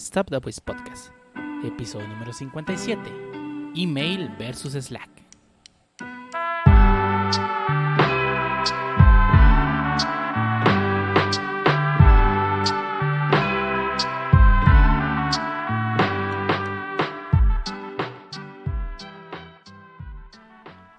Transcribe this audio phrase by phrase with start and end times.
[0.00, 1.12] Stop the Voice Podcast,
[1.62, 3.02] episodio número 57,
[3.76, 5.10] email versus Slack.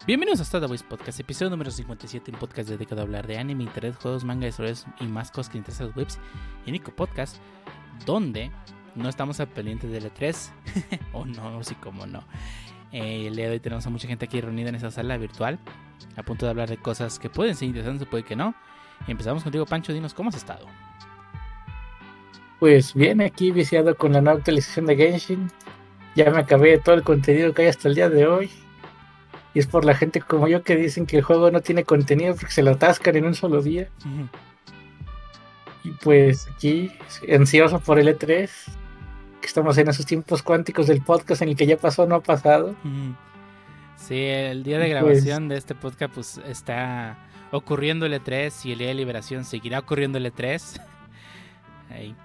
[0.05, 3.63] Bienvenidos a the Voice Podcast, episodio número 57, un podcast dedicado a hablar de anime,
[3.63, 6.19] internet, juegos, manga, historias y más cosas que interesan a webs
[6.67, 7.37] y Nico Podcast,
[8.05, 8.51] donde
[8.95, 10.51] no estamos al pendiente del E3,
[11.13, 12.23] o no, sí como no.
[12.91, 15.59] Eh, el día de hoy tenemos a mucha gente aquí reunida en esta sala virtual,
[16.15, 18.53] a punto de hablar de cosas que pueden ser interesantes, puede que no.
[19.07, 20.67] Y empezamos contigo, Pancho, dinos, ¿cómo has estado?
[22.59, 25.51] Pues bien, aquí viciado con la nueva actualización de Genshin.
[26.15, 28.51] Ya me acabé de todo el contenido que hay hasta el día de hoy.
[29.53, 32.35] Y es por la gente como yo que dicen que el juego no tiene contenido
[32.35, 33.89] porque se lo atascan en un solo día.
[35.83, 36.91] Y pues aquí,
[37.33, 38.49] ansioso por el E3,
[39.41, 42.23] que estamos en esos tiempos cuánticos del podcast en el que ya pasó, no ha
[42.23, 42.75] pasado.
[43.97, 47.17] Sí, el día de grabación de este podcast pues está
[47.51, 50.81] ocurriendo el E3 y el día de liberación seguirá ocurriendo el E3.
[51.89, 52.15] Ahí.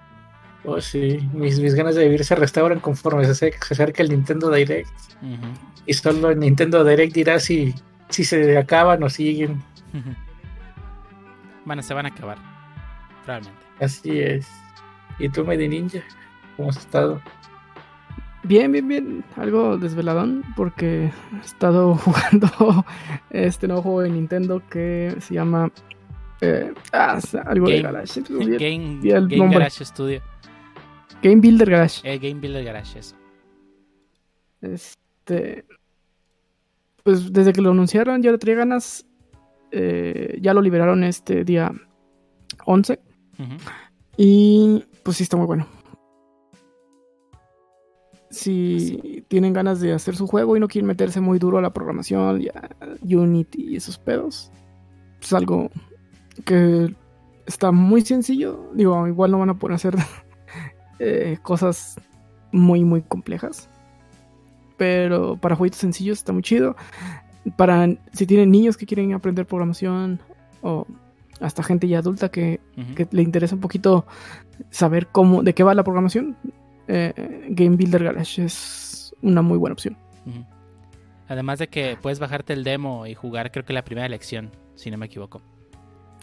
[0.63, 4.09] Oh, sí, mis, mis ganas de vivir se restauran conforme se, acerca, se acerca el
[4.09, 4.89] Nintendo Direct.
[5.85, 7.73] Y solo el Nintendo Direct dirá si,
[8.09, 9.63] si se acaban o siguen.
[11.63, 12.37] Bueno, se van a acabar.
[13.23, 13.65] Probablemente.
[13.79, 14.47] Así es.
[15.19, 16.03] ¿Y tú, Medi Ninja?
[16.57, 17.21] ¿Cómo has estado?
[18.43, 19.23] Bien, bien, bien.
[19.35, 22.85] Algo desveladón porque he estado jugando
[23.29, 25.71] este nuevo juego de Nintendo que se llama
[26.41, 28.21] eh, ah, algo Game, de Garage.
[28.29, 30.21] Game, Game Garage Studio.
[31.21, 32.01] Game Builder Garage.
[32.03, 33.15] Eh, Game Builder Garage, eso.
[34.61, 35.65] Este.
[37.03, 39.05] Pues desde que lo anunciaron ya le traía ganas.
[39.71, 41.71] Eh, ya lo liberaron este día
[42.65, 42.99] 11.
[43.37, 43.59] Uh -huh.
[44.17, 45.67] Y pues sí, está muy bueno.
[48.29, 51.71] Si tienen ganas de hacer su juego y no quieren meterse muy duro a la
[51.71, 52.69] programación, ya
[53.01, 54.51] Unity y esos pedos,
[55.21, 55.69] es algo
[56.45, 56.93] que
[57.45, 58.69] está muy sencillo.
[58.73, 59.95] Digo, igual no van a poder hacer
[60.99, 61.99] eh, cosas
[62.51, 63.69] muy, muy complejas.
[64.77, 66.75] Pero para jueguitos sencillos está muy chido.
[67.55, 70.19] Para si tienen niños que quieren aprender programación
[70.61, 70.85] o
[71.39, 72.93] hasta gente ya adulta que, uh -huh.
[72.95, 74.05] que le interesa un poquito
[74.69, 76.35] saber cómo, de qué va la programación,
[76.87, 79.97] eh, Game Builder Garage es una muy buena opción.
[81.27, 84.89] Además de que puedes bajarte el demo y jugar, creo que la primera lección, si
[84.91, 85.41] no me equivoco.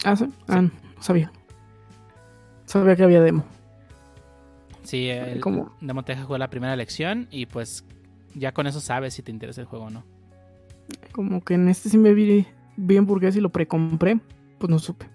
[0.05, 0.33] Ah, sí, sí.
[0.49, 0.71] ah no
[1.01, 1.31] sabía.
[2.65, 3.45] Sabía que había demo.
[4.83, 5.75] Sí, el ¿Cómo?
[5.81, 7.85] demo te deja jugar la primera lección y pues
[8.35, 10.05] ya con eso sabes si te interesa el juego o no.
[11.13, 12.47] Como que en este sí me vi
[12.77, 14.19] bien burgués y lo precompré
[14.59, 15.07] pues no supe.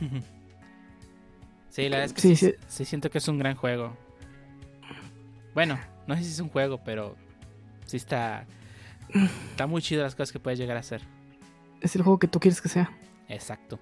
[1.68, 3.94] Sí, la verdad es que sí, sí, sí, sí, siento que es un gran juego.
[5.56, 7.16] Bueno, no sé si es un juego, pero
[7.86, 8.44] sí está.
[9.50, 11.00] Está muy chido las cosas que puedes llegar a hacer.
[11.80, 12.90] Es el juego que tú quieres que sea.
[13.26, 13.78] Exacto.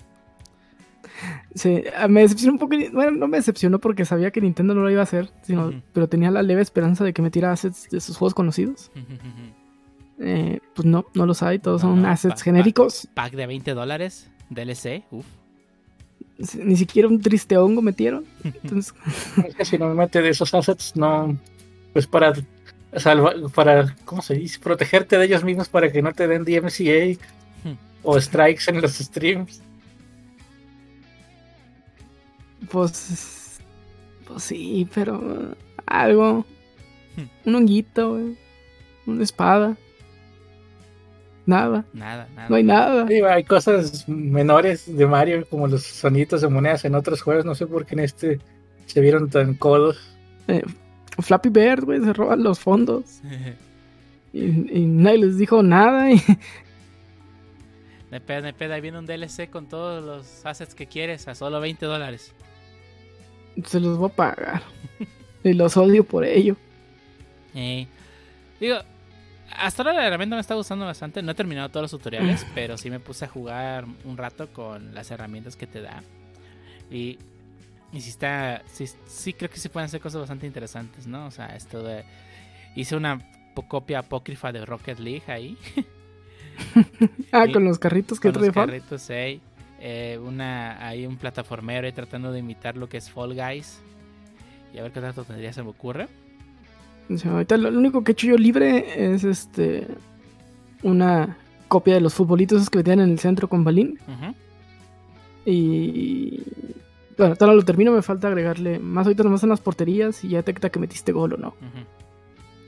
[1.52, 2.76] Sí, me decepcionó un poco.
[2.92, 5.70] Bueno, no me decepcionó porque sabía que Nintendo no lo iba a hacer, sino, uh
[5.72, 5.82] -huh.
[5.92, 8.92] pero tenía la leve esperanza de que me tirara assets de sus juegos conocidos.
[8.94, 9.52] Uh -huh.
[10.20, 13.08] eh, pues no, no los hay, todos no, son no, assets pack, genéricos.
[13.14, 14.30] Pack, pack de 20 dólares.
[14.48, 15.26] DLC, uff.
[16.56, 18.24] Ni siquiera un triste hongo metieron.
[18.44, 18.94] Entonces...
[19.44, 21.36] es que si no me mete de esos assets, no.
[21.94, 22.34] Pues para
[22.96, 24.58] salvar, para, ¿cómo se dice?
[24.58, 27.18] Protegerte de ellos mismos para que no te den DMCA
[28.02, 29.62] o strikes en los streams.
[32.70, 33.58] Pues.
[34.26, 35.54] Pues sí, pero.
[35.86, 36.44] Algo.
[37.44, 38.18] Un honguito,
[39.06, 39.76] Una espada.
[41.46, 41.84] Nada.
[41.92, 42.48] Nada, nada.
[42.48, 43.06] No hay nada.
[43.06, 47.44] Sí, hay cosas menores de Mario, como los sonidos de monedas en otros juegos.
[47.44, 48.40] No sé por qué en este
[48.86, 49.98] se vieron tan codos.
[50.48, 50.62] Eh,
[51.18, 53.20] Flappy Bird, güey, se roban los fondos.
[54.32, 56.10] y, y, nadie les dijo nada.
[56.10, 56.20] Y...
[58.10, 61.84] Nepeda, nepeda, ahí viene un DLC con todos los assets que quieres a solo 20
[61.84, 62.32] dólares.
[63.64, 64.62] Se los voy a pagar.
[65.42, 66.56] y los odio por ello.
[67.56, 67.88] Eh,
[68.60, 68.76] digo,
[69.50, 71.22] hasta ahora la herramienta me está gustando bastante.
[71.22, 74.94] No he terminado todos los tutoriales, pero sí me puse a jugar un rato con
[74.94, 76.02] las herramientas que te da.
[76.90, 77.18] Y,
[77.94, 78.62] y sí está.
[78.66, 81.26] Sí, sí, creo que sí pueden hacer cosas bastante interesantes, ¿no?
[81.26, 82.04] O sea, esto de.
[82.74, 83.20] Hice una
[83.68, 85.56] copia apócrifa de Rocket League ahí.
[87.32, 89.40] ah, y, con los carritos que con trae los carritos, sí.
[89.80, 93.80] Eh, una, hay un plataformero ahí tratando de imitar lo que es Fall Guys.
[94.74, 96.08] Y a ver qué tanto tendría se me ocurre.
[97.08, 99.86] O sea, ahorita lo único que he hecho yo libre es este
[100.82, 101.36] una
[101.68, 104.00] copia de los futbolitos que metían en el centro con balín.
[104.08, 104.34] Uh -huh.
[105.46, 106.42] Y
[107.16, 110.38] Bueno, tal lo termino, me falta agregarle más ahorita nomás en las porterías y ya
[110.38, 111.54] detecta que metiste gol o no.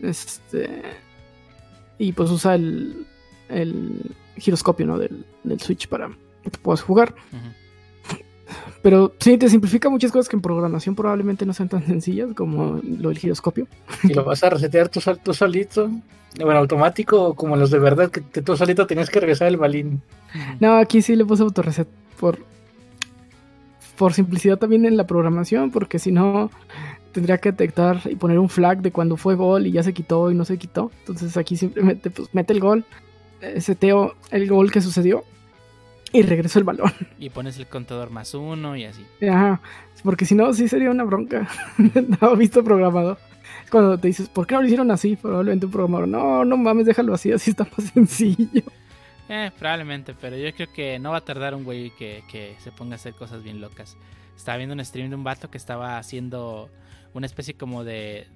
[0.02, 0.82] Este.
[1.98, 3.06] Y pues usa el,
[3.48, 4.98] el giroscopio, ¿no?
[4.98, 6.10] Del, del Switch para
[6.42, 7.14] que te puedas jugar.
[8.82, 12.80] Pero sí, te simplifica muchas cosas que en programación probablemente no sean tan sencillas como
[12.82, 13.66] lo del giroscopio.
[14.04, 15.90] Y lo vas a resetear tú, tú solito.
[16.38, 20.02] Bueno, automático, como los de verdad, que, tú solito tenías que regresar el balín.
[20.60, 21.88] No, aquí sí le puse autoreset
[22.20, 22.38] por,
[23.96, 26.50] por simplicidad también en la programación, porque si no
[27.12, 30.30] tendría que detectar y poner un flag de cuando fue gol y ya se quitó
[30.30, 30.90] y no se quitó.
[31.00, 32.84] Entonces aquí simplemente pues, mete el gol,
[33.40, 35.24] eh, seteo el gol que sucedió
[36.12, 36.92] y regreso el balón.
[37.18, 39.04] Y pones el contador más uno y así.
[39.26, 39.60] Ajá,
[40.04, 41.48] porque si no, sí sería una bronca.
[42.20, 43.18] no visto programado.
[43.64, 45.16] Es Cuando te dices, ¿por qué no lo hicieron así?
[45.16, 48.62] Probablemente un programador, no, no mames, déjalo así, así está más sencillo.
[49.28, 52.70] Eh, probablemente, pero yo creo que no va a tardar un güey que, que se
[52.70, 53.96] ponga a hacer cosas bien locas.
[54.36, 56.70] Estaba viendo un stream de un vato que estaba haciendo
[57.14, 58.28] una especie como de...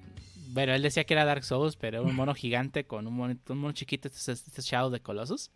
[0.49, 3.35] Bueno, él decía que era Dark Souls, pero era un mono gigante con un mono,
[3.47, 5.49] un mono chiquito, este, es- este es Shadow de Colossus.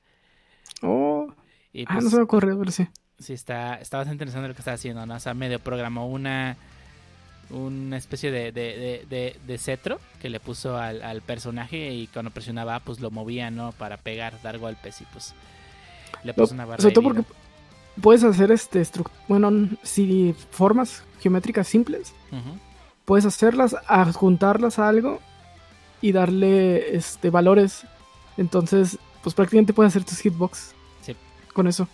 [0.81, 1.27] Oh,
[1.73, 2.87] Y ah, pues, no se me ocurrió, pero sí.
[3.19, 5.15] sí, está, está bastante interesante lo que está haciendo, ¿no?
[5.15, 6.55] O sea, medio programó una
[7.50, 12.31] una especie de, de, de, de- cetro que le puso al, al personaje y cuando
[12.31, 13.71] presionaba pues lo movía, ¿no?
[13.74, 15.33] Para pegar, dar golpes y pues
[16.24, 17.24] le puso una barra sobre todo porque
[18.01, 18.81] puedes hacer este
[19.27, 19.51] bueno,
[19.83, 22.13] si formas geométricas simples,
[23.06, 25.19] puedes hacerlas, adjuntarlas a algo
[26.01, 27.83] y darle este valores.
[28.38, 31.15] Entonces, pues prácticamente puedes hacer tus hitbox Sí.
[31.53, 31.88] con eso.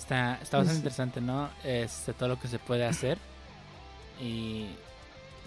[0.00, 1.50] Está, está bastante Es- interesante, ¿no?
[1.62, 3.18] Este, todo lo que se puede hacer.
[4.20, 4.66] Y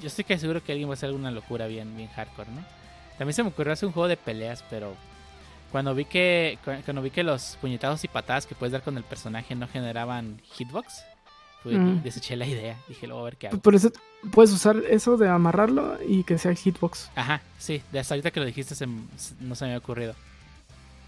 [0.02, 2.64] yo estoy que seguro que alguien va a hacer alguna locura bien, bien hardcore, ¿no?
[3.18, 4.96] También se me ocurrió hacer un juego de peleas, pero
[5.72, 8.98] cuando vi que cu- cuando vi que los puñetazos y patadas que puedes dar con
[8.98, 11.04] el personaje no generaban hitbox,
[11.66, 12.02] Mm.
[12.04, 12.78] deseché la idea.
[12.90, 13.58] Dije, luego a ver qué hago.
[13.60, 13.90] Por eso
[14.32, 17.10] puedes usar eso de amarrarlo y que sea hitbox.
[17.16, 20.14] Ajá, sí, de hasta ahorita que lo dijiste se no se me había ocurrido.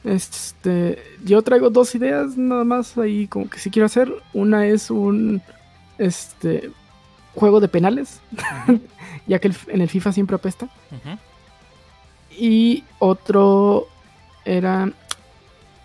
[0.06, 4.14] Este, yo traigo dos ideas nada más ahí como que sí quiero hacer.
[4.34, 5.42] Una es un
[5.98, 6.70] este
[7.34, 8.22] juego de penales,
[9.28, 10.70] ya que el- en el FIFA siempre apesta.
[12.38, 13.88] Y otro
[14.44, 14.92] era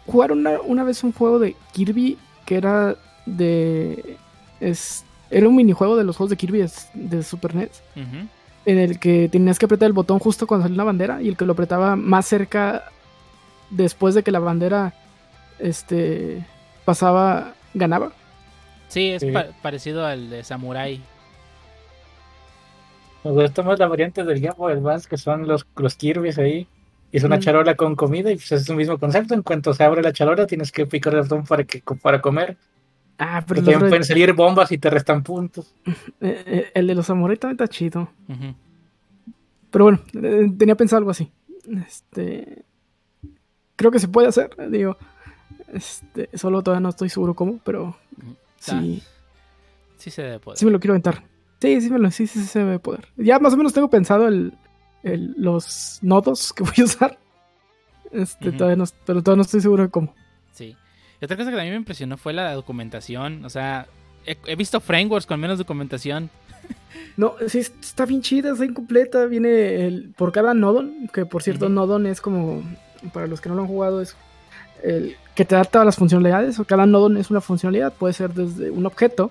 [0.06, 2.96] jugar una, una vez un juego de Kirby que era
[3.26, 4.16] de
[4.60, 7.70] es era un minijuego de los juegos de Kirby es- de Super NES
[8.66, 11.36] en el que tenías que apretar el botón justo cuando salió la bandera y el
[11.36, 12.84] que lo apretaba más cerca
[13.70, 14.94] después de que la bandera
[15.58, 16.44] este
[16.84, 18.12] pasaba ganaba.
[18.88, 19.30] Sí, es Sí.
[19.30, 21.00] pa- parecido al de Samurai.
[23.22, 26.66] Me gusta más la variante del Game Boy Advance, que son los, los Kirby's ahí.
[27.12, 27.40] Y es una Mm.
[27.40, 29.34] charola con comida y pues es el mismo concepto.
[29.34, 32.56] En cuanto se abre la charola, tienes que picar el botón para, que, para comer.
[33.18, 35.74] Ah, pero también pueden salir bombas y te restan puntos.
[36.20, 38.08] eh, eh, el de los samurai también está chido.
[39.70, 41.30] Pero bueno, eh, tenía pensado algo así.
[41.86, 42.64] Este.
[43.80, 44.98] Creo que se puede hacer, digo.
[45.72, 47.96] Este, solo todavía no estoy seguro cómo, pero
[48.58, 49.02] sí,
[49.96, 50.58] Sí se debe poder.
[50.58, 51.22] sí me lo quiero aventar.
[51.62, 53.08] Sí, sí, me lo, sí, sí, sí se debe poder.
[53.16, 54.52] Ya más o menos tengo pensado el,
[55.02, 57.18] el- los nodos que voy a usar.
[58.12, 60.14] Este, todavía no, pero todavía no estoy seguro de cómo.
[60.52, 60.76] Sí.
[61.20, 63.44] Y otra cosa que también me impresionó fue la documentación.
[63.46, 63.86] O sea,
[64.26, 66.28] he, he visto frameworks con menos documentación.
[67.16, 69.24] No, sí, está bien chida, está incompleta.
[69.26, 72.62] Viene el, por cada nodon, que por cierto, nodon es como,
[73.12, 74.16] para los que no lo han jugado, es
[74.82, 76.58] el que te da todas las funcionalidades.
[76.58, 79.30] o Cada nodon es una funcionalidad, puede ser desde un objeto,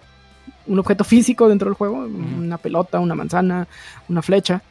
[0.68, 3.68] un objeto físico dentro del juego, una pelota, una manzana,
[4.08, 4.62] una flecha.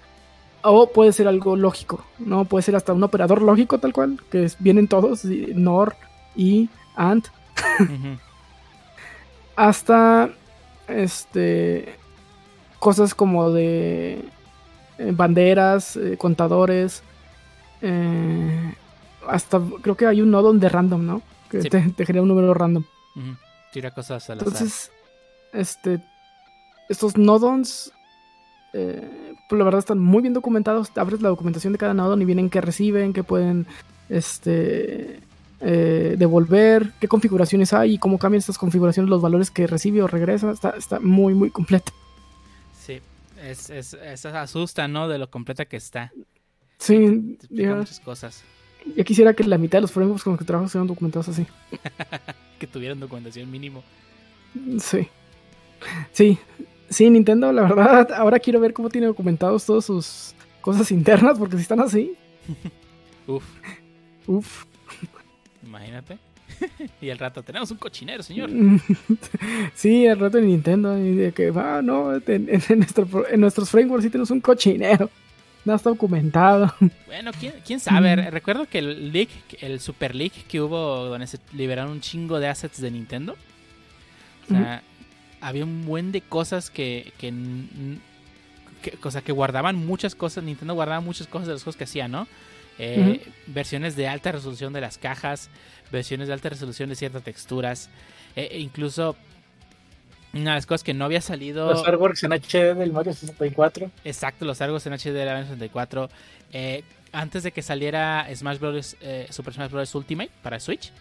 [0.62, 2.44] O puede ser algo lógico, ¿no?
[2.44, 5.94] Puede ser hasta un operador lógico tal cual, que es- vienen todos, NOR,
[6.34, 7.24] y AND,
[9.56, 10.30] hasta
[10.88, 11.94] este
[12.78, 14.24] cosas como de
[14.98, 17.02] eh, banderas, eh, contadores,
[17.82, 18.74] eh,
[19.28, 21.22] hasta creo que hay un nodo de random, ¿no?
[21.50, 21.68] Que Sí.
[21.70, 22.84] te, te genera un número random.
[23.16, 23.36] Ujú.
[23.72, 24.48] Tira cosas al azar.
[24.48, 24.90] Entonces,
[25.52, 26.00] este,
[26.88, 27.92] estos nodons,
[28.72, 30.90] eh, pues la verdad están muy bien documentados.
[30.96, 33.66] Abres la documentación de cada nodon y vienen qué reciben, qué pueden,
[34.08, 35.20] este,
[35.60, 40.06] eh, devolver, qué configuraciones hay y cómo cambian estas configuraciones los valores que recibe o
[40.06, 40.50] regresa.
[40.50, 41.92] Está, está muy, muy completo.
[42.78, 43.00] Sí.
[43.42, 45.08] Es, es, es- asusta, ¿no?
[45.08, 46.12] De lo completa que está.
[46.78, 48.44] Sí, Te explica ya, muchas cosas.
[48.96, 51.46] Ya quisiera que la mitad de los frameworks con los que trabajo sean documentados así.
[52.58, 53.84] Que tuvieran documentación mínimo.
[54.80, 55.06] Sí.
[56.10, 56.36] Sí.
[56.90, 61.54] Sí, Nintendo, la verdad, ahora quiero ver cómo tiene documentados todas sus cosas internas, porque
[61.56, 62.14] si están así,
[63.28, 63.44] Uf,
[64.26, 64.64] uff.
[65.62, 66.18] imagínate.
[67.00, 68.50] y al rato tenemos un cochinero, señor.
[69.74, 70.98] sí, al rato en Nintendo.
[70.98, 75.10] Y de que, ah, no, en, en, nuestro, en nuestros frameworks sí tenemos un cochinero.
[75.68, 76.74] No está documentado.
[77.06, 78.16] Bueno, quién, quién sabe.
[78.30, 79.28] Recuerdo que el leak,
[79.60, 83.36] el super leak que hubo donde se liberaron un chingo de assets de Nintendo.
[84.44, 84.82] O sea,
[85.42, 87.34] había un buen de cosas que, que,
[88.80, 90.42] que, que guardaban muchas cosas.
[90.42, 92.26] Nintendo guardaba muchas cosas de los juegos que hacía, ¿no?
[92.78, 95.50] Eh, versiones de alta resolución de las cajas,
[95.92, 97.90] versiones de alta resolución de ciertas texturas,
[98.36, 99.16] eh, e incluso
[100.32, 101.70] una de las cosas que no había salido.
[101.70, 103.90] Los artworks en HD del Mario 64.
[104.04, 106.10] Exacto, los artworks en HD del Mario 64.
[106.52, 108.96] Eh, antes de que saliera Smash Bros.
[109.30, 109.94] Super Smash Bros.
[109.94, 110.92] Ultimate para Switch.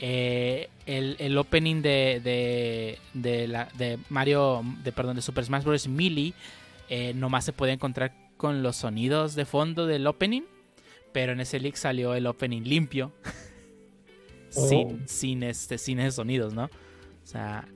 [0.00, 5.88] el, el, opening de, de, la, de Mario, de, perdón, de Super Smash Bros.
[5.88, 6.34] Melee,
[7.14, 10.42] nomás se podía encontrar con los sonidos de fondo del opening
[11.12, 13.12] pero en ese leak salió el opening limpio.
[14.50, 15.06] sin, oh.
[15.06, 16.64] sin, este, sin esos sonidos, ¿no?
[16.64, 17.66] O sea,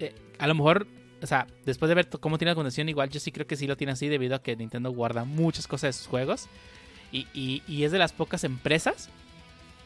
[0.00, 0.86] eh, a lo mejor,
[1.22, 3.66] o sea, después de ver cómo tiene la condición, igual yo sí creo que sí
[3.66, 6.48] lo tiene así debido a que Nintendo guarda muchas cosas de sus juegos.
[7.12, 9.10] Y, y, es de las pocas empresas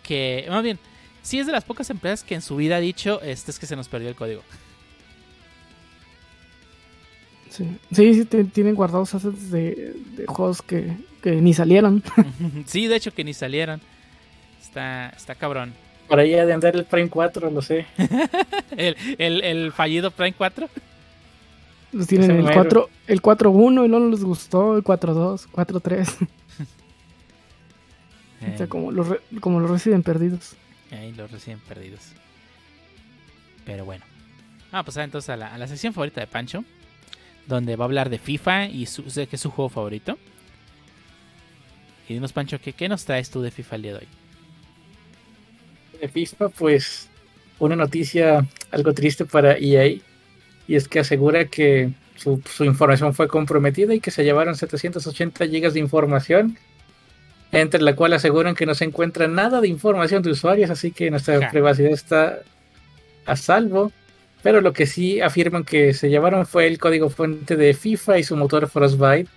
[0.05, 0.79] que, más bien,
[1.23, 3.67] sí es de las pocas empresas que en su vida ha dicho, este es que
[3.67, 4.43] se nos perdió el código.
[7.51, 9.95] Sí, sí, tienen guardados assets de,
[10.29, 12.03] juegos que, ni salieron.
[12.67, 13.81] sí, de hecho que ni salieron.
[14.61, 15.73] Está, está cabrón.
[16.09, 17.87] Por ahí de andar el Prime 4, lo sé.
[18.77, 20.69] el, fallido Prime 4.
[21.93, 26.29] Los tienen el 4, el 4.1 y no les gustó, el 4.2, 4.3.
[28.55, 29.09] o sea, como los,
[29.41, 30.57] como los reciben perdidos.
[30.91, 32.13] Ahí los reciben perdidos.
[33.65, 34.05] Pero bueno.
[34.71, 36.65] Vamos a pasar entonces a la, a la sección favorita de Pancho
[37.47, 40.19] donde va a hablar de FIFA y su, que es su juego favorito.
[42.09, 44.09] Y dinos, Pancho, ¿qué, ¿qué nos traes tú de FIFA el día de hoy?
[46.01, 47.09] De FIFA, pues
[47.59, 49.87] una noticia algo triste para EA
[50.69, 55.75] y es que asegura que su, información fue comprometida y que se llevaron 780 gigas
[55.75, 56.59] de información,
[57.53, 61.11] entre la cual aseguran que no se encuentra nada de información de usuarios, así que
[61.11, 62.41] nuestra privacidad está
[63.27, 63.93] a salvo.
[64.43, 68.23] Pero lo que sí afirman que se llevaron fue el código fuente de FIFA y
[68.25, 69.31] su motor Frostbite.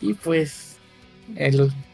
[0.00, 0.67] Y pues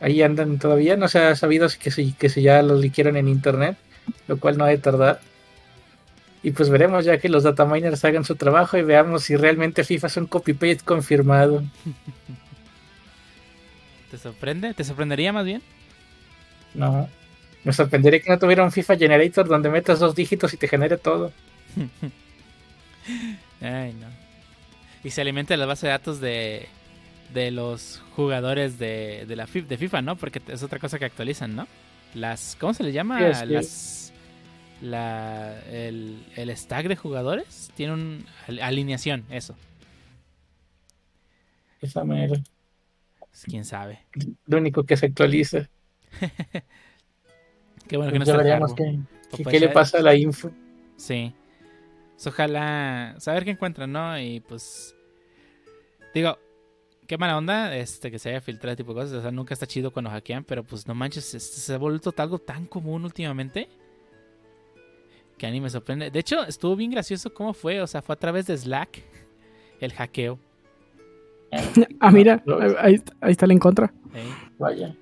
[0.01, 0.97] ahí andan todavía.
[0.97, 3.77] No se ha sabido que si, que ya los liquieron en internet,
[4.29, 5.21] lo cual no ha de tardar.
[6.43, 10.07] Y pues veremos ya que los dataminers hagan su trabajo y veamos si realmente FIFA
[10.09, 11.63] es un copy-paste confirmado.
[14.11, 14.75] ¿Te sorprende?
[14.75, 15.63] ¿Te sorprendería más bien?
[16.75, 17.09] No.
[17.65, 20.99] Me sorprendería que no tuviera un FIFA Generator donde metas dos dígitos y te genere
[20.99, 21.33] todo.
[23.63, 24.07] Ay, no.
[25.03, 26.69] Y se alimenta de la base de datos de,
[27.35, 30.17] de los jugadores de, de la de FIFA, ¿no?
[30.17, 31.67] Porque es otra cosa que actualizan, ¿no?
[32.15, 33.21] Las, ¿cómo se le llama?
[33.21, 34.13] Las,
[34.81, 38.25] la, el, el stack de jugadores tiene una
[38.63, 39.57] alineación, eso.
[41.81, 42.37] Esa manera.
[43.19, 44.01] Pues, ¿Quién sabe?
[44.47, 45.69] Lo único que se actualiza.
[47.89, 50.51] Qué bueno que no está qué, qué le pasa a la info.
[50.97, 51.35] Sí.
[52.15, 54.19] Pues ojalá saber qué encuentran, ¿no?
[54.19, 54.95] Y pues
[56.15, 56.39] digo,
[57.07, 59.67] qué mala onda este que se haya filtrado tipo de cosas, o sea, nunca está
[59.67, 63.69] chido cuando hackean, pero pues no manches, se ha vuelto algo tan común últimamente.
[65.39, 66.11] Que a mí me sorprende.
[66.11, 69.03] De hecho, estuvo bien gracioso cómo fue, o sea, fue a través de Slack
[69.81, 70.39] el hackeo.
[72.01, 72.43] ah, mira,
[72.79, 73.93] ahí, está el en contra.
[74.59, 74.95] Vaya.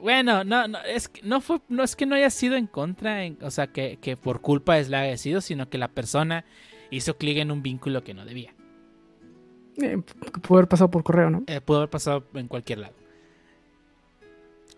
[0.00, 3.20] Bueno, no, no, es que no fue, no es que no haya sido en contra,
[3.42, 6.44] o sea, que, por culpa de Slack haya sido, sino que la persona
[6.90, 8.54] hizo clic en un vínculo que no debía.
[9.78, 10.02] Eh,
[10.42, 11.44] pudo haber pasado por correo, ¿no?
[11.46, 12.94] Eh, pudo haber pasado en cualquier lado.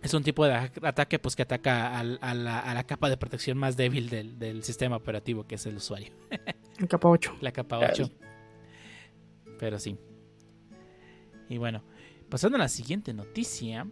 [0.01, 4.09] Es un tipo de ataque pues que ataca a, la, capa de protección más débil
[4.09, 6.13] del, sistema operativo, que es el usuario.
[6.79, 7.37] La capa 8.
[7.41, 8.11] La capa 8.
[9.57, 9.97] Pero sí.
[11.49, 11.81] Y bueno,
[12.29, 13.87] pasando a la siguiente noticia.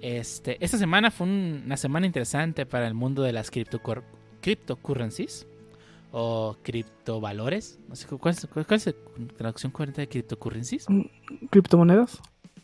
[0.00, 5.46] Este, esta semana fue una semana interesante para el mundo de las cryptocurrencies
[6.16, 7.80] o criptovalores.
[7.88, 8.94] No sé, ¿cuál, es, cuál es la
[9.36, 10.88] traducción correcta de criptocurrencies?
[10.88, 11.02] Mm,
[11.50, 12.20] ¿Criptomonedas?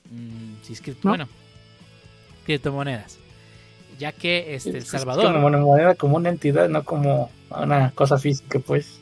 [0.08, 1.26] Mm, sí, es Bueno,
[2.44, 3.18] criptomonedas.
[3.98, 5.32] Ya que este, El Salvador.
[5.32, 9.00] Como una moneda, como una entidad, no como una cosa física, pues.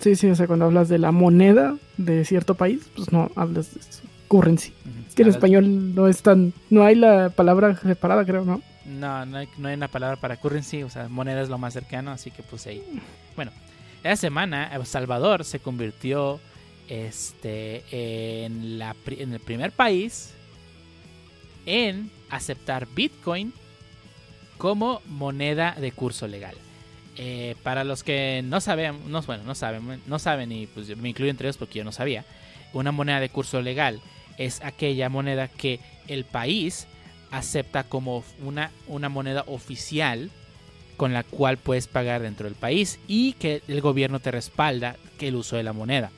[0.00, 3.74] Sí, sí, o sea, cuando hablas de la moneda de cierto país, pues no hablas
[3.74, 4.72] de eso currency.
[5.06, 6.52] Es que en español no es tan.
[6.70, 8.62] No hay la palabra separada, creo, ¿no?
[8.86, 11.72] No, no hay, no hay una palabra para currency, o sea, moneda es lo más
[11.72, 13.02] cercano, así que puse ahí.
[13.34, 13.50] Bueno,
[14.04, 16.40] esa semana El Salvador se convirtió
[16.88, 17.84] este,
[18.44, 20.32] en, la, en el primer país
[21.66, 23.52] en aceptar Bitcoin
[24.58, 26.54] como moneda de curso legal.
[27.18, 31.08] Eh, para los que no saben, no, bueno, no saben, no saben y pues me
[31.08, 32.24] incluyo entre ellos porque yo no sabía,
[32.72, 34.00] una moneda de curso legal
[34.38, 36.86] es aquella moneda que el país
[37.30, 40.30] acepta como una, una moneda oficial
[40.96, 45.28] con la cual puedes pagar dentro del país y que el gobierno te respalda que
[45.28, 46.10] el uso de la moneda.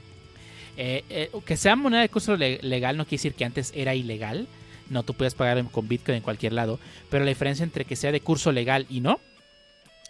[0.77, 4.47] Eh, eh, que sea moneda de curso legal no quiere decir que antes era ilegal.
[4.89, 6.79] No, tú puedes pagar con Bitcoin en cualquier lado.
[7.11, 9.21] Pero la diferencia entre que sea de curso legal y no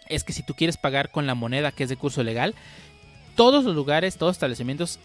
[0.07, 2.55] es que si tú quieres pagar con la moneda que es de curso legal,
[3.35, 4.99] todos los lugares, todos establecimientos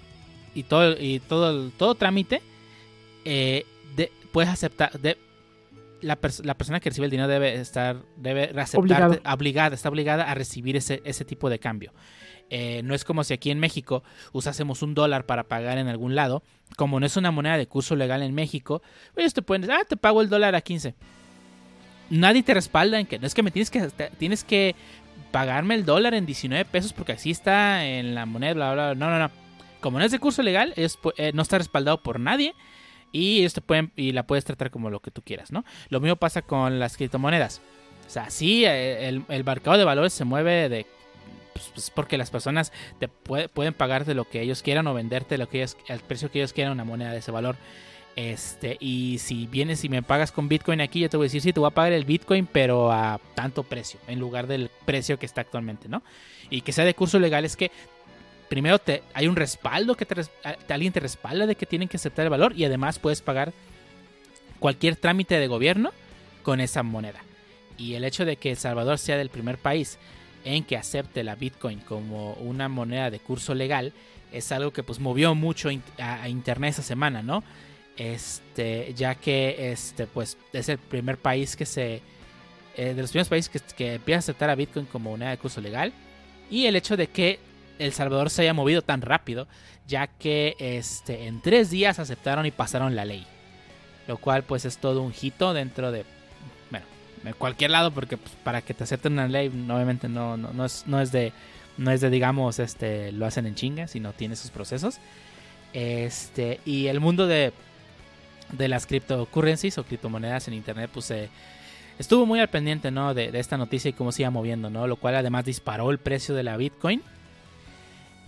[0.55, 2.43] y todo, y todo, todo trámite,
[3.25, 3.65] eh,
[4.33, 4.91] puedes aceptar,
[6.05, 10.77] la, persona que recibe el dinero debe estar, debe aceptar, obligada, está obligada a recibir
[10.77, 11.93] ese, ese tipo de cambio.
[12.51, 16.15] Eh, no es como si aquí en México usásemos un dólar para pagar en algún
[16.15, 16.43] lado.
[16.77, 18.83] Como no es una moneda de curso legal en México,
[19.17, 20.95] ellos te pueden decir, ah, te pago el dólar a 15.
[22.11, 23.81] Nadie te respalda en que no es que me tienes que,
[24.19, 24.77] tienes que
[25.33, 28.95] pagarme el dólar en 19 pesos porque así está en la moneda, bla, bla, bla.
[28.95, 29.31] No, no, no.
[29.81, 32.55] Como no es de curso legal, eh, no está respaldado por nadie
[33.15, 35.65] y ellos pueden y la puedes tratar como lo que tú quieras, ¿no?
[35.89, 37.61] Lo mismo pasa con las criptomonedas.
[38.07, 40.85] O sea, sí, eh, el, el mercado de valores se mueve de
[41.55, 45.49] pues, pues, porque las personas te pueden pagarte lo que ellos quieran o venderte lo
[45.49, 47.57] que ellos, el precio que ellos quieran una moneda de ese valor.
[48.17, 51.41] Este, y si vienes y me pagas con Bitcoin aquí, yo te voy a decir,
[51.41, 55.19] sí, te voy a pagar el Bitcoin, pero a tanto precio, en lugar del precio
[55.19, 56.03] que está actualmente, ¿no?
[56.51, 57.71] Y que sea de curso legal es que
[58.49, 60.23] primero te, hay un respaldo que te,
[60.69, 63.53] alguien te respalda de que tienen que aceptar el valor y además puedes pagar
[64.59, 65.93] cualquier trámite de gobierno
[66.43, 67.21] con esa moneda.
[67.77, 69.99] Y el hecho de que El Salvador sea del primer país
[70.45, 73.93] en que acepte la Bitcoin como una moneda de curso legal
[74.33, 77.43] es algo que pues movió mucho a internet esa semana, ¿no?
[77.97, 82.03] Este, ya que este pues es el primer país que se
[82.77, 85.39] eh, de los primeros países que, que empieza a aceptar a Bitcoin como moneda de
[85.39, 85.93] curso legal
[86.51, 87.39] y el hecho de que
[87.79, 89.47] el Salvador se haya movido tan rápido,
[89.87, 93.27] ya que este, en tres días aceptaron y pasaron la ley.
[94.07, 96.05] Lo cual pues es todo un hito dentro de,
[96.71, 96.87] bueno,
[97.23, 100.85] de cualquier lado, porque pues, para que te acepten una ley, obviamente no, no, es,
[100.87, 101.33] no, es, de,
[101.79, 104.99] no es de, digamos, este, lo hacen en chinga, sino tiene sus procesos.
[105.73, 107.53] Este, y el mundo de,
[108.53, 111.13] de las cryptocurrencies o criptomonedas en internet, pues
[111.99, 113.15] estuvo muy al pendiente, ¿no?
[113.15, 114.87] De, de, esta noticia y cómo se iba moviendo, ¿no?
[114.87, 117.03] Lo cual además disparó el precio de la Bitcoin.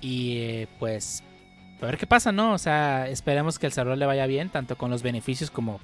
[0.01, 1.23] Y eh, pues,
[1.81, 2.53] a ver qué pasa, ¿no?
[2.53, 5.81] O sea, esperemos que el servidor le vaya bien, tanto con los beneficios como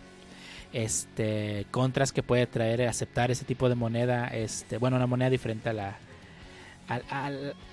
[0.73, 5.69] este contras que puede traer aceptar ese tipo de moneda, este, bueno, una moneda diferente
[5.69, 5.99] a la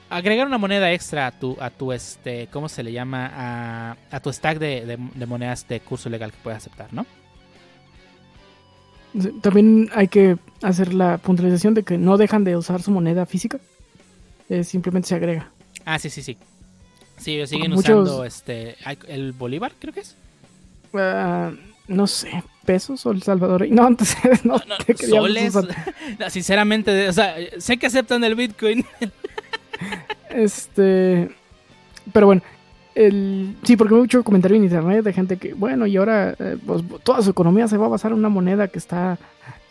[0.10, 3.32] agregar una moneda extra a tu a tu este, ¿cómo se le llama?
[3.34, 4.98] a, a tu stack de,
[5.28, 7.06] monedas de curso legal que puedes aceptar, ¿no?
[9.42, 13.60] También hay que hacer la puntualización de que no dejan de usar su moneda física,
[14.64, 15.52] simplemente se agrega.
[15.86, 16.38] Ah, sí, sí, sí.
[17.18, 20.16] Sí, siguen usando este el Bolívar, creo que es.
[20.94, 21.56] Uh,
[21.88, 23.68] no sé, pesos o el Salvador.
[23.70, 25.54] No, antes no, no, no soles.
[26.30, 28.86] sinceramente, o sea, sé que aceptan el Bitcoin.
[30.30, 31.30] este,
[32.14, 32.42] pero bueno,
[32.96, 36.58] el, sí, porque hay mucho comentario en internet de gente que, bueno, y ahora eh,
[36.66, 39.18] pues, toda su economía se va a basar en una moneda que está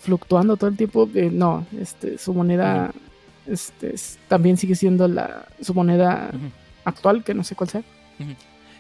[0.01, 1.09] fluctuando todo el tiempo.
[1.14, 2.92] Eh, no, este, su moneda
[3.48, 3.94] este,
[4.28, 6.30] también sigue siendo la, su moneda
[6.84, 7.82] actual, que no sé cuál sea.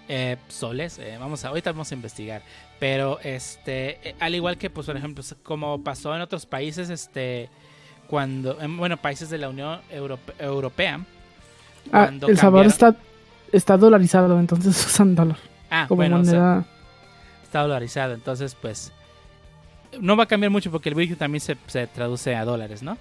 [0.08, 2.42] Eh, soles, eh, vamos a, ahorita vamos a investigar.
[2.78, 7.50] Pero este, eh, al igual que, pues, por ejemplo, como pasó en otros países, este,
[8.06, 9.80] cuando, bueno, países de la Unión
[10.38, 11.00] Europea.
[11.92, 12.96] Ah, el Salvador está,
[13.52, 15.38] está dolarizado, entonces usan dólar.
[15.70, 16.64] Ah, bueno, moneda.
[17.42, 18.92] está dolarizado, entonces, pues,
[20.00, 22.96] no va a cambiar mucho porque el Bitcoin también se, se traduce a dólares, ¿no?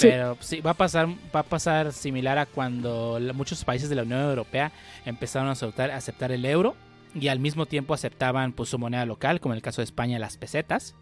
[0.00, 4.02] Pero sí, va a pasar, va a pasar similar a cuando muchos países de la
[4.02, 4.72] Unión Europea
[5.04, 6.76] empezaron a aceptar, el euro
[7.14, 10.18] y al mismo tiempo aceptaban pues, su moneda local, como en el caso de España
[10.18, 10.94] las pesetas.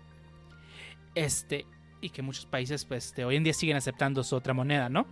[1.15, 1.67] Este,
[2.01, 5.07] y que muchos países pues este, hoy en día siguen aceptando su otra moneda, ¿no?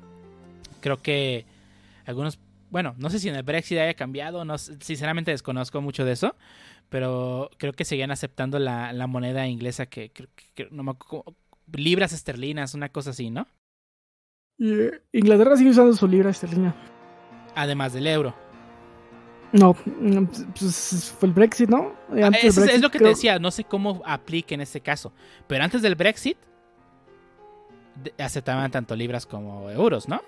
[0.80, 1.46] Creo que
[2.04, 2.38] algunos,
[2.70, 6.36] bueno, no sé si en el Brexit haya cambiado, no, sinceramente desconozco mucho de eso,
[6.88, 10.92] pero creo que seguían aceptando la, moneda inglesa que, que, no me
[11.72, 13.46] libras esterlinas, una cosa así, ¿no?
[14.64, 16.74] Eh, Inglaterra sigue usando su libra esterlina.
[17.56, 18.34] Además del euro.
[19.52, 21.92] No, pues fue el Brexit, ¿no?
[22.10, 25.12] Ah, es, lo que te decía, no sé cómo aplique en este caso.
[25.46, 26.38] Pero antes del Brexit,
[28.18, 30.22] aceptaban tanto libras como euros, ¿no?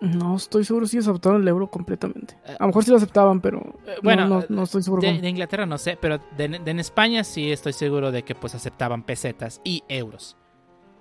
[0.00, 2.36] No estoy seguro si aceptaron el euro completamente.
[2.58, 5.02] A lo mejor sí lo aceptaban, pero eh, bueno, no, estoy seguro.
[5.02, 9.60] De, Inglaterra no sé, pero en España sí estoy seguro de que pues aceptaban pesetas
[9.64, 10.36] y euros.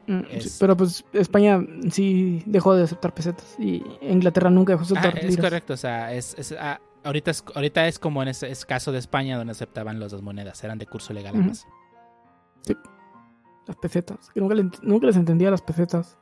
[0.07, 1.59] Mm, sí, Es- pero pues España
[1.91, 5.45] sí dejó de aceptar pesetas y Inglaterra nunca dejó de Ah, aceptar es liras.
[5.45, 8.91] correcto, o sea, es, es, ah, ahorita, es, ahorita es como en ese es caso
[8.91, 11.41] de España donde aceptaban las dos monedas, eran de curso legal Ujú.
[11.43, 11.67] ambas.
[13.67, 14.29] Las pesetas.
[14.33, 16.17] Que nunca, le nunca les entendía las pesetas.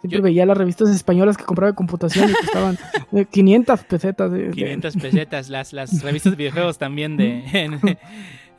[0.00, 2.76] Siempre Yo- veía las revistas españolas que compraba de computación y costaban
[3.12, 4.32] eh, 500 pesetas.
[4.32, 7.98] De, de- 500 pesetas, las, las revistas de videojuegos también de,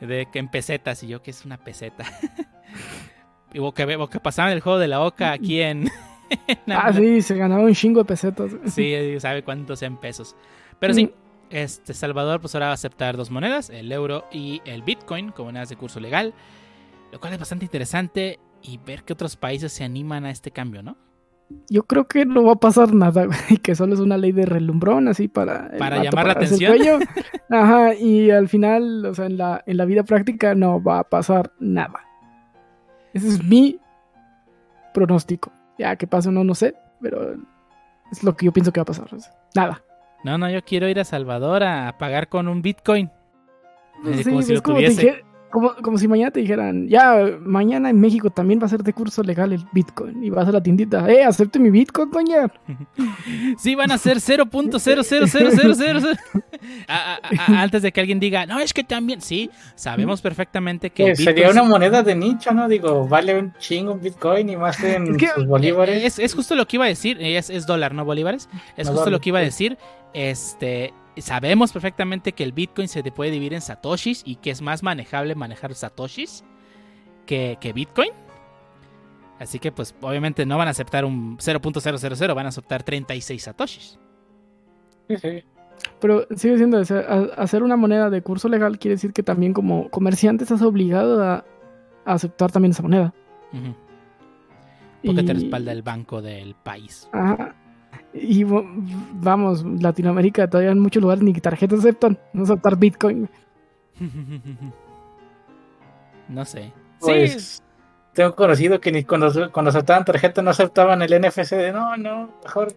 [0.00, 2.04] de, que en pesetas, y yo que es una peseta.
[3.54, 5.88] Y o que, o que pasaban el juego de la Oca aquí en...
[6.48, 8.52] en Ah, sí, se ganaba un chingo de pesetas.
[8.66, 10.36] Sí, sabe cuántos en pesos.
[10.78, 10.96] Pero Mm.
[10.96, 11.10] sí,
[11.50, 15.46] este Salvador pues ahora va a aceptar dos monedas, el euro y el Bitcoin como
[15.46, 16.34] monedas de curso legal,
[17.12, 20.82] lo cual es bastante interesante y ver que otros países se animan a este cambio,
[20.82, 20.96] ¿no?
[21.68, 24.46] Yo creo que no va a pasar nada, güey, que solo es una ley de
[24.46, 25.70] relumbrón, así para...
[25.78, 27.02] Para llamar la pararse el atención.
[27.50, 31.04] Ajá, y al final, o sea, en la, en la vida práctica no va a
[31.04, 32.00] pasar nada.
[33.14, 33.78] Ese es mi
[34.92, 35.50] pronóstico.
[35.78, 37.34] Ya que pase o no, no sé, pero
[38.12, 39.08] es lo que yo pienso que va a pasar.
[39.54, 39.82] nada.
[40.24, 43.10] No, no, yo quiero ir a Salvador a pagar con un Bitcoin.
[44.14, 45.24] Sí, como si es lo como, tuviese.
[45.54, 48.92] Como, como si mañana te dijeran, ya, mañana en México también va a ser de
[48.92, 50.24] curso legal el Bitcoin.
[50.24, 52.52] Y vas a la tiendita, eh, acepte mi Bitcoin, doña.
[53.56, 56.18] Sí, van a ser 0.00000.
[56.88, 59.20] A- a- a- Antes de que alguien diga, no, es que también.
[59.20, 61.14] Sí, sabemos perfectamente que.
[61.14, 62.68] Sería una moneda de nicho, ¿no?
[62.68, 66.02] Digo, vale un chingo un Bitcoin y más en que- sus bolívares.
[66.02, 67.16] Es, es justo lo que iba a decir.
[67.20, 68.48] Es, es dólar, no bolívares.
[68.76, 69.78] Es justo lo que iba a decir.
[70.12, 70.92] Este.
[71.16, 75.34] Sabemos perfectamente que el Bitcoin se puede dividir en satoshis y que es más manejable
[75.34, 76.44] manejar satoshis
[77.26, 78.10] que, que Bitcoin.
[79.38, 83.98] Así que, pues, obviamente no van a aceptar un 0.000, van a aceptar 36 satoshis.
[85.08, 85.44] Sí, sí.
[86.00, 89.22] Pero sigue siendo, o sea, a- hacer una moneda de curso legal quiere decir que
[89.22, 91.44] también como comerciante estás obligado a,
[92.04, 93.14] aceptar también esa moneda.
[95.04, 97.08] Porque te respalda el banco del país.
[97.12, 97.54] Ajá.
[98.14, 103.28] Y vamos, Latinoamérica todavía en muchos lugares ni tarjetas aceptan, no aceptar Bitcoin.
[106.26, 106.72] No sé.
[107.00, 107.62] Pues sí,
[108.14, 112.30] tengo conocido que ni cuando, cuando aceptaban tarjeta no aceptaban el NFC de no, no,
[112.42, 112.72] mejor,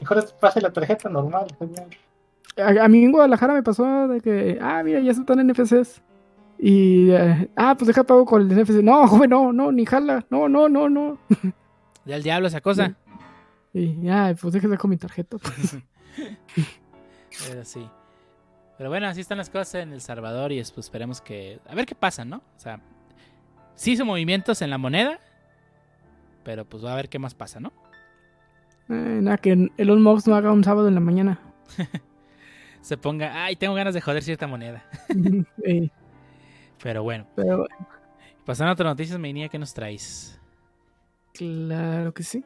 [0.00, 1.48] mejor pase la tarjeta normal.
[1.58, 1.86] señor".
[2.56, 6.00] A, a mí en Guadalajara me pasó de que, ah, mira, ya aceptan NFCs.
[6.58, 8.82] Y, eh, ah, pues deja pago con el NFC.
[8.82, 10.24] No, joven, no, no, ni jala.
[10.30, 11.18] No, no, no, no.
[12.04, 12.96] del diablo esa cosa.
[13.78, 15.38] Y ya, pues déjese con mi tarjeta.
[15.38, 15.78] pues.
[17.46, 17.88] Pero sí.
[18.76, 21.60] Pero bueno, así están las cosas en El Salvador y es- pues, esperemos que...
[21.68, 22.38] A ver qué pasa, ¿no?
[22.56, 22.80] O sea,
[23.74, 25.18] sí hizo movimientos en la moneda,
[26.44, 27.72] pero pues va a ver qué más pasa, ¿no?
[28.88, 31.40] Eh, nada, que Elon Musk no haga un sábado en la mañana.
[32.80, 34.84] Se ponga, ay, tengo ganas de joder cierta moneda.
[36.82, 37.66] Pero bueno, pero
[38.46, 40.40] pasando a otras noticias, Meinía, ¿qué nos traes?
[41.34, 42.44] claro que sí.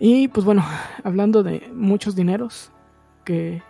[0.00, 0.64] Y pues bueno,
[1.04, 2.70] hablando de muchos dineros
[3.24, 3.62] que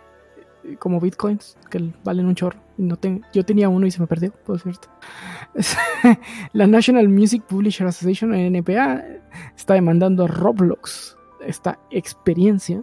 [0.79, 2.59] como bitcoins que valen un chorro.
[2.77, 4.89] No ten- yo tenía uno y se me perdió, por cierto.
[6.53, 9.03] La National Music Publisher Association, NPA,
[9.55, 12.81] está demandando a Roblox esta experiencia.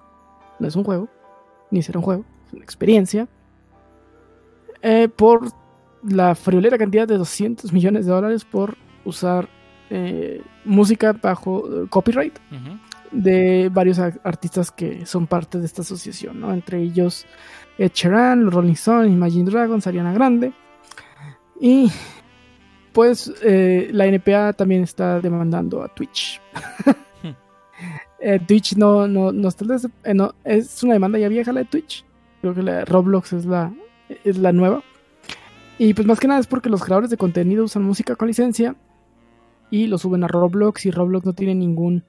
[0.60, 1.08] No es un juego,
[1.70, 3.28] ni será un juego, es una experiencia.
[4.82, 5.48] eh, por
[6.04, 9.48] la friolera cantidad de 200 millones de dólares por usar
[9.90, 12.78] eh, música bajo eh, copyright Ujú.
[13.12, 16.52] De varios artistas que son parte de esta asociación, ¿no?
[16.52, 17.26] Entre ellos
[17.78, 20.52] Ed Sheeran, los Rolling Stones, Imagine Dragons, Ariana Grande.
[21.60, 21.90] Y
[22.92, 26.40] pues eh, la NPA también está demandando a Twitch.
[28.24, 29.64] Eh, Twitch no, no, no está
[30.04, 32.04] eh, no, es una demanda ya vieja la de Twitch.
[32.40, 33.74] Creo que la de Roblox es la,
[34.22, 34.84] es la nueva.
[35.76, 38.76] Y pues más que nada es porque los creadores de contenido usan música con licencia
[39.72, 42.04] y lo suben a Roblox y Roblox no tiene ningún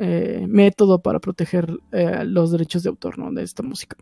[0.00, 3.32] eh, método para proteger eh, los derechos de autor ¿no?
[3.32, 3.96] de esta música,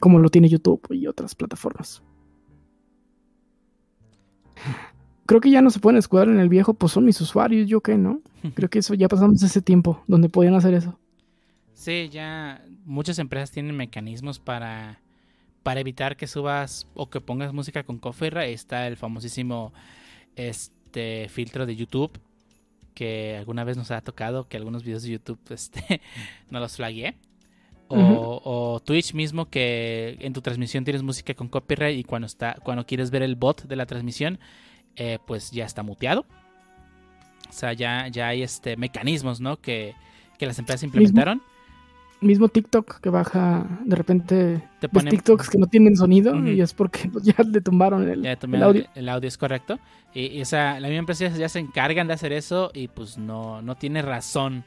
[0.00, 2.02] como lo tiene YouTube y otras plataformas.
[5.26, 7.82] Creo que ya no se pueden escudar en el viejo, pues son mis usuarios, yo
[7.82, 8.22] qué, ¿no?
[8.54, 10.98] Creo que eso ya pasamos ese tiempo donde podían hacer eso.
[11.74, 15.02] Sí, ya muchas empresas tienen mecanismos para,
[15.62, 18.54] para evitar que subas o que pongas música con copyright.
[18.54, 19.74] Está el famosísimo
[20.34, 22.18] este filtro de YouTube
[22.94, 26.00] que alguna vez nos ha tocado que algunos videos de YouTube este,
[26.50, 26.78] no los.
[27.88, 28.40] O, Ujú.
[28.44, 32.86] o Twitch mismo que en tu transmisión tienes música con copyright y cuando está cuando
[32.86, 34.38] quieres ver el bot de la transmisión
[34.96, 36.24] eh, pues ya está muteado.
[37.48, 39.60] O sea, ya, ya hay este mecanismos, ¿no?
[39.60, 39.94] Que,
[40.38, 41.42] que las empresas implementaron
[42.22, 46.72] mismo TikTok que baja de repente Te ponen- TikToks que no tienen sonido y es
[46.74, 48.84] porque pues, ya le tumbaron el, Ya el audio.
[48.94, 49.78] el audio es correcto.
[50.14, 53.18] Y, y, o sea, la misma empresa ya se encargan de hacer eso y pues
[53.18, 54.64] no, no tiene razón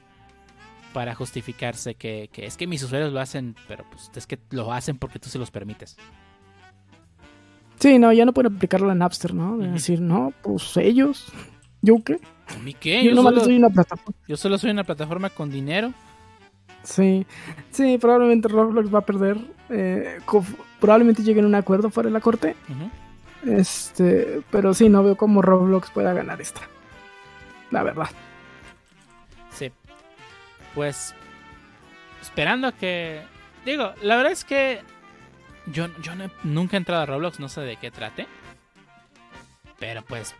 [0.93, 4.71] para justificarse que, que es que mis usuarios lo hacen, pero pues es que lo
[4.71, 5.97] hacen porque tú se los permites.
[7.79, 9.57] Sí, no, ya no pueden aplicarlo en Napster, ¿no?
[9.57, 11.27] De decir, no, pues ellos,
[11.81, 12.19] ¿yo qué?
[12.47, 13.03] ¿A mí qué?
[13.03, 14.17] Yo Yo, solo, soy una plataforma.
[14.27, 15.93] yo solo soy una plataforma con dinero.
[16.85, 17.25] Sí,
[17.71, 19.37] sí, probablemente Roblox va a perder.
[19.69, 20.19] eh,
[20.79, 22.55] probablemente lleguen a un acuerdo fuera de la corte.
[23.45, 26.61] Este, pero sí, no veo cómo Roblox pueda ganar esta.
[27.71, 28.09] La verdad.
[29.51, 29.71] Sí.
[30.73, 31.13] Pues
[32.21, 33.21] esperando a que...
[33.65, 34.81] Digo, la verdad es que
[35.71, 38.27] yo, yo no he- nunca he entrado a Roblox, no sé de qué trate.
[39.79, 40.35] Pero pues...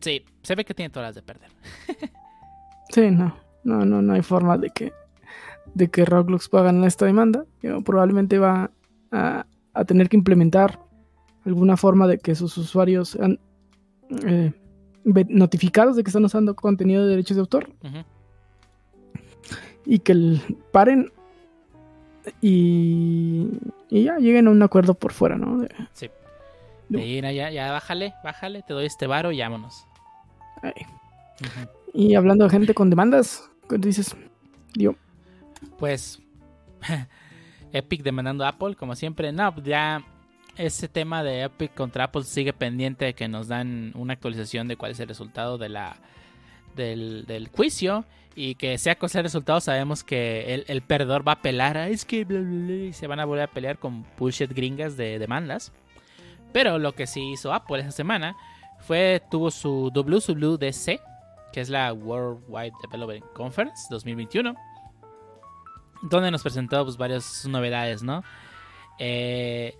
[0.00, 1.50] Sí, se ve que tiene todas las de perder.
[2.90, 3.36] Sí, no,
[3.68, 4.92] no, no, no hay forma de que,
[5.74, 7.44] de que Roblox pueda ganar esta demanda.
[7.84, 8.70] Probablemente va
[9.12, 10.80] a, a tener que implementar
[11.44, 13.38] alguna forma de que sus usuarios sean
[14.26, 14.52] eh,
[15.04, 17.70] notificados de que están usando contenido de derechos de autor
[19.86, 21.10] y que el- paren
[22.42, 23.48] y,
[23.88, 25.58] y ya lleguen a un acuerdo por fuera, ¿no?
[25.60, 26.10] De- Sí.
[26.90, 29.84] De ir allá, ya bájale, bájale, te doy este varo y vámonos.
[31.94, 34.16] Y hablando de gente con demandas, ¿qué dices?
[34.74, 34.94] Yo,
[35.78, 36.20] Pues
[37.72, 39.32] Epic demandando a Apple, como siempre.
[39.32, 40.04] No, ya
[40.56, 44.76] ese tema de Epic contra Apple sigue pendiente de que nos dan una actualización de
[44.76, 45.96] cuál es el resultado de la
[46.74, 48.04] del, del juicio.
[48.34, 51.88] Y que sea cosa el resultado, sabemos que el, el perdedor va a apelar a
[51.88, 54.96] es que bla, bla, bla", y se van a volver a pelear con bullshit gringas
[54.96, 55.72] de demandas.
[56.52, 58.36] Pero lo que sí hizo Apple esa semana
[58.80, 61.00] fue tuvo su WWDC,
[61.52, 64.54] que es la Worldwide Development Conference 2021
[66.02, 68.22] donde nos presentó pues, varias novedades, ¿no?
[69.00, 69.76] Eh,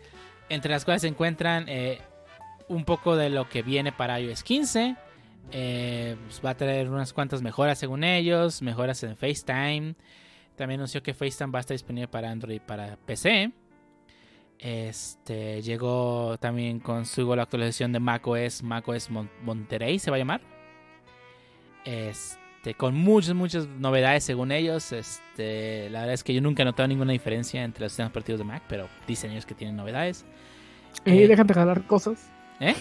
[0.48, 2.00] entre las cuales se encuentran eh,
[2.68, 4.96] un poco de lo que viene para iOS 15.
[5.52, 9.94] eh, pues, va a traer unas cuantas mejoras según ellos, mejoras en FaceTime.
[10.57, 13.52] También anunció que FaceTime va a estar disponible para Android y para PC.
[14.59, 20.18] Este llegó también con su la actualización de macOS, macOS Mon- Monterey se va a
[20.18, 20.40] llamar.
[21.90, 24.92] Este, con muchas, muchas novedades según ellos.
[24.92, 28.38] Este, la verdad es que yo nunca he notado ninguna diferencia entre los sistemas operativos
[28.40, 30.24] de Mac, pero dicen ellos que tienen novedades.
[31.05, 31.29] eh, Eh.
[31.29, 32.31] dejan de jalar cosas.
[32.61, 32.74] ¿Eh?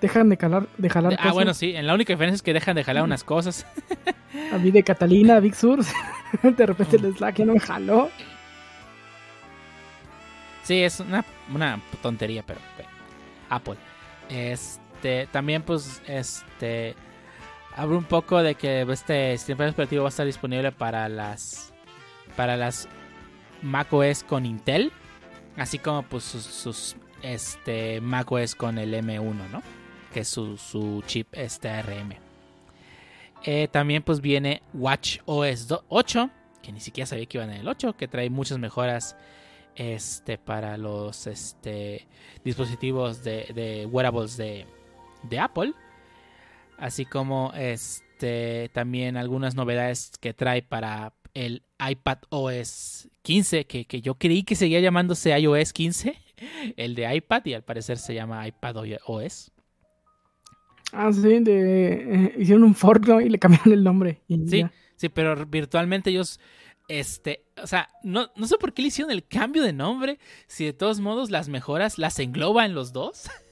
[0.00, 1.32] Dejan de jalar, de jalar Ah, cosas.
[1.34, 3.66] bueno, sí, en la única diferencia es que dejan de jalar unas cosas.
[4.52, 5.80] A mí de Catalina, Big Sur,
[6.42, 7.04] de repente Mm.
[7.06, 8.10] el Slack ya no me jaló.
[10.62, 12.90] Sí, es una, una tontería, pero bueno.
[13.50, 13.76] Apple.
[14.30, 16.94] Este, también pues, este,
[17.74, 21.72] habla un poco de que este sistema operativo va a estar disponible para las,
[22.36, 22.88] para las
[23.62, 24.92] macOS con Intel,
[25.56, 29.62] así como pues sus, este, macOS con el M1, ¿no?
[30.12, 32.14] Que es su, su chip este ARM.
[33.42, 36.30] Eh, también pues viene Watch OS 8,
[36.62, 39.16] que ni siquiera sabía que iba en el 8, que trae muchas mejoras
[39.76, 42.06] este para los este
[42.44, 44.66] dispositivos de, de wearables de,
[45.24, 45.74] de Apple
[46.84, 54.02] así como este también algunas novedades que trae para el iPad OS 15 que, que
[54.02, 56.14] yo creí que seguía llamándose iOS 15
[56.76, 59.50] el de iPad y al parecer se llama iPad OS
[60.92, 61.92] Ah, sí, de,
[62.26, 63.20] eh, hicieron un fork ¿no?
[63.20, 64.20] y le cambiaron el nombre.
[64.28, 64.72] y Sí, ya.
[64.94, 66.38] sí, pero virtualmente ellos,
[66.86, 70.66] este, o sea, no, no sé por qué le hicieron el cambio de nombre, si
[70.66, 73.28] de todos modos las mejoras las engloba en los dos.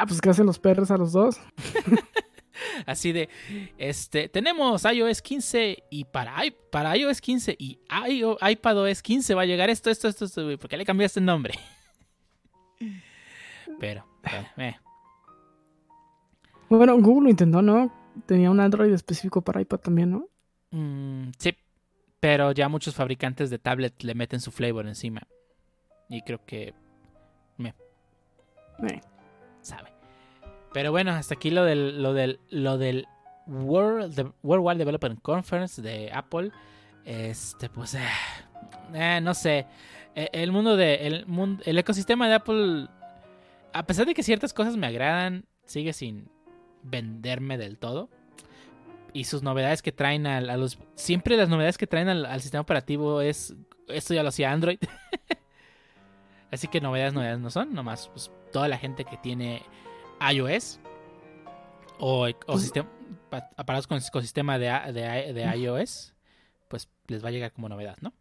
[0.00, 1.40] Ah, pues que hacen los perros a los dos.
[2.86, 3.28] Así de,
[3.78, 7.80] este, tenemos iOS 15 y para, i- para iOS 15 y
[8.40, 11.54] iPadOS 15 va a llegar esto, esto, esto, esto, ¿por qué le cambiaste el nombre?
[13.80, 14.76] Pero, bueno, eh,
[16.68, 17.92] Bueno, Google lo intentó, ¿no?
[18.26, 20.28] Tenía un Android específico para iPad también, ¿no?
[20.70, 21.56] mm, sí,
[22.20, 25.22] pero ya muchos fabricantes de tablet le meten su flavor encima.
[26.08, 26.72] Y creo que
[28.80, 29.00] Eh,
[29.68, 29.92] sabe.
[30.72, 33.06] Pero bueno, hasta aquí lo del lo del lo del
[33.46, 36.50] World de- Worldwide Development Conference de Apple.
[37.04, 38.00] Este, pues eh,
[38.94, 39.66] eh, no sé.
[40.14, 41.24] Eh, El mundo de el
[41.64, 42.88] el ecosistema de Apple
[43.72, 46.28] a pesar de que ciertas cosas me agradan, sigue sin
[46.82, 48.08] venderme del todo.
[49.12, 50.42] Y sus novedades que traen a,
[50.96, 53.54] siempre las novedades que traen al sistema operativo es
[53.88, 54.78] esto ya lo hacía Android.
[56.50, 59.62] Así que novedades, novedades no son, nomás pues, toda la gente que tiene
[60.32, 60.80] iOS
[61.98, 62.88] o, o Pues- sistema,
[63.30, 66.14] pa- aparatos con ecosistema de, de, iOS,
[67.08, 68.12] les va a llegar como novedad, ¿no?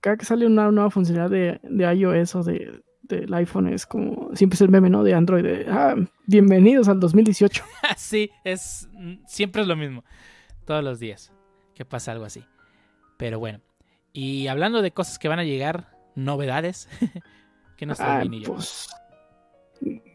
[0.00, 4.34] Cada que sale una nueva funcionalidad de, de iOS o de, del iPhone es como
[4.34, 5.04] siempre es el meme, ¿no?
[5.04, 5.94] De Android, de, ah,
[6.26, 7.62] bienvenidos al 2018.
[7.96, 8.88] sí, es,
[9.26, 10.04] siempre es lo mismo,
[10.64, 11.32] todos los días
[11.74, 12.44] que pasa algo así.
[13.16, 13.60] Pero bueno,
[14.12, 16.88] y hablando de cosas que van a llegar, novedades,
[17.76, 18.88] que nos ah, pues,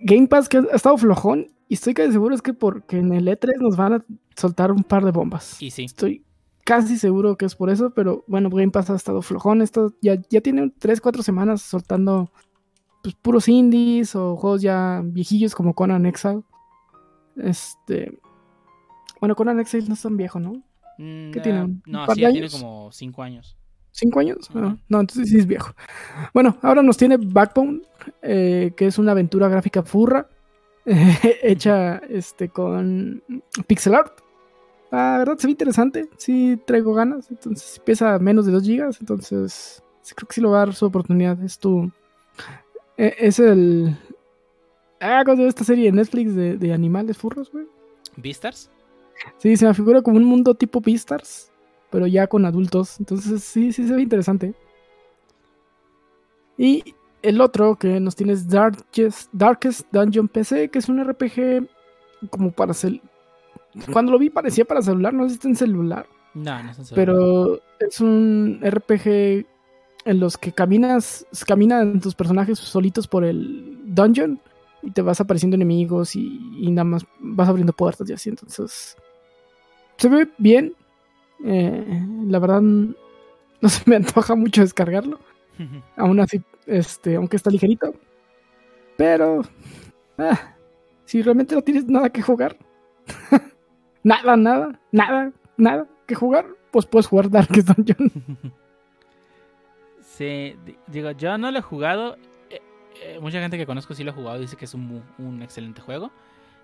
[0.02, 3.28] Game Pass que ha estado flojón y estoy casi seguro es que porque en el
[3.28, 5.62] E3 nos van a soltar un par de bombas.
[5.62, 5.86] Y sí.
[5.86, 6.26] Estoy
[6.66, 9.62] casi seguro que es por eso, pero bueno, Game Pass ha estado flojón.
[9.62, 12.30] Esto ya, ya tiene 3, 4 semanas soltando
[13.02, 16.42] pues, puros indies o juegos ya viejillos como Conan Exile.
[17.38, 18.20] Este.
[19.20, 20.64] Bueno, Conan Exile no es tan viejo, ¿no?
[20.98, 21.82] ¿Qué mm, tiene?
[21.86, 23.58] no, sí, tiene como 5 años.
[23.92, 24.50] ¿Cinco años?
[24.56, 25.74] Ah, no, entonces sí es viejo.
[26.34, 27.82] Bueno, ahora nos tiene Backbone,
[28.22, 30.28] eh, que es una aventura gráfica furra,
[31.44, 33.22] hecha este, con
[33.68, 34.20] pixel art.
[34.92, 39.84] La verdad se ve interesante, sí traigo ganas, entonces pesa menos de 2 gigas, entonces
[40.16, 41.42] creo que sí lo va a dar su oportunidad.
[41.44, 41.92] Es tu...
[42.98, 43.98] E, es el...
[45.00, 47.66] Ah, ¿cómo esta serie de Netflix de, animales furros, güey?
[48.18, 48.70] ¿Beastars?
[49.38, 51.51] Sí, se me figura como un mundo tipo Beastars
[51.92, 53.00] pero ya con adultos.
[53.00, 54.56] Entonces sí, sí se ve interesante.
[56.58, 61.68] Y el otro que nos tiene es Darkest, Darkest Dungeon PC, que es un RPG
[62.30, 63.02] como para cel
[63.92, 66.08] Cuando lo vi parecía para celular, no sé si está en celular.
[66.34, 66.96] No, no está en celular.
[66.96, 69.46] Pero es un RPG
[70.04, 74.40] en los que caminas, caminan tus personajes solitos por el dungeon
[74.82, 78.30] y te vas apareciendo enemigos y, y nada más vas abriendo puertas y así.
[78.30, 78.96] Entonces
[79.98, 80.74] se ve bien.
[81.46, 82.62] Eh, la verdad,
[83.62, 85.20] no se me antoja mucho descargarlo.
[85.98, 87.94] Aún así, este, aunque está ligerito.
[88.98, 89.42] Pero,
[90.18, 90.56] ah,
[91.06, 92.56] si realmente no tienes nada que jugar,
[94.04, 98.12] nada, nada, nada, nada que jugar, pues puedes jugar Darkest Dungeon.
[100.02, 100.56] sí,
[100.88, 102.16] digo, yo no lo he jugado.
[102.50, 102.62] Eh,
[103.02, 105.82] eh, mucha gente que conozco sí lo ha jugado dice que es un, un excelente
[105.82, 106.12] juego.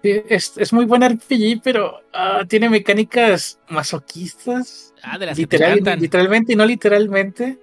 [0.04, 4.94] Es, es muy buen RPG, pero ah, tiene mecánicas masoquistas.
[5.02, 7.60] Ah, de las Literalmente y no literalmente.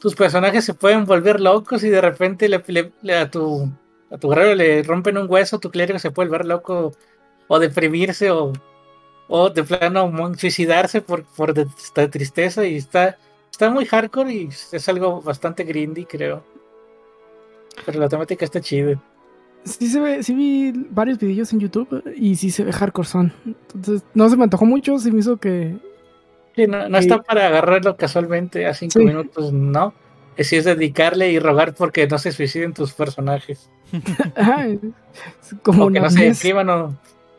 [0.00, 2.56] Tus personajes se pueden volver locos y de repente le,
[3.14, 3.70] a tu
[4.10, 6.92] a tu guerrero le rompen un hueso, tu clérigo se puede volver loco
[7.48, 8.52] o deprimirse o,
[9.28, 13.16] o de plano suicidarse por, por esta tristeza y está,
[13.50, 16.44] está muy hardcore y es algo bastante grindy, creo.
[17.86, 19.00] Pero la temática está chida
[19.64, 23.32] sí se ve, sí vi varios videos en YouTube y sí se ve hardcore son.
[23.46, 25.76] Entonces, no se me antojó mucho, se me hizo que.
[26.54, 29.94] Sí, no, está para agarrarlo casualmente a cinco minutos, no.
[30.36, 33.68] Es si es dedicarle y rogar porque no se suiciden tus personajes.
[35.62, 36.96] como que no se escriban o.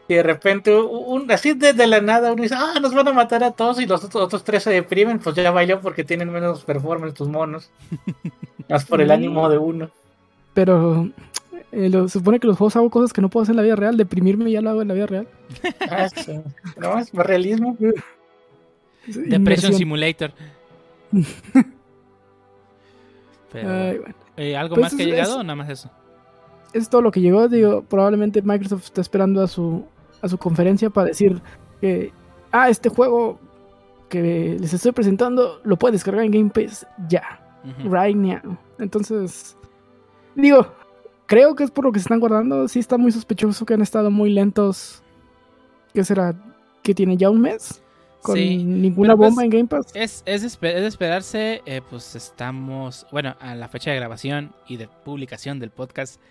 [0.07, 3.41] Y de repente, un, así desde la nada, uno dice, ah, nos van a matar
[3.43, 7.13] a todos y los otros, tres se deprimen, pues ya bailó porque tienen menos performance
[7.13, 7.71] tus monos.
[8.69, 9.89] Más por el ánimo de uno.
[10.53, 11.09] Pero
[11.75, 13.75] eh, se supone que los juegos hago cosas que no puedo hacer en la vida
[13.75, 13.97] real.
[13.97, 15.27] Deprimirme ya lo hago en la vida real.
[15.89, 16.07] Ah,
[16.77, 17.75] no, es más realismo.
[19.07, 20.31] Depression Simulator.
[24.36, 25.88] Eh, ¿Algo pues más que ha llegado o nada más eso?
[26.73, 27.47] Es todo lo que llegó.
[27.47, 29.86] Digo, probablemente Microsoft está esperando a su,
[30.23, 31.39] a su conferencia para decir
[31.79, 32.12] que,
[32.51, 33.39] ah, este juego
[34.09, 37.39] que les estoy presentando lo puedes descargar en Game Pass ya.
[37.83, 38.57] Right now.
[38.79, 39.55] Entonces,
[40.33, 40.65] digo,
[41.25, 42.67] creo que es por lo que se están guardando.
[42.67, 45.01] Sí está muy sospechoso que han estado muy lentos.
[45.93, 46.36] ¿Qué será?
[46.81, 47.81] ¿Que tiene ya un mes?
[48.21, 49.88] Con ninguna pues, bomba en Game Pass.
[49.93, 54.88] Es, es, de esperarse, eh, pues estamos, bueno, a la fecha de grabación y de
[54.88, 56.21] publicación del podcast,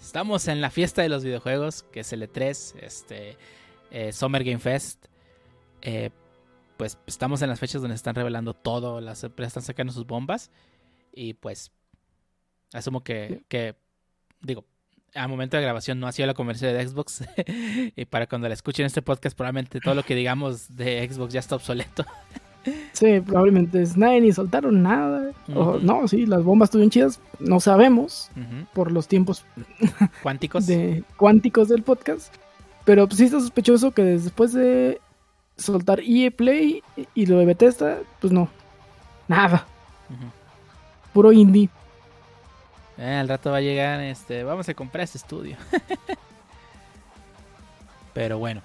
[0.00, 3.36] estamos en la fiesta de los videojuegos, que es el E3, este,
[3.90, 5.04] eh, Summer Game Fest.
[5.82, 6.08] Eh,
[6.78, 10.50] pues estamos en las fechas donde están revelando todo, las empresas están sacando sus bombas
[11.12, 11.70] y pues
[12.72, 13.76] asumo que, que
[14.42, 14.64] digo,
[15.14, 17.24] a momento de grabación no ha sido la comercial de Xbox.
[17.96, 21.40] y para cuando la escuchen este podcast, probablemente todo lo que digamos de Xbox ya
[21.40, 22.04] está obsoleto.
[22.92, 25.32] sí, probablemente nadie ni soltaron nada.
[25.54, 27.20] o, no, sí, las bombas estuvieron chidas.
[27.38, 28.30] No sabemos
[28.72, 29.44] por los tiempos
[30.22, 30.66] cuánticos.
[30.66, 32.34] De, cuánticos del podcast.
[32.84, 35.00] Pero pues, sí está sospechoso que después de
[35.56, 36.82] soltar EA Play
[37.14, 38.48] y lo de Bethesda, pues no.
[39.28, 39.66] Nada.
[41.12, 41.68] Puro indie.
[42.98, 45.56] Eh, al rato va a llegar, este, vamos a comprar este estudio.
[48.14, 48.62] Pero bueno.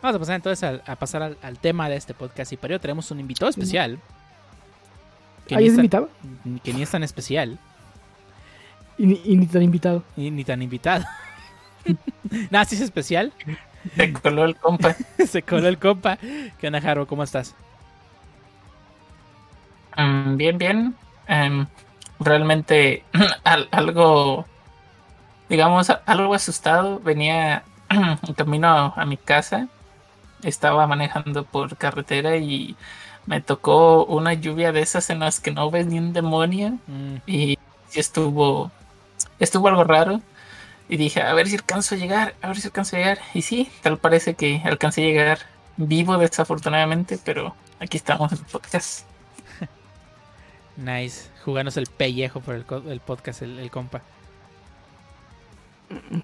[0.00, 2.52] Vamos a pasar entonces a, pasar al, tema de este podcast.
[2.52, 4.00] Y para ello tenemos un invitado especial.
[5.46, 6.10] Que ¿Ahí es invitado?
[6.64, 7.58] Que ni es tan especial.
[8.98, 10.02] Y ni, tan invitado.
[10.16, 11.04] Y ni tan invitado.
[12.50, 13.32] Nada, sí es especial.
[13.96, 14.96] Se coló el compa.
[15.26, 16.18] Se coló el compa.
[16.58, 17.06] ¿Qué onda, Jaro?
[17.06, 17.54] ¿Cómo estás?
[19.96, 20.94] Mm, bien, bien.
[21.28, 21.66] Em,
[22.20, 23.04] realmente
[23.70, 24.46] algo,
[25.48, 27.00] digamos, algo asustado.
[27.00, 29.68] Venía en camino a mi casa.
[30.42, 32.76] Estaba manejando por carretera y
[33.26, 36.78] me tocó una lluvia de esas en las que no ves ni un demonio.
[36.86, 37.58] Mm, Y
[37.94, 38.72] estuvo,
[39.38, 40.22] estuvo algo raro.
[40.88, 43.20] Y dije, a ver si alcanzo a llegar, a ver si alcanzo a llegar.
[43.34, 45.38] Y sí, tal parece que alcancé a llegar
[45.76, 49.06] vivo desafortunadamente, pero aquí estamos en el podcast.
[50.76, 51.31] nice.
[51.44, 54.02] Jugándose el pellejo por el, podcast, el, el compa.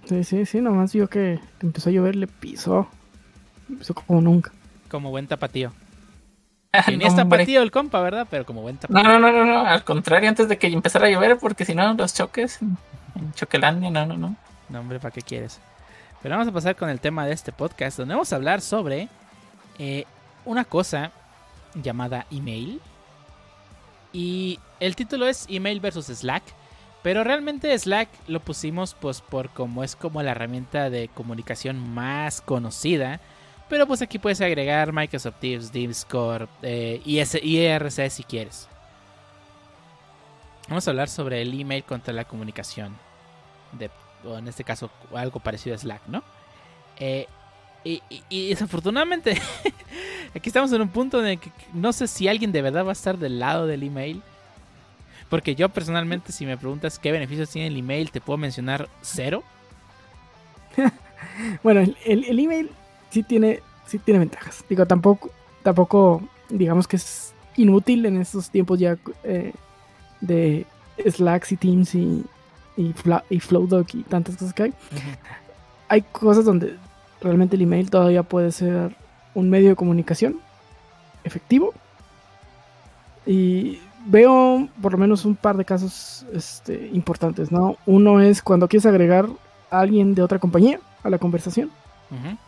[0.06, 2.88] Sí, sí, sí, nomás vio que empezó a llover, le pisó.
[3.78, 4.52] Pisó como nunca.
[4.88, 5.72] Como buen tapatío.
[6.72, 8.26] Ah, ni es tapatío el compa, ¿verdad?
[8.30, 9.02] Pero como buen tapatío.
[9.02, 11.74] No, no, no, no, no, al contrario, antes de que empezara a llover, porque si
[11.74, 12.76] no, los choques en,
[13.16, 14.36] en Choquelandia, no, no, no.
[14.68, 15.60] No, hombre, ¿para qué quieres?
[16.22, 19.08] Pero vamos a pasar con el tema de este podcast, donde vamos a hablar sobre
[19.78, 20.04] eh,
[20.44, 21.12] una cosa
[21.74, 22.80] llamada email.
[24.12, 26.42] Y el título es Email versus Slack.
[27.02, 32.40] Pero realmente Slack lo pusimos pues por como es como la herramienta de comunicación más
[32.40, 33.20] conocida.
[33.68, 38.68] Pero pues aquí puedes agregar Microsoft Teams, Discord, eh, IRC si quieres.
[40.68, 42.96] Vamos a hablar sobre el email contra la comunicación.
[43.72, 43.90] De,
[44.24, 46.22] o en este caso algo parecido a Slack, ¿no?
[46.96, 47.26] Eh,
[47.84, 49.40] y, y- y desafortunadamente
[50.34, 52.90] aquí estamos en un punto en el que no sé si alguien de verdad va
[52.90, 54.22] a estar del lado del email.
[55.30, 59.42] Porque yo personalmente si me preguntas qué beneficios tiene el email, te puedo mencionar cero.
[61.62, 62.70] Bueno, el, el- el email
[63.10, 64.64] sí tiene, sí tiene ventajas.
[64.68, 65.30] Digo, tampoco,
[65.62, 69.52] tampoco, digamos que es inútil en estos tiempos ya eh,
[70.20, 70.66] de
[71.08, 72.24] Slacks y Teams y,
[72.76, 74.74] y, Fla- y Flowdoc y tantas cosas que hay.
[75.88, 76.76] Hay cosas donde
[77.20, 78.96] realmente el email todavía puede ser
[79.34, 80.40] un medio de comunicación
[81.24, 81.74] efectivo.
[83.26, 87.76] Y veo por lo menos un par de casos este, importantes, ¿no?
[87.86, 89.28] Uno es cuando quieres agregar
[89.70, 91.70] a alguien de otra compañía a la conversación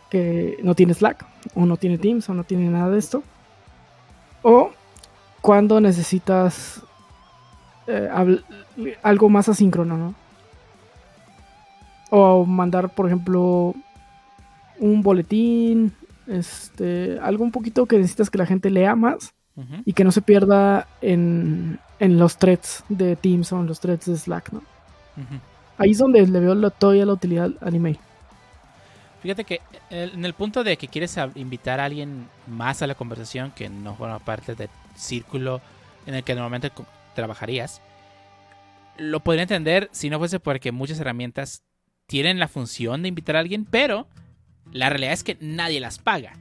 [0.09, 3.21] que no tiene Slack o no tiene Teams o no tiene nada de esto.
[4.41, 4.71] O
[5.41, 6.81] cuando necesitas
[7.85, 8.09] eh,
[9.03, 10.15] algo más asíncrono, ¿no?
[12.09, 13.75] O mandar, por ejemplo,
[14.81, 15.93] un boletín,
[16.27, 19.33] este, algo un poquito que necesitas que la gente lea más
[19.85, 24.05] y que no se pierda en, en los threads de Teams o en los threads
[24.07, 24.61] de Slack, ¿no?
[25.77, 27.97] Ahí es donde le veo la, todavía la utilidad al email.
[29.21, 29.61] Fíjate que
[29.91, 33.69] el- en el punto de que quieres invitar a alguien más a la conversación que
[33.69, 35.61] no forma parte del círculo
[36.07, 36.71] en el que normalmente
[37.13, 37.81] trabajarías,
[38.97, 41.61] lo podría entender si no fuese porque muchas herramientas
[42.07, 44.07] tienen la función de invitar a alguien, pero
[44.71, 46.33] la realidad es que nadie las paga.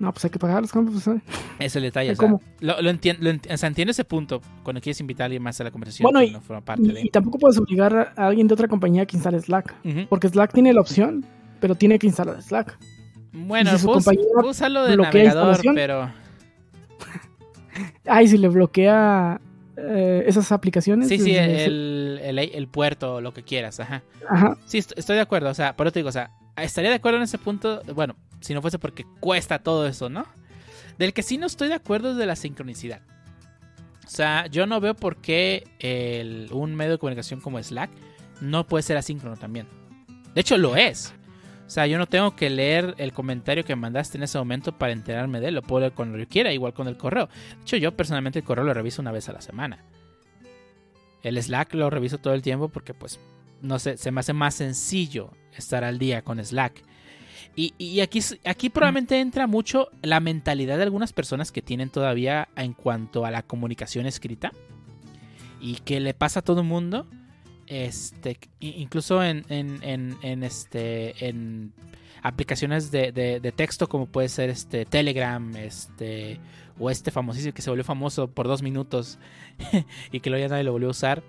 [0.00, 0.90] No, pues hay que pagarlos, ¿cómo?
[0.90, 1.20] Pues, ¿eh?
[1.58, 2.10] Ese es el detalle.
[2.10, 2.40] ¿Ay, o sea, cómo?
[2.60, 5.42] lo, lo entien- lo ent- o sea, entiendo ese punto cuando quieres invitar a alguien
[5.42, 7.00] más a la conversación Bueno, y- no forma parte Y, de.
[7.02, 9.74] y tampoco puedes obligar a alguien de otra compañía que instale Slack.
[10.08, 11.24] Porque Slack tiene la opción,
[11.60, 12.76] pero tiene que instalar Slack.
[13.32, 16.10] Bueno, si su pues, compañía úsalo de bloquea navegador, pero.
[18.06, 19.40] Ay, si le bloquea
[19.76, 21.08] eh, esas aplicaciones.
[21.08, 24.02] Sí, sí, el, el, el puerto, lo que quieras, ajá.
[24.28, 24.56] Ajá.
[24.66, 26.96] Sí, est- estoy de acuerdo, o sea, por eso te digo, o sea, estaría de
[26.96, 30.26] acuerdo en ese punto, bueno, si no fuese porque cuesta todo eso, ¿no?
[30.98, 33.00] Del que sí no estoy de acuerdo es de la sincronicidad.
[34.06, 37.90] O sea, yo no veo por qué el- un medio de comunicación como Slack
[38.40, 39.66] no puede ser asíncrono también.
[40.34, 41.14] De hecho, lo es.
[41.66, 44.92] O sea, yo no tengo que leer el comentario que mandaste en ese momento para
[44.92, 45.54] enterarme de él.
[45.54, 47.26] Lo puedo leer cuando yo quiera, igual con el correo.
[47.26, 49.82] De hecho, yo personalmente el correo lo reviso una vez a la semana.
[51.22, 53.18] El Slack lo reviso todo el tiempo porque, pues,
[53.62, 56.84] no sé, se me hace más sencillo estar al día con Slack.
[57.56, 62.48] Y, y aquí, aquí probablemente entra mucho la mentalidad de algunas personas que tienen todavía
[62.56, 64.52] en cuanto a la comunicación escrita.
[65.60, 67.06] Y que le pasa a todo el mundo.
[67.66, 71.72] Este, incluso en, en, en, en, este, en
[72.22, 76.38] aplicaciones de, de- de texto como puede ser este Telegram, este,
[76.78, 79.18] o este famosísimo que se volvió famoso por dos minutos
[80.12, 81.22] y que luego ya nadie lo volvió a usar.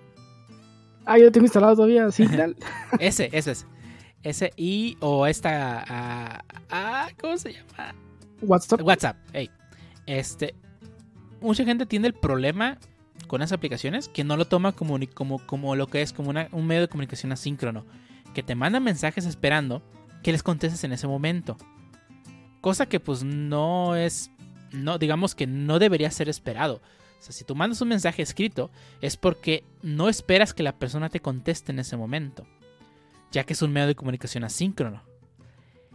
[1.04, 2.56] Ah, yo lo tengo instalado todavía, Signal.
[2.98, 3.66] Ese, ese es.
[4.22, 7.94] Ese y o esta ah, ah, ¿cómo se llama?
[8.42, 8.80] WhatsApp.
[8.82, 9.16] WhatsApp.
[10.06, 10.54] Este
[11.40, 12.78] mucha gente tiene el problema
[13.26, 16.48] con esas aplicaciones que no lo toma como, como, como lo que es como una-
[16.52, 17.84] un medio de comunicación asíncrono,
[18.34, 19.82] que te mandan mensajes esperando
[20.22, 21.56] que les contestes en ese momento.
[22.60, 24.30] Cosa que pues no es
[24.72, 26.82] no digamos que no debería ser esperado.
[27.18, 28.70] O sea, si tú mandas un mensaje escrito
[29.00, 32.46] es porque no esperas que la persona te conteste en ese momento,
[33.32, 35.02] ya que es un medio de comunicación asíncrono.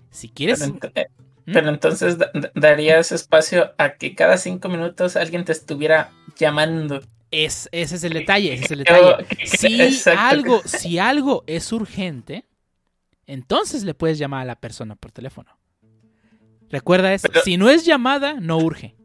[0.09, 1.07] Si quieres Pero ent- eh,
[1.45, 1.53] ¿Mm?
[1.53, 7.01] Pero entonces da- da- darías espacio a que cada cinco minutos alguien te estuviera llamando.
[7.32, 9.45] Es, ese es el detalle, ese es el Pero- detalle.
[9.47, 12.45] Si algo, si algo es urgente,
[13.25, 15.57] entonces le puedes llamar a la persona por teléfono.
[16.69, 18.95] Recuerda eso, Pero- si no es llamada, no urge.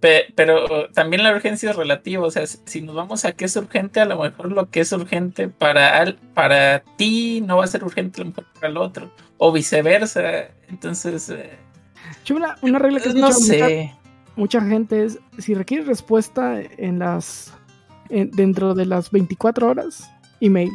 [0.00, 3.56] Pe- Pero también la urgencia es relativa, o sea, si- nos vamos a qué es
[3.56, 7.68] urgente, a lo mejor lo que es urgente para, al- para ti no va a
[7.68, 10.48] ser urgente a lo mejor para el otro, o viceversa.
[10.68, 11.50] Entonces, eh,
[12.24, 13.94] Yo una, una regla que no escuchado sé.
[14.36, 17.52] Mucha gente es, si requiere respuesta en las
[18.08, 20.10] en- dentro de las 24 horas,
[20.40, 20.70] email.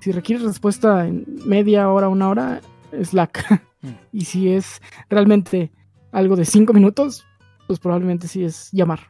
[0.00, 2.60] Si requiere respuesta en media hora, una hora,
[3.02, 3.62] Slack.
[3.82, 3.88] Mm.
[4.12, 5.72] y si es realmente
[6.12, 7.26] algo de 5 minutos,
[7.66, 9.00] pues probablemente sí es llamar.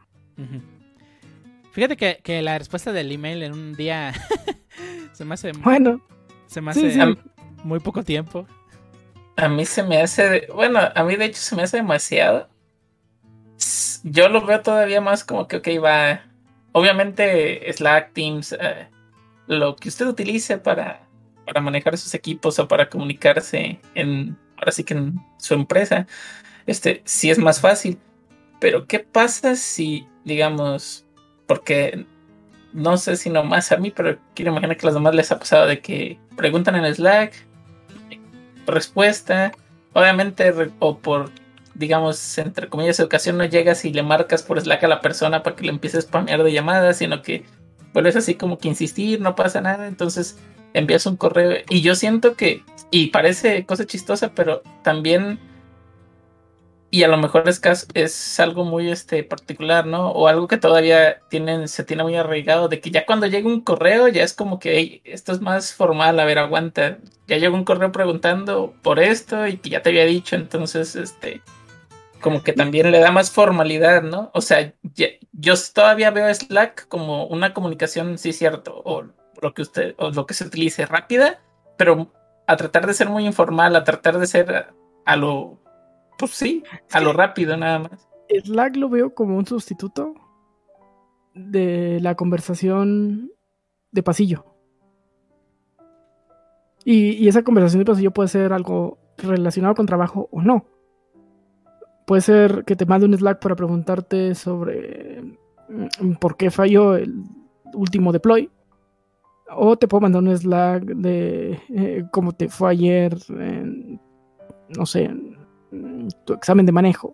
[1.71, 4.13] Fíjate que, que la respuesta del email en un día
[5.13, 6.01] se me hace, Bueno,
[6.47, 7.17] se me sí, hace sí.
[7.63, 8.47] muy poco tiempo.
[9.35, 12.49] A mí se me hace, bueno, a mí de hecho se me hace demasiado.
[14.03, 16.21] Yo lo veo todavía más como que, ok, va.
[16.71, 18.87] Obviamente Slack, Teams, eh,
[19.47, 21.07] lo que usted utilice para,
[21.45, 26.05] para manejar sus equipos o para comunicarse en, ahora sí que en su empresa,
[26.65, 27.97] este, sí es más fácil.
[28.59, 31.05] Pero ¿qué pasa si, digamos,
[31.47, 32.05] porque
[32.73, 35.39] no sé si nomás a mí, pero quiero imaginar que a los demás les ha
[35.39, 37.33] pasado de que preguntan en Slack,
[38.67, 39.51] respuesta,
[39.93, 41.31] obviamente, o por,
[41.77, 45.55] digamos, entre comillas, educación no llegas y le marcas por Slack a la persona para
[45.55, 47.45] que le empieces a spamear de llamadas, sino que
[47.93, 50.37] vuelves así como que insistir, no pasa nada, entonces
[50.73, 55.39] envías un correo y yo siento que, y parece cosa chistosa, pero también,
[56.89, 60.09] y a lo mejor es, cas- es algo muy este, particular, ¿no?
[60.11, 63.61] O algo que todavía tienen, se tiene muy arraigado, de que ya cuando llega un
[63.61, 67.55] correo ya es como que "Ey, esto es más formal, a ver, aguanta, ya llegó
[67.55, 71.41] un correo preguntando por esto y que ya te había dicho, entonces, este,
[72.21, 74.31] como que también le da más formalidad, ¿no?
[74.33, 74.73] O sea,
[75.31, 79.05] yo todavía veo Slack como una comunicación, sí, cierto, o
[79.41, 81.39] lo que usted, o lo que se utilice rápida,
[81.77, 82.11] pero
[82.47, 84.73] a tratar de ser muy informal, a tratar de ser a,
[85.05, 85.59] a lo,
[86.17, 88.07] pues sí, a lo rápido nada más.
[88.29, 90.15] Slack lo veo como un sustituto
[91.33, 93.31] de la conversación
[93.91, 94.45] de pasillo.
[96.83, 100.65] Y, y esa conversación de pasillo puede ser algo relacionado con trabajo o no.
[102.07, 105.21] Puede ser que te mande un Slack para preguntarte sobre
[105.67, 107.21] mm, por qué falló el
[107.73, 108.49] último deploy.
[109.53, 113.99] O te puedo mandar un Slack de eh, cómo te fue ayer, en,
[114.69, 117.13] no sé, en tu examen de manejo.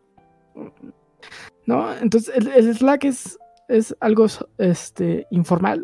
[1.66, 1.92] ¿no?
[1.96, 3.40] Entonces el, el Slack es,
[3.70, 4.28] es algo
[4.60, 5.84] este, informal,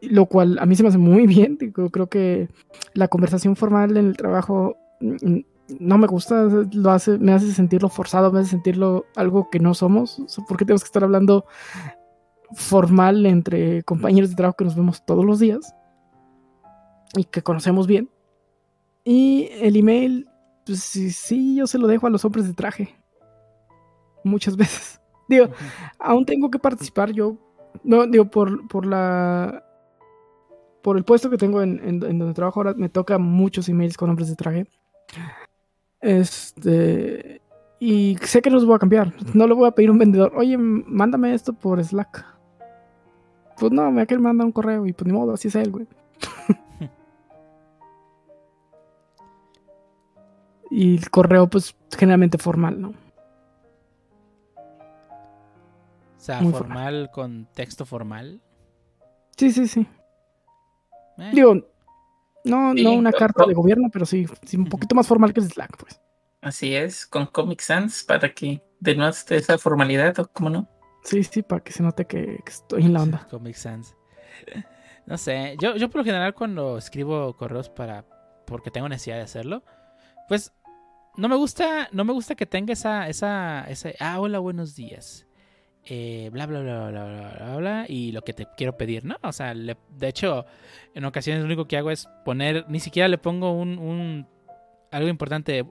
[0.00, 1.58] lo cual a mí se me hace muy bien.
[1.58, 2.48] Digo, creo que
[2.94, 5.40] la conversación formal en el trabajo mm,
[5.80, 9.74] no me gusta, lo hace, me hace sentirlo forzado, me hace sentirlo algo que no
[9.74, 10.18] somos.
[10.20, 11.44] O sea, ¿Por qué tenemos que estar hablando
[12.54, 15.74] formal entre compañeros de trabajo que nos vemos todos los días
[17.16, 18.10] y que conocemos bien?
[19.04, 20.28] Y el email,
[20.64, 22.94] pues sí, sí, yo se lo dejo a los hombres de traje
[24.24, 25.00] muchas veces.
[25.28, 25.46] Digo,
[25.98, 27.36] aún tengo que participar yo.
[27.84, 29.64] No, digo, por, por la.
[30.82, 33.96] Por el puesto que tengo en, en- en donde trabajo ahora, me toca muchos emails
[33.96, 34.66] con hombres de traje.
[36.02, 37.40] Este.
[37.78, 39.12] Y sé que no los voy a cambiar.
[39.34, 42.26] No le voy a pedir a un vendedor, oye, mándame esto por Slack.
[43.58, 45.86] Pues no, me aquel manda un correo y pues ni modo, así es él, güey.
[50.70, 52.88] y el correo, pues, generalmente formal, ¿no?
[52.88, 52.94] O
[56.18, 58.40] sea, Muy formal con texto formal.
[59.36, 59.86] Sí, sí, sí.
[61.18, 61.66] Eh, Digo,
[62.44, 65.40] no, Sí, no una carta de gobierno, pero sí, sí un poquito más formal que
[65.40, 66.00] el Slack, pues.
[66.40, 70.68] Así es, con Comic Sans para que denote esa formalidad, o cómo no.
[71.04, 73.26] Sí, sí, para que se note que, que estoy en la onda.
[73.30, 73.94] Comic Sans.
[75.04, 78.04] No sé, yo, yo por lo general cuando escribo correos para
[78.46, 79.64] porque tengo necesidad de hacerlo,
[80.28, 80.52] pues
[81.16, 85.26] no me gusta, no me gusta que tenga esa, esa, ese, ah, hola, buenos días.
[85.84, 89.16] Eh, bla, bla, bla, bla, bla, bla, bla, y lo que te quiero pedir, ¿no?
[89.22, 90.46] O sea, le- de hecho,
[90.94, 94.26] en ocasiones lo único que hago es poner, ni siquiera le pongo un, un
[94.92, 95.64] algo importante.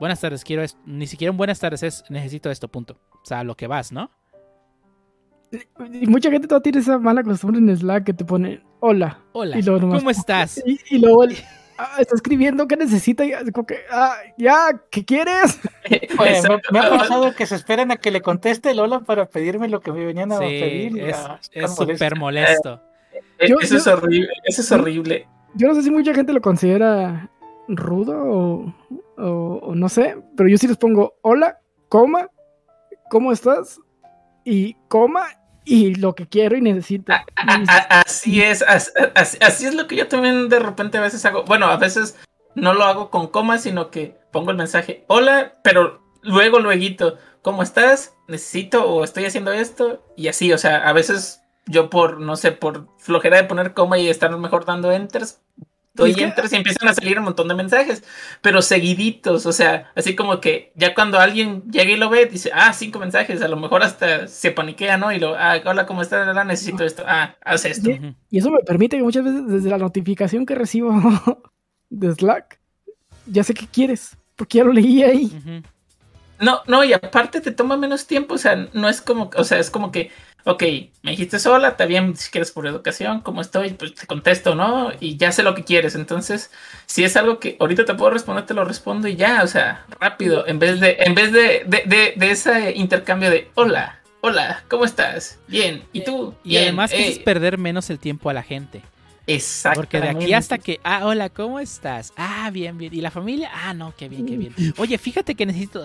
[0.00, 0.80] Buenas tardes, quiero esto.
[0.86, 2.98] Ni siquiera un buenas tardes es necesito esto, punto.
[3.12, 4.10] O sea, lo que vas, ¿no?
[5.92, 9.18] Y mucha gente todavía tiene esa mala costumbre en Slack que te pone hola.
[9.32, 10.62] Hola, Y luego nomás- ¿cómo estás?
[10.66, 11.24] Y, y luego
[11.82, 15.60] ah, está escribiendo qué necesita y así como que, ah, ya, ¿qué quieres?
[16.18, 19.00] Oye, Eso- me, me ha pasado que se esperan a que le conteste el hola
[19.00, 20.98] para pedirme lo que me venían a Sí, pedir.
[21.00, 22.80] es ah, súper molesto.
[23.46, 25.28] Yo- eso es horrible, eso es horrible.
[25.54, 27.28] Yo no sé si mucha gente lo considera
[27.68, 28.74] rudo o,
[29.18, 31.58] o- o no sé, pero yo sí les pongo hola,
[31.88, 32.28] coma,
[33.10, 33.78] ¿cómo estás?
[34.44, 35.26] Y coma
[35.64, 37.12] y lo que quiero y necesito.
[37.12, 40.98] A- a- a- así es, as- as- así es lo que yo también de repente
[40.98, 41.44] a veces hago.
[41.44, 42.18] Bueno, a veces
[42.54, 47.62] no lo hago con coma, sino que pongo el mensaje, hola, pero luego, luego, ¿cómo
[47.62, 48.14] estás?
[48.28, 50.02] Necesito o estoy haciendo esto.
[50.16, 53.98] Y así, o sea, a veces yo por, no sé, por flojera de poner coma
[53.98, 55.40] y estar mejor dando enters,
[55.94, 58.02] doy Es que- enters y empiezan a salir un montón de mensajes,
[58.40, 62.50] pero seguiditos, o sea, así como que ya cuando alguien llega y lo ve, dice,
[62.54, 65.12] ah, cinco mensajes, a lo mejor hasta se paniquea, ¿no?
[65.12, 66.34] Y lo, ah, hola, ¿cómo estás?
[66.34, 67.90] La, Necesito esto, ah, haz esto.
[68.30, 70.92] Y eso me permite que muchas veces desde la notificación que recibo
[71.90, 72.58] de Slack,
[73.26, 75.62] ya sé qué quieres, porque ya lo leí ahí.
[76.40, 79.58] No, no, y aparte te toma menos tiempo, o sea, no es como, o sea,
[79.60, 80.10] es como que,
[80.44, 80.62] ok,
[81.02, 83.70] me dijiste sola, está bien, si quieres por educación, ¿cómo estoy?
[83.74, 84.90] Pues te contesto, ¿no?
[85.00, 86.50] Y ya sé lo que quieres, entonces,
[86.86, 89.84] si es algo que ahorita te puedo responder, te lo respondo y ya, o sea,
[90.00, 94.64] rápido, en vez de, en vez de, de, de, de ese intercambio de, hola, hola,
[94.68, 95.38] ¿cómo estás?
[95.48, 96.34] Bien, ¿y tú?
[96.44, 98.82] Y Bien, además que es perder menos el tiempo a la gente.
[99.26, 99.76] Exactamente.
[99.86, 102.12] Porque de aquí hasta que, ah, hola, ¿cómo estás?
[102.16, 102.92] Ah, bien, bien.
[102.92, 103.50] ¿Y la familia?
[103.54, 104.54] Ah, no, qué bien, qué bien.
[104.78, 105.84] Oye, fíjate que necesito...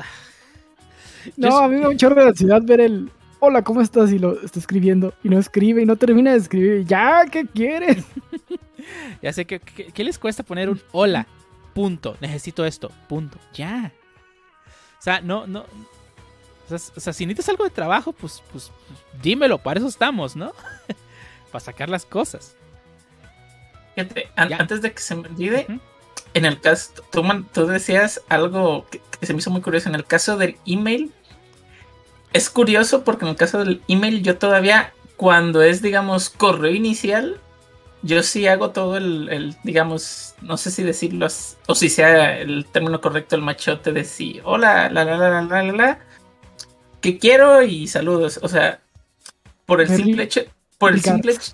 [1.36, 4.12] No, Yo- a mí me da un chorro de ansiedad ver el hola, ¿cómo estás?
[4.12, 6.86] Y lo está escribiendo y no escribe y no termina de escribir.
[6.86, 8.04] Ya, ¿qué quieres?
[9.22, 11.28] Ya sé que, que- ¿qué les cuesta poner un hola,
[11.74, 13.92] punto, necesito esto, punto, ya.
[14.98, 15.62] O sea, no, no.
[15.62, 19.80] O sea, s- o sea, si necesitas algo de trabajo, pues, pues, pues, dímelo, para
[19.80, 20.54] eso estamos, ¿no?
[21.52, 22.56] para sacar las cosas.
[24.36, 24.58] An- Ya.
[24.58, 25.66] antes de que se me olvide,
[26.34, 29.90] en el caso, tú, man- tú decías algo que, que se me hizo muy curioso.
[29.90, 31.12] En el caso del email,
[32.34, 37.40] es curioso porque en el caso del email, yo todavía, cuando es, digamos, correo inicial,
[38.04, 41.28] yo sí hago todo el, el, digamos, no sé si decirlo,
[41.68, 45.42] o si sea el término correcto, el machote de sí, hola, la, la, la, la,
[45.42, 46.00] la, la, la,
[47.02, 48.40] que quiero y saludos.
[48.44, 48.80] O sea,
[49.66, 50.42] por el Very- simple hecho,
[50.78, 51.54] por el simple hecho,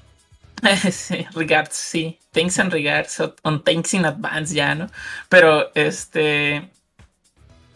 [0.91, 2.19] sí, regards, sí.
[2.31, 3.21] Thanks and regards.
[3.43, 4.87] On thanks in advance ya, ¿no?
[5.29, 6.69] Pero este.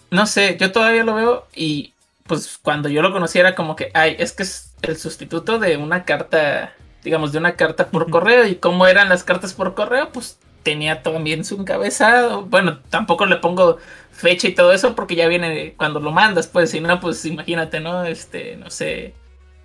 [0.09, 1.93] No sé, yo todavía lo veo y
[2.27, 5.77] pues cuando yo lo conocí era como que, ay, es que es el sustituto de
[5.77, 6.73] una carta,
[7.03, 8.45] digamos, de una carta por correo.
[8.45, 12.43] Y cómo eran las cartas por correo, pues tenía también su encabezado.
[12.43, 13.77] Bueno, tampoco le pongo
[14.11, 17.79] fecha y todo eso porque ya viene cuando lo mandas, pues si no, pues imagínate,
[17.79, 18.03] ¿no?
[18.03, 19.13] Este, no sé,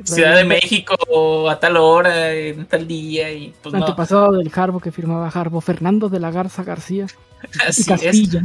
[0.04, 3.80] Ciudad de México a tal hora, en tal día y pues no.
[3.80, 7.06] Antepasado del Jarbo que firmaba Jarbo, Fernando de la Garza García
[7.42, 7.88] y Así es.
[7.88, 8.42] Castilla.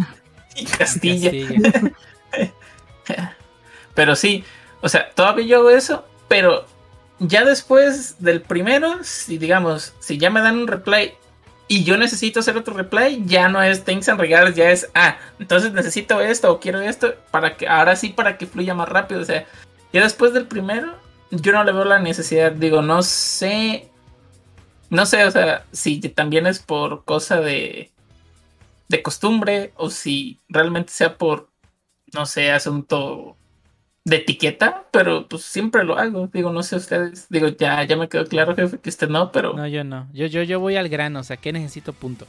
[0.56, 1.32] Y Castilla.
[1.32, 1.94] Castilla.
[3.98, 4.44] Pero sí,
[4.82, 6.68] o sea, todavía yo hago eso, pero
[7.18, 11.14] ya después del primero, si digamos, si ya me dan un reply
[11.68, 15.18] y yo necesito hacer otro reply, ya no es thanks and regards, ya es, ah,
[15.40, 19.22] entonces necesito esto o quiero esto, para que, ahora sí, para que fluya más rápido,
[19.22, 19.48] o sea,
[19.92, 20.94] ya después del primero,
[21.32, 23.90] yo no le veo la necesidad, digo, no sé,
[24.92, 27.90] no sé, o sea, si también es por cosa de,
[28.90, 31.50] de costumbre o si realmente sea por,
[32.14, 33.37] no sé, asunto
[34.08, 36.30] de etiqueta, pero pues siempre lo hago.
[36.32, 37.28] Digo, no sé ustedes.
[37.30, 39.54] Digo, ya, ya me quedó claro, jefe, que usted no, pero.
[39.54, 40.08] No, yo no.
[40.14, 41.92] Yo, yo, yo voy al grano, o sea, ¿qué necesito?
[41.92, 42.26] Punto.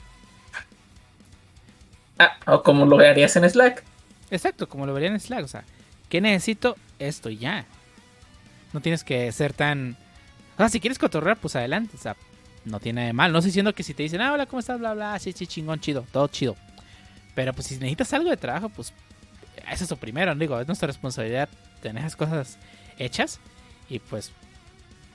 [2.18, 3.84] Ah, o como lo harías en Slack.
[4.32, 5.62] Exacto, como lo vería en Slack, o sea,
[6.08, 6.76] ¿qué necesito?
[6.98, 7.64] Esto ya.
[8.72, 9.96] No tienes que ser tan...
[10.54, 12.16] O sea, si quieres cotorrear, pues adelante, o sea,
[12.64, 13.30] no tiene de mal.
[13.30, 14.80] No estoy diciendo que si te dicen, ah, hola, ¿cómo estás?
[14.80, 16.56] Bla, bla, sí, sí, chingón, chido, todo chido.
[17.36, 18.92] Pero pues si necesitas algo de trabajo, pues
[19.70, 21.48] eso es lo primero, digo, es nuestra responsabilidad
[21.82, 22.58] tener esas cosas
[22.98, 23.40] hechas
[23.88, 24.32] y pues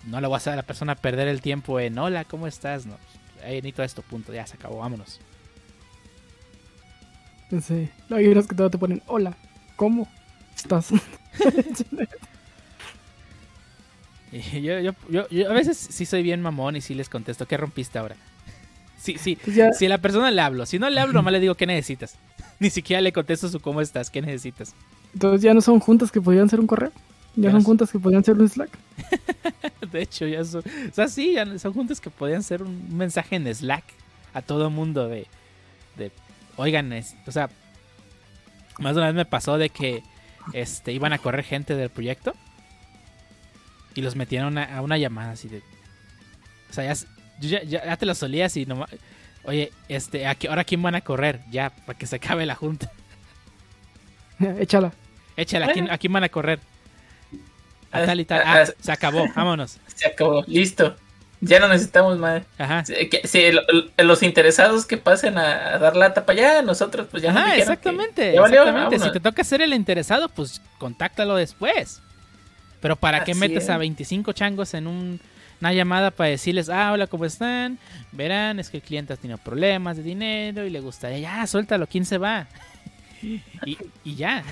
[0.05, 2.85] no le vas a a la persona perder el tiempo en, hola, ¿cómo estás?
[2.85, 2.97] No,
[3.43, 5.19] ahí necesito esto, punto, ya se acabó, vámonos.
[7.49, 7.89] Sí.
[8.09, 9.35] Luego hay unos que todavía te ponen, hola,
[9.75, 10.07] ¿cómo
[10.55, 10.89] estás?
[14.31, 17.55] Yo, yo, yo, yo a veces sí soy bien mamón y sí les contesto, ¿qué
[17.57, 18.15] rompiste ahora?
[18.97, 19.35] Sí, sí.
[19.35, 21.55] Pues ya, Si a la persona le hablo, si no le hablo, nomás le digo,
[21.55, 22.15] ¿qué necesitas?
[22.59, 24.09] Ni siquiera le contesto su ¿cómo estás?
[24.09, 24.73] ¿Qué necesitas?
[25.13, 26.91] entonces ya no son juntas que podrían ser un correo.
[27.35, 28.69] Ya Ya son juntas que podrían ser un Slack.
[29.91, 30.61] De hecho, ya son.
[30.89, 33.83] O sea, sí, ya son juntas que podían ser un mensaje en Slack
[34.33, 35.27] a todo mundo de.
[35.97, 36.11] de
[36.57, 37.49] oigan, es- o sea,
[38.79, 40.01] más de una vez me pasó de que
[40.53, 42.33] este, iban a correr gente del proyecto
[43.95, 45.61] y los metieron a, a una llamada así de.
[46.69, 47.07] O sea, ya, s-
[47.39, 48.89] yo ya, ya- ya te lo solías y nomás.
[49.45, 51.39] Oye, este, ¿a qué, ¿ahora quién van a correr?
[51.51, 52.89] Ya, para que se acabe la junta.
[54.59, 54.91] Échala.
[55.35, 56.59] Échale, ¿a quién, a quién van a correr?
[57.91, 58.41] A Ah, tal y tal.
[58.45, 59.77] ah, Ah, se acabó, vámonos.
[59.95, 60.43] Se acabó.
[60.47, 60.95] Listo.
[61.41, 62.43] ya no necesitamos más.
[62.57, 62.83] Ajá.
[62.83, 67.21] Que- lo- lo- los interesados que pasen a, a dar lata para allá, nosotros pues
[67.21, 68.33] ya nos Ajá, que exactamente.
[68.33, 68.99] ya valió, exactamente.
[69.05, 72.01] Si te toca ser el interesado, pues contáctalo después.
[72.79, 73.69] Pero ¿para qué Así metes es.
[73.69, 75.19] a 25 changos en un-
[75.63, 77.79] una llamada para decirles, ah, hola, ¿cómo están?
[78.11, 81.87] Verán, es que el cliente ha tenido problemas de dinero y le gustaría, ya, suéltalo,
[81.87, 82.47] ¿quién se va?
[83.21, 84.43] y, y ya,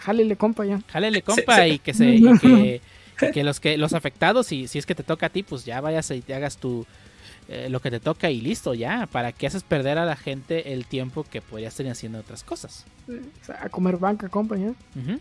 [0.00, 0.80] Jálele, compa, ya.
[0.88, 1.70] jálele compa sí.
[1.70, 2.80] y que se y que,
[3.22, 5.64] y que los que los afectados, si, si es que te toca a ti, pues
[5.64, 6.84] ya vayas y te hagas tu
[7.48, 9.08] eh, lo que te toca y listo, ya.
[9.10, 12.84] ¿Para qué haces perder a la gente el tiempo que podrías estar haciendo otras cosas?
[13.58, 14.68] A comer banca, compa, ya.
[14.68, 15.20] Ujú.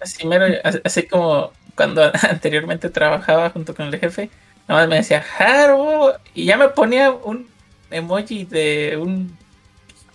[0.00, 4.30] Así, mero, así- así como cuando anteriormente trabajaba junto con el jefe,
[4.68, 7.48] nada más me decía, Jaro, y ya me ponía un
[7.90, 9.36] emoji de un,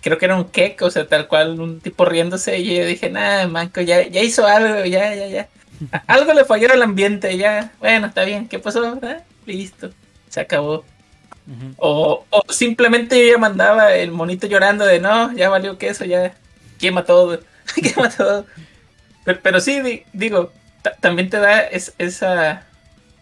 [0.00, 3.10] creo que era un cake, o sea, tal cual, un tipo riéndose, y yo dije,
[3.10, 5.48] nada, manco, ya, ya hizo algo, ya, ya, ya.
[6.06, 8.98] Algo le falló al ambiente, ya, bueno, está bien, ¿qué pasó?
[9.02, 9.90] Ah, listo,
[10.30, 10.84] se acabó.
[11.76, 16.34] O, o simplemente yo ya mandaba el monito llorando de no, ya valió queso, ya
[16.78, 17.40] quema todo,
[17.82, 18.46] quema todo.
[19.24, 22.64] Pero, pero sí, di- digo, ta- también te da es- esa...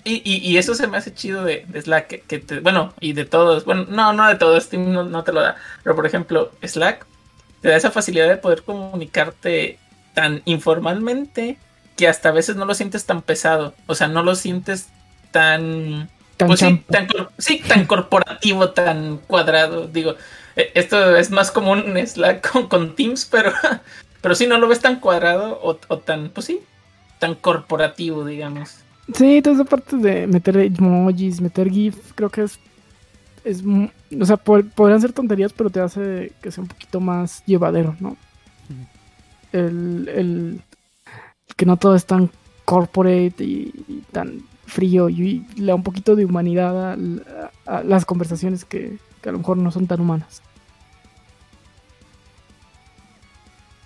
[0.07, 3.25] Y, y, eso se me hace chido de, Slack, que, que te- bueno, y de
[3.25, 6.53] todos, bueno, no, no de todos, Steam no, no te lo da, pero por ejemplo,
[6.63, 7.07] Slack
[7.63, 9.79] te da esa facilidad de poder comunicarte
[10.13, 11.57] tan informalmente
[11.97, 14.89] que hasta a veces no lo sientes tan pesado, o sea, no lo sientes
[15.31, 17.07] tan Tan pues sí, tan,
[17.39, 19.87] sí, tan corporativo, tan cuadrado.
[19.87, 20.15] Digo,
[20.57, 23.53] eh, esto es más común en Slack con, con Teams, pero,
[24.21, 26.61] pero sí no lo ves tan cuadrado o, o tan, pues sí,
[27.21, 28.77] tan corporativo, digamos.
[29.15, 32.59] Sí, toda esa parte de meter emojis, meter GIF, creo que es.
[33.45, 33.63] es
[34.21, 37.95] o sea, po- podrían ser tonterías, pero te hace que sea un poquito más llevadero,
[38.01, 38.17] ¿no?
[39.53, 40.61] El, el-
[41.57, 42.31] que no todo es tan
[42.65, 46.97] corporate y, y tan frío y, le da un poquito de humanidad
[47.67, 50.43] a, las conversaciones que, que a lo mejor no son tan humanas.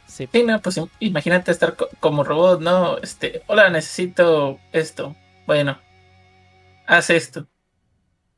[0.07, 0.29] Sí.
[0.45, 2.99] No, pues im- imagínate estar co- como robot, ¿no?
[2.99, 5.15] Este, hola, necesito esto.
[5.47, 5.79] Bueno,
[6.87, 7.47] haz esto.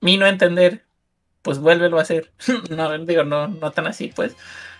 [0.01, 0.85] Mi no entender,
[1.43, 2.33] pues vuélvelo a hacer.
[2.71, 4.37] no, digo, no, no tan así, pues.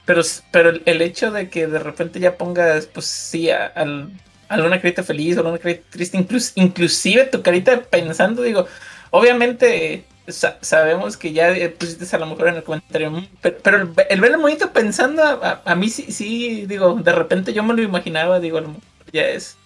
[0.07, 4.13] Pero, pero el- hecho de que de repente ya pongas, pues sí, al-
[4.51, 8.67] alguna carita feliz alguna carita triste, inclus- inclusive tu carita pensando, digo,
[9.11, 13.57] obviamente sa- sabemos que ya eh, pusiste a lo mejor en el comentario, "Mm", pero,
[13.63, 17.53] pero el, el ver el monito pensando, a, a- mí sí, sí, digo, de repente
[17.53, 18.75] yo me lo imaginaba, digo, lo
[19.13, 19.57] ya es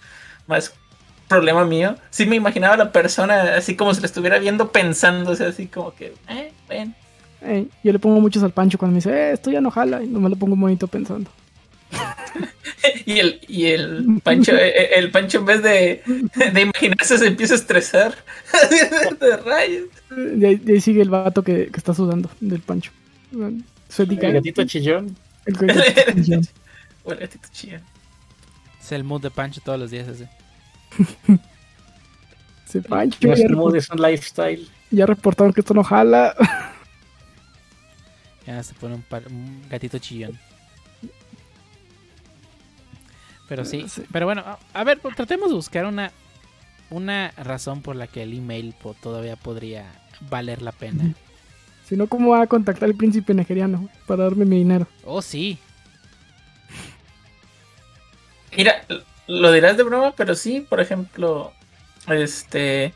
[0.47, 0.73] más
[1.27, 1.95] problema mío.
[2.09, 5.47] Sí me imaginaba a la persona así como si la estuviera viendo pensando, o sea,
[5.49, 6.93] así como que, eh, bueno.
[7.41, 10.01] Eh, yo le pongo muchos al pancho cuando me dice, eh, esto ya no jala,
[10.03, 11.29] y nomás le pongo un bonito pensando.
[13.07, 16.03] Y el, y el Pancho, eh, el Pancho en vez de,
[16.53, 18.15] de imaginarse se empieza a estresar.
[19.19, 19.87] de rayos.
[20.09, 22.91] De ahí, sigue el vato que, que está sudando del pancho.
[23.89, 24.27] Suética.
[24.27, 25.15] El gatito chillón.
[25.45, 26.41] El gatito.
[27.03, 27.79] Bueno, gatito chido.
[28.81, 30.27] Es el mood de Pancho todos los días ese.
[32.67, 33.17] Ese pancho.
[33.31, 34.67] Es Ya, un mood, es un lifestyle.
[34.91, 36.35] ya reportaron que esto no jala.
[38.47, 40.37] Ya se pone un, par- un gatito chillón.
[43.47, 44.03] Pero sí, Sí.
[44.11, 46.11] pero bueno, a, a ver, pues, tratemos de buscar una
[46.91, 49.85] una razón por la que el email po- todavía podría
[50.29, 51.13] valer la pena.
[51.87, 54.87] si no, ¿cómo va a contactar al príncipe nigeriano para darme mi dinero?
[55.03, 55.57] Oh, sí.
[58.55, 58.85] Mira,
[59.27, 61.51] lo dirás de broma, pero sí, por ejemplo,
[62.07, 62.93] este.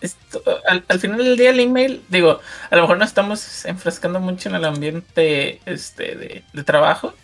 [0.00, 2.40] Esto- al, al final del día el email, digo,
[2.70, 7.14] a lo mejor no estamos enfrascando mucho en el ambiente este, de, de trabajo,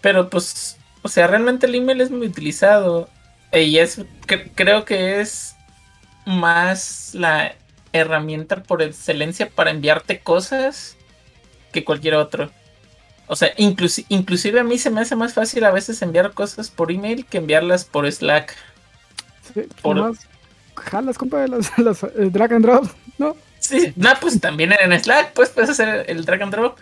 [0.00, 3.08] pero pues, o sea, realmente el email es muy utilizado
[3.50, 5.54] eh, y es, cre- creo que es
[6.24, 7.54] más la
[7.92, 10.96] herramienta por excelencia para enviarte cosas
[11.72, 12.50] que cualquier otro.
[13.26, 16.70] O sea, inclusi- inclusive a mí se me hace más fácil a veces enviar cosas
[16.70, 18.54] por email que enviarlas por Slack.
[19.52, 20.18] Sí, Por- nomás
[20.76, 22.86] jalas, compa, las, las eh, drag and drop,
[23.18, 23.36] ¿no?
[23.58, 26.78] Sí, no, pues también en Slack pues puedes hacer el drag and drop,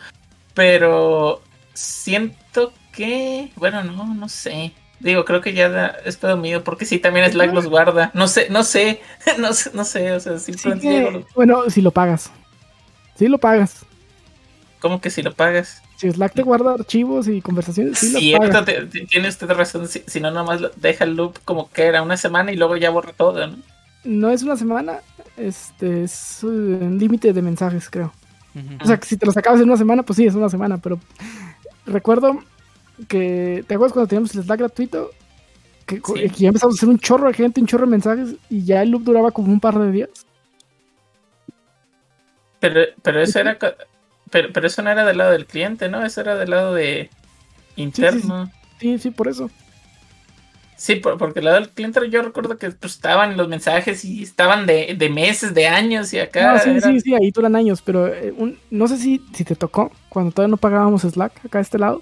[0.54, 1.42] pero
[1.74, 4.72] siento que, bueno, no, no sé.
[5.00, 8.10] Digo, creo que ya da- es pedo mío, porque sí, también Slack los guarda.
[8.14, 9.00] No sé, no sé,
[9.38, 12.30] no sé, no sé, o sea, Sí que- bueno, si lo pagas.
[13.16, 13.84] Si lo pagas.
[14.80, 15.82] ¿cómo que si lo pagas?
[15.96, 18.64] Si Slack te guarda archivos y conversaciones, sí lo pagas.
[18.64, 22.02] te- tiene usted razón, si, si no, nomás lo- deja el loop como que era
[22.02, 23.56] una semana y luego ya borra todo, ¿no?
[24.04, 25.00] No es una semana,
[25.36, 28.12] este es un límite de mensajes, creo.
[28.82, 30.78] O sea, que si te los acabas en una semana, pues sí, es una semana,
[30.78, 30.98] pero
[31.86, 32.40] recuerdo
[33.08, 35.10] que, ¿te acuerdas cuando teníamos el Slack gratuito?
[35.86, 36.14] Que, Sí.
[36.14, 38.82] que ya empezamos a hacer un chorro de gente, un chorro de mensajes y ya
[38.82, 40.10] el loop duraba como un par de días.
[42.60, 43.58] Pero, pero eso era.
[44.30, 46.04] Pero, pero eso no era del lado del cliente, ¿no?
[46.04, 47.10] Eso era del lado de
[47.76, 48.50] interno.
[48.78, 49.50] Sí, sí, por eso.
[50.76, 54.64] Sí, porque el lado del cliente yo recuerdo que pues, estaban los mensajes y estaban
[54.64, 56.54] de, meses, de años y acá.
[56.54, 58.32] No, sí, sí, sí, ahí duran años, pero eh,
[58.70, 62.00] no sé si, si te tocó cuando todavía no pagábamos Slack acá a este lado.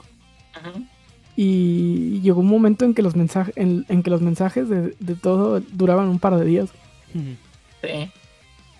[1.36, 6.08] Y llegó un momento en que los mensajes, en, que los mensajes de, todo duraban
[6.08, 6.68] un par de días.
[7.12, 8.10] Sí.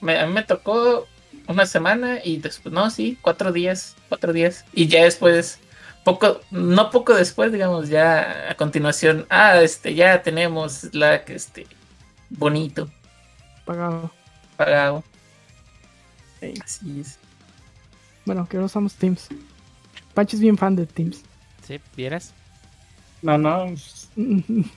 [0.03, 1.07] a mí me tocó
[1.47, 4.65] una semana y después, no, sí, cuatro días, cuatro días.
[4.73, 5.61] Y ya después
[6.05, 11.67] poco, no poco después, digamos, ya a continuación, ah, este, ya tenemos Slack, este,
[12.31, 12.89] bonito.
[13.65, 14.11] Pagado.
[14.57, 15.05] Pagado.
[16.65, 17.19] Así es.
[18.25, 19.29] Bueno, que ahora usamos Teams.
[20.15, 21.23] Pancho es bien fan de Teams.
[21.69, 22.33] Sí, ¿vieras?
[23.21, 23.67] No, no.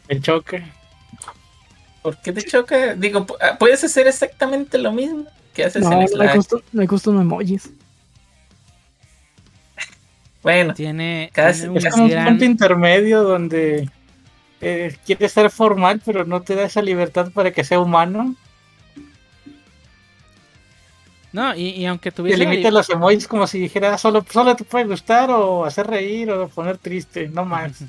[0.10, 0.62] El choque.
[2.02, 2.96] ¿Por qué te choca?
[2.96, 5.24] Digo, ah, puedes hacer exactamente lo mismo
[5.54, 6.38] que haces en Slack.
[6.74, 7.70] No hay custom emojis.
[10.44, 13.88] Bueno, tiene, casi, un, es un punto intermedio donde
[14.60, 18.36] eh, quiere ser formal, pero no te da esa libertad para que sea humano.
[21.34, 22.38] No, y, aunque tuviese.
[22.38, 26.30] Te limita los emojis como si dijera solo, solo te puede gustar o hacer reír
[26.32, 27.84] o poner triste, no más.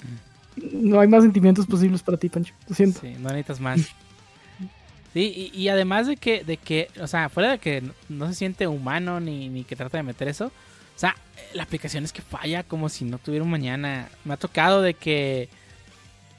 [0.56, 2.54] no hay más sentimientos posibles para ti, Pancho.
[2.68, 3.00] Lo siento.
[3.00, 3.80] Sí, no necesitas más.
[5.14, 8.66] Sí, y, además de que, de que, o sea, fuera de que no, se siente
[8.66, 11.14] humano ni, ni que trata de meter eso, o sea,
[11.52, 14.08] la aplicación es que falla como si no tuviera un mañana.
[14.24, 15.50] Me ha tocado de que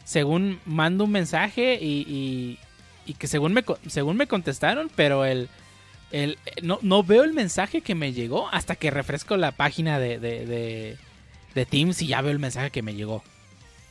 [0.03, 2.57] según mando un mensaje y,
[3.05, 5.49] y, que según me, según me contestaron, pero el,
[6.13, 10.19] el no, no, veo el mensaje que me llegó hasta que refresco la página de,
[10.19, 10.97] de,
[11.55, 13.23] de, Teams y ya veo el mensaje que me llegó.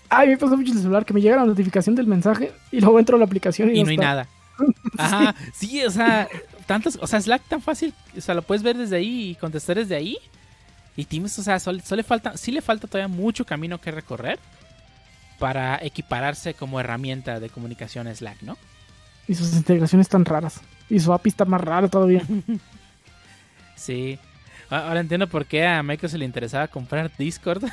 [0.09, 2.99] Ay, me pasó mucho el celular que me llega la notificación del mensaje y luego
[2.99, 4.29] entro a la aplicación y, no, hay nada.
[4.99, 6.29] Ajá, sí, o sea,
[6.67, 9.77] tantos, o sea, Slack tan fácil, o sea, lo puedes ver desde ahí y contestar
[9.77, 10.17] desde ahí.
[10.97, 14.39] Y Teams, o sea, solo, le falta, sí le falta todavía mucho camino que recorrer
[15.41, 18.57] para equipararse como herramienta de comunicación Slack, ¿no?
[19.27, 20.61] Y sus integraciones tan raras.
[20.93, 22.21] Y su API está más rara todavía.
[23.77, 24.19] sí.
[24.69, 27.65] Ahora entiendo por qué a Microsoft le interesaba comprar Discord.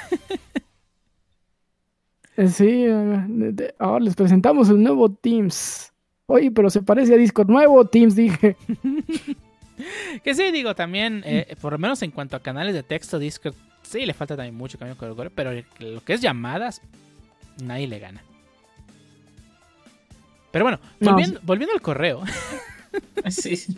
[2.38, 5.92] Eh, sí, eh, ahora les presentamos el nuevo Teams.
[6.26, 7.50] Oye, pero se parece a Discord.
[7.50, 8.56] Nuevo Teams, dije.
[10.24, 13.56] que sí, digo, también, eh, por lo menos en cuanto a canales de texto, Discord,
[13.82, 16.82] sí le falta también mucho camino con pero lo que es llamadas,
[17.62, 18.24] nadie le gana.
[20.52, 22.24] Pero bueno, volviendo, al correo.
[23.30, 23.78] sí.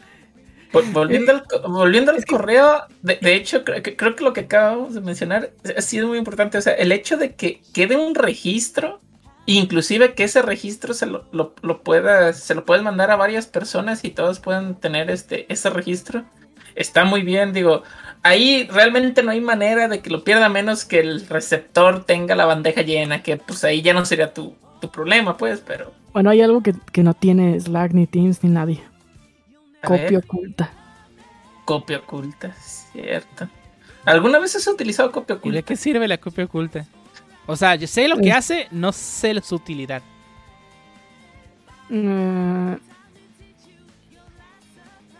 [0.94, 5.02] Volviendo al, volviendo al correo, de, hecho, creo que, creo que lo que acabamos de
[5.02, 6.58] mencionar ha sido muy importante.
[6.58, 9.02] O sea, el hecho de que quede un registro
[9.46, 11.54] Inclusive que ese registro se lo, lo,
[12.34, 16.24] se lo puedes mandar a varias personas y todos pueden tener este, ese registro.
[16.76, 17.84] Está muy bien, digo,
[18.24, 22.46] ahí realmente no hay manera de que lo pierda menos que el receptor tenga la
[22.46, 24.56] bandeja llena, que pues ahí ya no sería tu,
[24.94, 25.92] problema, pues, pero...
[26.14, 28.82] Bueno, hay algo que, no tiene Slack, ni Teams, ni nadie.
[29.84, 30.72] Copia oculta.
[31.66, 33.48] Copia oculta, cierto.
[34.06, 35.58] ¿Alguna vez has utilizado copia oculta?
[35.58, 36.86] ¿Y de qué sirve la copia oculta?
[37.46, 40.02] O sea, yo sé lo que hace, no sé su utilidad.
[41.90, 42.76] Mm,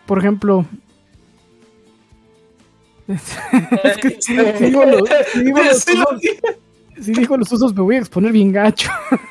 [0.06, 0.66] por ejemplo.
[4.20, 5.02] si, digo los,
[6.96, 8.90] usos, me voy a exponer bien gacho.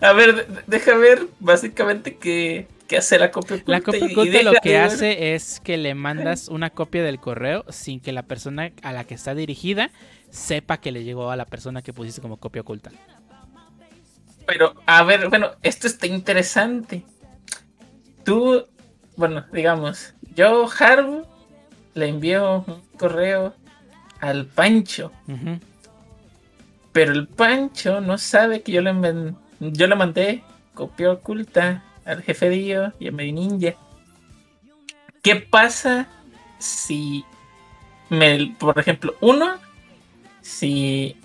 [0.00, 2.66] a ver, deja ver básicamente que
[2.96, 3.72] hace la copia oculta.
[3.72, 8.00] La copia oculta lo que hace es que le mandas una copia del correo sin
[8.00, 9.90] que la persona a la que está dirigida
[10.30, 12.90] sepa que le llegó a la persona que pusiste como copia oculta.
[14.46, 17.04] Pero, a ver, bueno, esto está interesante.
[18.24, 18.66] Tú,
[19.16, 21.26] bueno, digamos, yo, Harv,
[21.94, 23.54] le envío un correo
[24.22, 25.12] al Pancho.
[26.92, 30.42] Pero el Pancho no sabe que yo le, yo le mandé
[30.74, 33.74] copia oculta al jefe Dio y a Medi Ninja.
[35.22, 36.08] ¿Qué pasa
[36.58, 37.24] si,
[38.08, 39.56] me, por ejemplo, uno,
[40.40, 41.16] si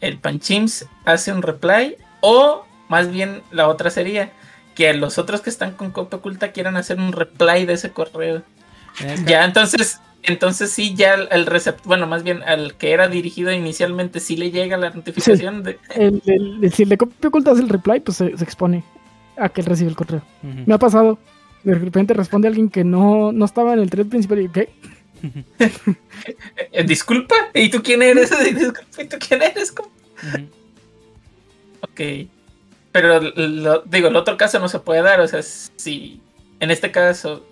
[0.00, 4.32] el Panchims hace un reply o más bien la otra sería
[4.74, 8.42] que los otros que están con copia oculta quieran hacer un reply de ese correo.
[9.26, 14.20] Ya, entonces, entonces sí, ya el receptor, bueno, más bien al que era dirigido inicialmente,
[14.20, 15.78] sí le llega la notificación de...
[16.70, 18.84] si el de copia oculta hace el reply, pues se expone
[19.36, 20.22] a que él recibe el correo.
[20.42, 21.18] Me ha pasado.
[21.62, 24.70] De repente responde alguien que no, no estaba en el thread principal y ¿qué?
[26.72, 28.30] Eh, disculpa, ¿y tú quién eres?
[28.98, 29.74] ¿y tú quién eres?
[31.80, 32.28] Ok.
[32.92, 33.20] Pero
[33.84, 35.20] digo, el otro caso no se puede dar.
[35.20, 36.20] O sea, si
[36.60, 37.44] en este caso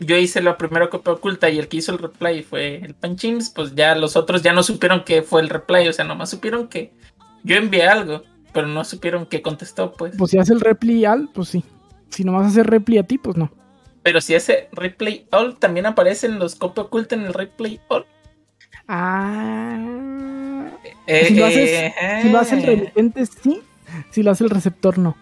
[0.00, 3.50] yo hice la primera copia oculta y el que hizo el replay fue el Panchins,
[3.50, 6.68] pues ya los otros ya no supieron que fue el replay, o sea, nomás supieron
[6.68, 6.92] que
[7.44, 8.22] yo envié algo,
[8.52, 10.14] pero no supieron que contestó, pues.
[10.16, 11.64] Pues si hace el replay al, pues sí.
[12.08, 13.52] Si nomás hace replay a ti, pues no.
[14.02, 18.06] Pero si hace replay all, también aparecen los copia oculta en el replay all.
[18.88, 20.70] Ah.
[21.06, 22.66] Eh, si, lo haces, eh, si lo hace el eh.
[22.66, 23.62] remitente, sí.
[24.10, 25.16] Si lo hace el receptor, no.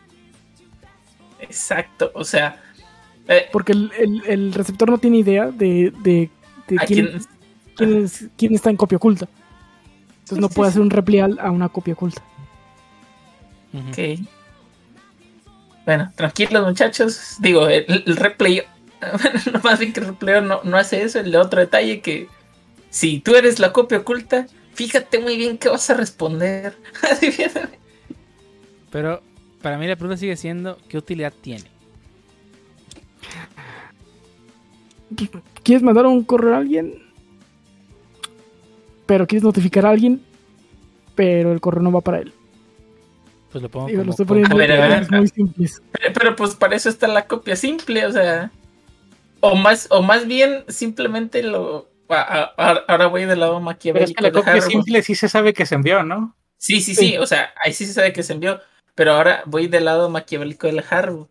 [1.40, 2.63] Exacto, o sea.
[3.28, 6.30] Eh, Porque el, el- el receptor no tiene idea de, de,
[6.68, 7.24] de ¿a quién, quién-
[7.76, 9.26] quién es- quién está en copia oculta.
[10.20, 10.72] Entonces Sí, no sí, puede sí.
[10.72, 12.22] hacer un replay al a una copia oculta.
[13.74, 14.20] Ok.
[15.84, 17.36] Bueno, tranquilos muchachos.
[17.40, 18.62] Digo, el, el replay.
[19.22, 21.20] Bueno, no más bien que el replay no, no hace eso.
[21.20, 22.26] El otro detalle que
[22.88, 26.74] si tú eres la copia oculta, fíjate muy bien qué vas a responder.
[28.90, 29.22] Pero
[29.60, 31.64] para mí la pregunta sigue siendo, ¿qué utilidad tiene?
[35.62, 37.02] ¿Quieres mandar un correo a alguien?
[39.06, 40.22] Pero quieres notificar a alguien,
[41.14, 42.32] pero el correo no va para él.
[43.52, 45.82] Pues lo pongo Digo, como lo estoy poniendo A ver, a ver, muy simples.
[45.92, 48.50] Pero, pero, pues para eso está la copia simple, o sea.
[49.40, 51.88] O más, o más bien simplemente lo.
[52.08, 52.20] a-
[52.56, 54.14] a- a- Ahora voy del lado Pero es maquiavélico.
[54.16, 54.70] que la de copia Harvard.
[54.70, 56.34] simple sí se sabe que se envió, ¿no?
[56.58, 57.18] Sí, sí, sí, Sí.
[57.18, 58.60] o sea, ahí sí se sabe que se envió,
[58.94, 61.28] pero ahora voy del lado maquiavélico del Harbo.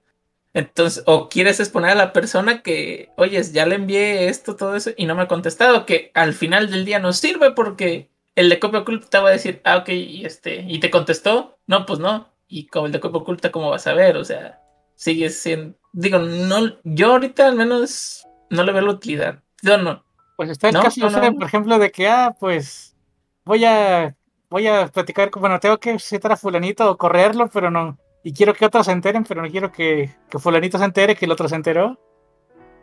[0.54, 4.92] Entonces, o quieres exponer a la persona que, oyes, ya le envié esto, todo eso,
[4.96, 8.60] y no me ha contestado, que al final del día no sirve porque el de
[8.60, 12.30] copia oculta va a decir, ah, ok, y este, y te contestó, no, pues no,
[12.48, 14.16] y como el de copia oculta, ¿cómo vas a ver?
[14.18, 14.60] O sea,
[14.96, 19.40] sigue siendo, digo, no, yo ahorita al menos no le veo la utilidad.
[19.64, 20.04] Yo no,
[20.38, 22.96] Pues está el No, caso, no, por ejemplo, de que, ah, pues
[23.44, 24.16] voy a
[24.54, 27.98] voy a platicar, bueno, tengo que citar a fulanito o correrlo, pero no.
[28.24, 31.26] Y quiero que otros se enteren, pero no quiero que, que fulanito se entere que
[31.26, 32.00] el otro se enteró.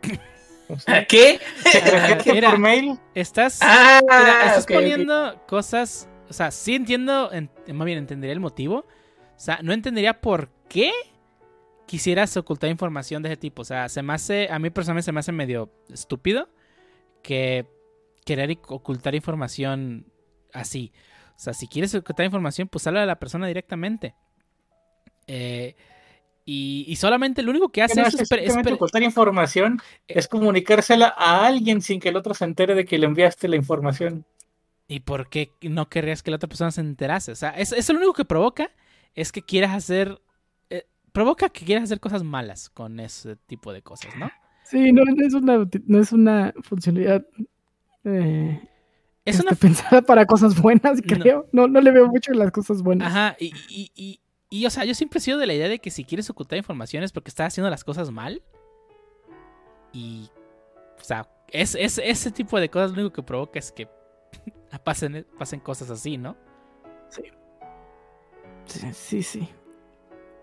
[0.67, 1.37] Pues, ¿a ¿qué?
[2.31, 2.51] Mira.
[2.51, 2.97] por mail.
[3.13, 8.39] Estás, Ah, mira, estás poniendo cosas, o sea, sí entiendo, en- más bien entendería el
[8.39, 8.85] motivo, o
[9.35, 10.93] sea, no entendería por qué
[11.87, 15.11] quisieras ocultar información de ese tipo, o sea, se me hace, a mí personalmente se
[15.11, 16.47] me hace medio estúpido
[17.21, 17.65] que
[18.25, 20.05] querer ocultar información
[20.53, 20.93] así.
[21.35, 24.15] O sea, si quieres ocultar información, pues habla a la persona directamente.
[25.27, 25.75] Eh,
[26.45, 30.13] y, y solamente lo único que hace No, es, es esper- ocultar información Eh.
[30.17, 33.55] es comunicársela a alguien sin que el otro se entere de que le enviaste la
[33.55, 34.25] información.
[34.87, 37.31] ¿Y por qué no querrías que la otra persona se enterase?
[37.31, 38.71] O sea, eso, eso lo único que provoca
[39.15, 40.19] es que quieras hacer.
[40.69, 44.29] eh, provoca que quieras hacer cosas malas con ese tipo de cosas, ¿no?
[44.65, 47.25] Sí, no, no es una, no es una funcionalidad
[48.03, 48.61] eh,
[49.25, 49.55] Es este, una.
[49.55, 51.17] pensada para cosas buenas, No.
[51.19, 51.47] creo.
[51.51, 53.07] No, no le veo mucho en las cosas buenas.
[53.09, 54.19] Ajá, y, y, y,
[54.51, 56.57] y, o sea, yo siempre he sido de la idea de que si quieres ocultar
[56.57, 58.43] información es porque estás haciendo las cosas mal.
[59.93, 60.29] Y.
[60.99, 63.87] O sea, es, es- ese tipo de cosas lo único que provoca es que
[64.83, 66.37] pasen, pasen cosas así, ¿no?
[67.09, 67.23] Sí,
[68.93, 69.49] sí, sí.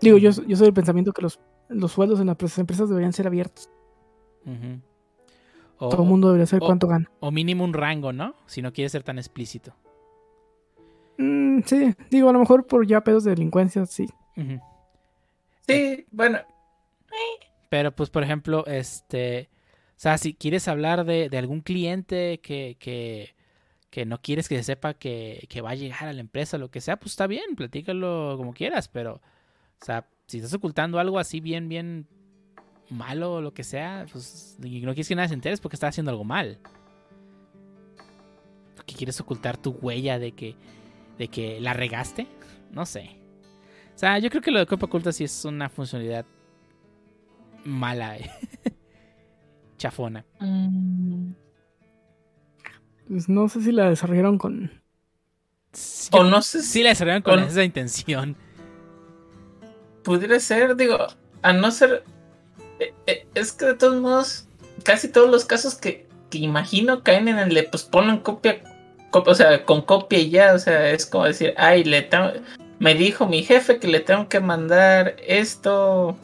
[0.01, 1.39] Digo, yo, yo soy del pensamiento que los,
[1.69, 3.69] los sueldos en las empresas deberían ser abiertos.
[5.77, 7.09] O- Todo el mundo debería saber cuánto gana.
[7.19, 8.35] o mínimo un rango, ¿no?
[8.47, 9.73] Si no quieres ser tan explícito.
[11.21, 14.07] Mm, sí, digo, a lo mejor por ya pedos de delincuencia, sí.
[15.67, 16.39] Sí, bueno,
[17.67, 19.49] Pero pues, por ejemplo, este...
[19.89, 23.35] O sea, si quieres hablar de, de algún cliente que, que,
[23.89, 26.59] que no quieres que se sepa que, que va a llegar a la empresa o
[26.61, 29.15] lo que sea, pues está bien, platícalo como quieras, pero...
[29.81, 32.07] O sea, si estás ocultando algo así bien, bien
[32.89, 35.75] malo o lo que sea, pues y no quieres que nadie se entere es porque
[35.75, 36.59] estás haciendo algo mal.
[38.77, 40.55] Porque quieres ocultar tu huella de que,
[41.19, 42.25] de que la regaste.
[42.71, 43.15] No sé.
[43.95, 46.25] O sea, yo creo que lo de copa oculta sí es una funcionalidad
[47.65, 48.17] mala.
[48.17, 48.31] eh.
[49.77, 50.25] Chafona.
[53.07, 54.71] Pues no sé si la desarrollaron con.
[55.73, 58.35] Sí, o no sé si sí la desarrollaron con con- esa intención.
[60.03, 60.97] pudiera ser, digo,
[61.41, 62.03] a no ser.
[62.79, 64.47] eh, eh, es que de todos modos,
[64.83, 68.68] casi todos los casos que, que imagino caen en el de, pues ponen copia, cop-
[69.11, 72.31] o sea, con copia y ya, o sea, es como decir, ay, le tengo-
[72.79, 76.15] me dijo mi jefe que le tengo que mandar esto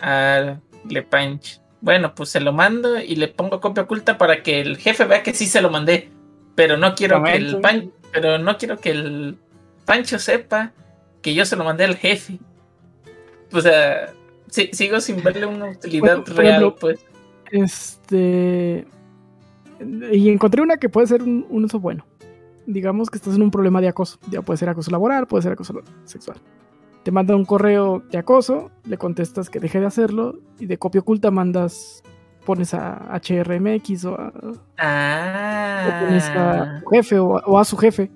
[0.00, 0.56] a
[0.88, 1.60] Lepanch.
[1.80, 5.22] Bueno, pues se lo mando y le pongo copia oculta para que el jefe vea
[5.22, 6.08] que sí se lo mandé.
[6.54, 9.36] Pero no quiero que el pan, pero no quiero que el
[9.84, 10.72] Pancho sepa
[11.20, 12.38] que yo se lo mandé al jefe.
[13.52, 14.12] O sea,
[14.48, 17.00] sigo sin verle una utilidad Bueno, real, ejemplo, pues.
[17.50, 18.86] Este.
[20.12, 22.06] Y encontré una que puede ser un, un uso bueno.
[22.66, 24.18] Digamos que estás en un problema de acoso.
[24.30, 26.38] Ya puede ser acoso laboral, puede ser acoso sexual.
[27.02, 31.02] Te manda un correo de acoso, le contestas que deje de hacerlo y de copia
[31.02, 32.02] oculta mandas
[32.46, 34.32] pones a HRMX o a,
[34.78, 35.86] Ah.
[36.02, 38.10] o pones a tu jefe o, a- o a su jefe.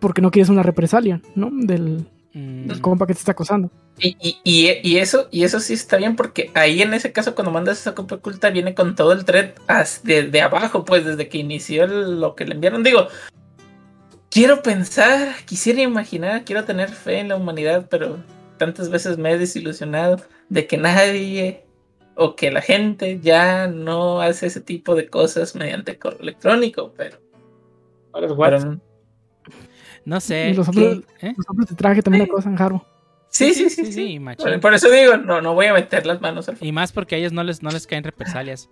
[0.00, 1.50] Porque no quieres una represalia, ¿no?
[1.52, 3.70] Del, Mm, del compa que te está acosando.
[3.98, 7.34] Y, y, y, y eso, y eso sí está bien, porque ahí en ese caso,
[7.34, 11.04] cuando mandas esa copia oculta, viene con todo el thread as- de, de abajo, pues
[11.04, 12.82] desde que inició el- lo que le enviaron.
[12.82, 13.08] Digo,
[14.30, 18.18] quiero pensar, quisiera imaginar, quiero tener fe en la humanidad, pero
[18.56, 20.16] tantas veces me he desilusionado
[20.48, 21.64] de que nadie
[22.14, 27.18] o que la gente ya no hace ese tipo de cosas mediante correo electrónico, pero,
[28.12, 28.60] Ahora es WhatsApp.
[28.70, 28.91] pero-
[30.04, 30.50] no sé.
[30.50, 31.34] Y los hombres- ¿Eh?
[31.36, 32.84] Los hombres de traje también acosan, Jaro.
[33.28, 33.92] sí, sí, sí, sí.
[33.92, 34.44] sí, machín.
[34.52, 36.68] Por, por eso digo, no, no voy a meter las manos al fuego.
[36.68, 38.68] Y más porque a ellos no les, no les caen represalias.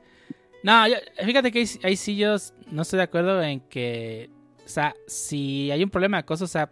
[0.62, 2.36] No, yo- fíjate que ahí, ahí sí yo
[2.70, 4.28] no estoy de acuerdo en que,
[4.64, 6.70] o sea, si hay un problema de acoso, o sea,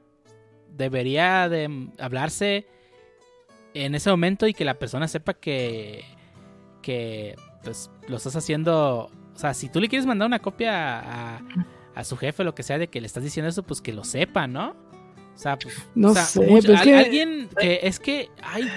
[0.76, 2.66] debería de hablarse
[3.74, 6.04] en ese momento y que la persona sepa que,
[6.82, 7.34] que,
[7.64, 10.98] pues, lo estás haciendo, o sea, si tú le quieres mandar una copia
[11.36, 11.40] a,
[11.99, 14.05] a su jefe, lo que sea, de que le estás diciendo eso, pues que lo
[14.05, 14.70] sepa, ¿no?
[15.34, 17.99] O sea, pues, No o sea, sé, mucho- pero es al- que- alguien que es
[18.01, 18.68] que, ay,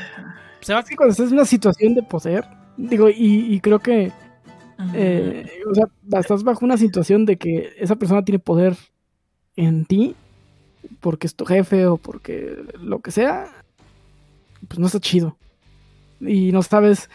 [0.61, 2.45] se va Es que cuando estás en una situación de poder,
[2.77, 4.11] digo, y, y creo que,
[4.95, 5.85] eh, o sea,
[6.19, 8.75] estás bajo una situación de que esa persona tiene poder
[9.55, 10.15] en ti,
[10.99, 13.47] porque es tu jefe o porque lo que sea,
[14.67, 15.37] pues no está chido.
[16.19, 17.09] Y no sabes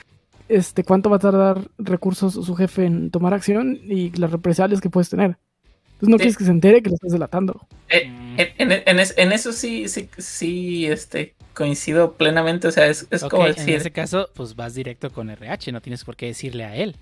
[0.49, 4.91] este cuánto va a tardar recursos su jefe en tomar acción y las represalias que
[4.91, 5.37] puedes tener.
[5.97, 6.19] Entonces no Sí.
[6.19, 7.67] quieres que se entere que lo estás delatando.
[7.89, 8.41] Eh, Mm.
[8.59, 12.69] en, en- en es- en eso sí, sí, sí, este, coincido plenamente.
[12.69, 16.05] O sea, es, como en decir, ese caso, pues vas directo con RH, no tienes
[16.05, 16.97] por qué decirle a él.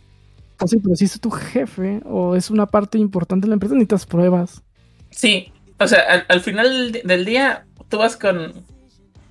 [0.56, 3.74] Pues sí, pero si es tu jefe o es una parte importante de la empresa,
[3.74, 4.62] necesitas pruebas.
[5.10, 8.52] sí, o sea, al, al final del, del día, tú vas con,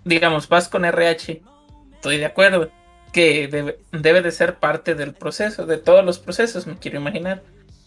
[0.04, 1.42] digamos, vas con RH.
[1.96, 2.70] Estoy de acuerdo
[3.14, 7.42] que debe, debe de ser parte del proceso, de todos los procesos, me quiero imaginar.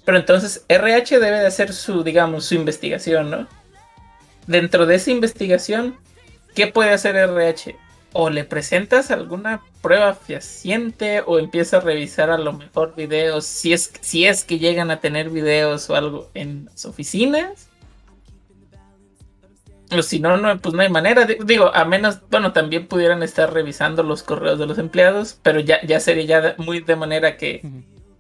[0.07, 3.47] Pero entonces RH debe de hacer su, digamos, su investigación, ¿no?
[4.47, 5.97] Dentro de esa investigación,
[6.55, 7.77] ¿qué puede hacer RH?
[8.13, 13.75] O le presentas alguna prueba fehaciente o empieza a revisar a lo mejor videos, si
[13.75, 17.69] es, si es que llegan a tener videos o algo en las oficinas.
[19.97, 21.27] O si no, no, pues no hay manera.
[21.27, 25.61] Di- Digo, a menos, bueno, también pudieran estar revisando los correos de los empleados, pero
[25.61, 27.61] ya, ya sería ya muy de manera que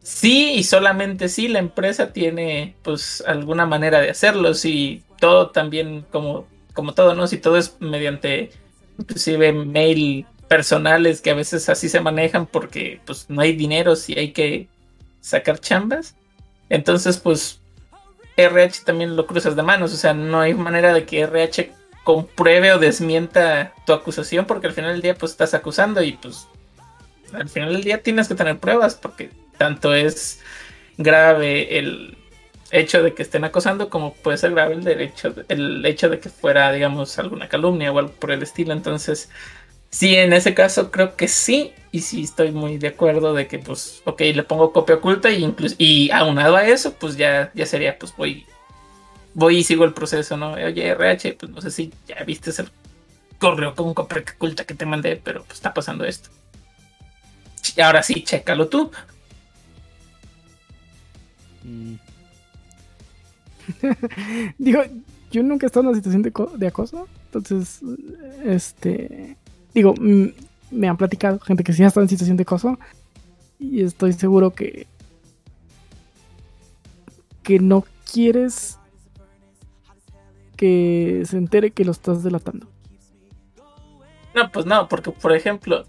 [0.07, 4.55] sí y solamente sí la empresa tiene pues alguna manera de hacerlo.
[4.55, 7.27] Si todo también como, como todo, ¿no?
[7.27, 8.53] Si todo es mediante
[8.99, 14.17] inclusive mail personales que a veces así se manejan porque pues no hay dinero si
[14.17, 14.69] hay que
[15.21, 16.15] sacar chambas.
[16.69, 17.61] Entonces pues
[18.37, 21.73] RH también lo cruzas de manos, o sea, no hay manera de que RH
[22.05, 26.47] compruebe o desmienta tu acusación porque al final del día pues estás acusando y pues
[27.33, 30.41] al final del día tienes que tener pruebas porque tanto es
[30.99, 32.17] grave el
[32.71, 36.29] hecho de que estén acosando como puede ser grave el derecho el hecho de que
[36.29, 38.73] fuera digamos alguna calumnia o algo por el estilo.
[38.73, 39.31] Entonces
[39.91, 43.59] sí en ese caso creo que sí y sí estoy muy de acuerdo de que
[43.59, 47.67] pues ok le pongo copia oculta y incluso y aunado a eso pues ya ya
[47.67, 48.47] sería pues voy
[49.35, 52.71] voy y sigo el proceso no oye RH pues no sé si ya viste el
[53.39, 56.31] correo con copia oculta que te mandé pero pues está pasando esto.
[57.83, 58.91] Ahora sí chécalo tú
[61.67, 61.95] Mm,
[64.59, 64.81] Digo,
[65.31, 67.09] yo nunca he estado en una situación de, co- de acoso.
[67.33, 67.81] Entonces,
[68.45, 69.37] este.
[69.75, 70.27] Digo, mm,
[70.71, 72.79] me han platicado gente que sí ha estado en situación de acoso.
[73.59, 74.87] Y estoy seguro que.
[77.43, 78.79] Que no quieres.
[80.57, 82.67] Que se entere que lo estás delatando.
[84.35, 85.85] No, pues no, porque por ejemplo,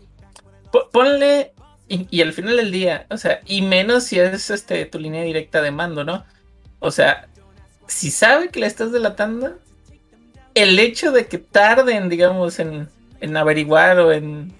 [0.71, 1.53] po- ponle
[1.89, 5.23] y, y al final del día, o sea, y menos si es este tu línea
[5.23, 6.25] directa de mando, ¿no?
[6.79, 7.27] O sea,
[7.87, 9.57] si sabe que le estás delatando,
[10.55, 12.89] el hecho de que tarden, digamos, en,
[13.21, 14.53] en averiguar o en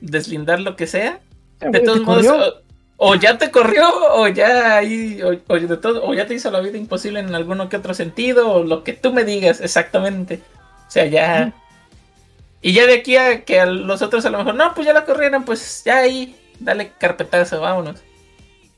[0.00, 1.20] deslindar lo que sea,
[1.60, 5.76] Ah, de todos modos, o, o ya te corrió, o ya ahí, o, o de
[5.76, 8.84] todo, o ya te hizo la vida imposible en alguno que otro sentido, o lo
[8.84, 10.42] que tú me digas exactamente.
[10.86, 11.52] O sea, ya.
[12.60, 14.92] Y ya de aquí a que a los otros a lo mejor, no, pues ya
[14.92, 18.02] la corrieron, pues ya ahí, dale carpetazo, vámonos.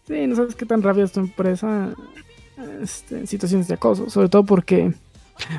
[0.07, 1.91] Sí, no sabes qué tan rápido es tu empresa
[2.83, 4.09] este, en situaciones de acoso.
[4.09, 4.93] Sobre todo porque,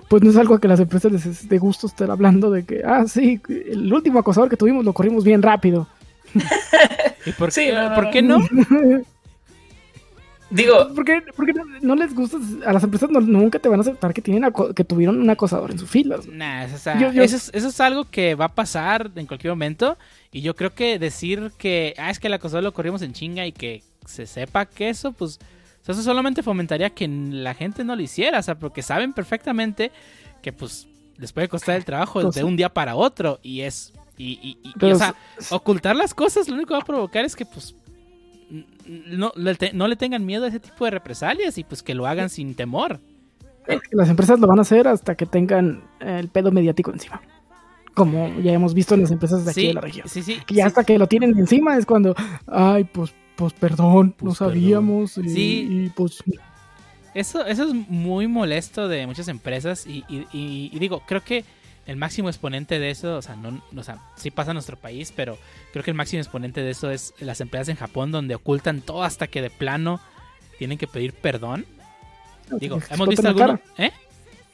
[0.07, 2.81] pues no es algo que las empresas les es de gusto estar hablando de que,
[2.85, 5.88] ah, sí, el último acosador que tuvimos lo corrimos bien rápido.
[7.26, 8.38] ¿Y por, Sí, qué, no, no, ¿por qué no?
[10.49, 13.82] Digo, porque porque no, no les gusta, a las empresas no- nunca te van a
[13.82, 16.26] aceptar que, tienen que tuvieron un acosador en sus filas.
[16.28, 19.11] Nah, eso, o sea, Yo- yo- Eso, es, eso es algo que va a pasar
[19.15, 19.98] en cualquier momento.
[20.32, 23.45] Y yo creo que decir que, ah, es que el acosador lo corrimos en chinga
[23.45, 25.38] y que se sepa que eso, pues,
[25.86, 29.91] eso solamente fomentaría que la gente no lo hiciera, o sea, porque saben perfectamente
[30.41, 30.88] que, pues,
[31.18, 35.15] les puede costar el trabajo de un día para otro y es, y, o sea,
[35.49, 37.74] ocultar las cosas lo único que va a provocar es que, pues,
[38.88, 39.31] no,
[39.73, 42.55] no le tengan miedo a ese tipo de represalias y pues que lo hagan sin
[42.55, 42.99] temor.
[43.91, 47.22] Las empresas lo van a hacer hasta que tengan el pedo mediático encima
[47.97, 50.07] como ya hemos visto en las empresas de aquí de la región.
[50.07, 52.15] Sí, sí, y hasta que lo tienen encima es cuando,
[52.45, 55.18] ay, pues, pues perdón, no pues, sabíamos.
[55.18, 55.91] Y, sí.
[55.95, 56.23] pues.
[57.15, 61.43] Eso, eso es muy molesto de muchas empresas y, digo, creo que
[61.88, 65.14] el máximo exponente de eso, o sea, no, o sea, sí pasa en nuestro país,
[65.15, 65.38] pero
[65.72, 69.03] creo que el máximo exponente de eso es las empresas en Japón donde ocultan todo
[69.03, 69.99] hasta que de plano
[70.59, 71.65] tienen que pedir perdón.
[72.59, 73.91] Digo, hemos visto algunos, ¿eh?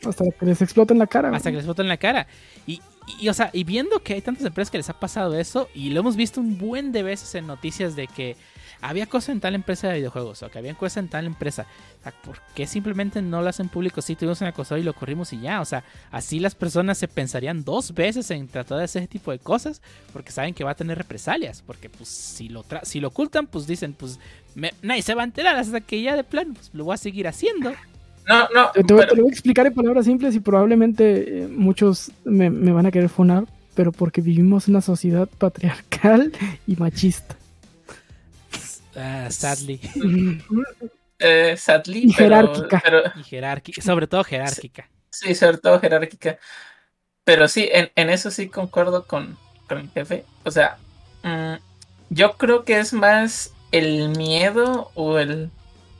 [0.06, 1.36] Hasta que les explota en la cara.
[1.36, 2.28] Hasta que les explota en la cara.
[2.68, 2.82] Y,
[3.20, 5.90] y, o sea, y viendo que hay tantas empresas que les ha pasado eso, y
[5.90, 8.36] lo hemos visto un buen de veces en noticias de que
[8.84, 11.66] había cosas en tal empresa de videojuegos, o que había cosas en tal empresa.
[12.00, 14.02] O sea, ¿por qué simplemente no lo hacen público?
[14.02, 15.62] Sí, tuvimos una cosa y lo corrimos y ya.
[15.62, 19.32] O sea, así las personas se pensarían dos veces en tratar de hacer ese tipo
[19.32, 19.82] de cosas,
[20.12, 21.64] porque saben que va a tener represalias.
[21.66, 24.20] Porque, pues, si lo, si lo ocultan, pues dicen, pues,
[24.82, 27.28] nadie se va a enterar hasta que ya de plano, pues, lo voy a seguir
[27.28, 27.72] haciendo.
[28.28, 28.72] No, no.
[28.72, 33.10] Te, voy a explicar en palabras simples y probablemente eh, muchos me, van a querer
[33.10, 33.46] fonar,
[33.76, 36.32] pero porque vivimos en una sociedad patriarcal
[36.68, 37.38] y machista.
[38.96, 39.80] Ah, sadly.
[41.26, 42.08] Eh, sadly.
[42.08, 42.82] Y jerárquica.
[43.16, 44.90] Y jerárquica, sobre todo jerárquica.
[45.10, 46.38] Sí, sobre todo jerárquica.
[47.24, 49.38] Pero sí, en, eso sí concuerdo con,
[49.70, 50.26] con el jefe.
[50.44, 50.78] O sea,
[51.22, 51.54] mm,
[52.10, 55.50] yo creo que es más el miedo o el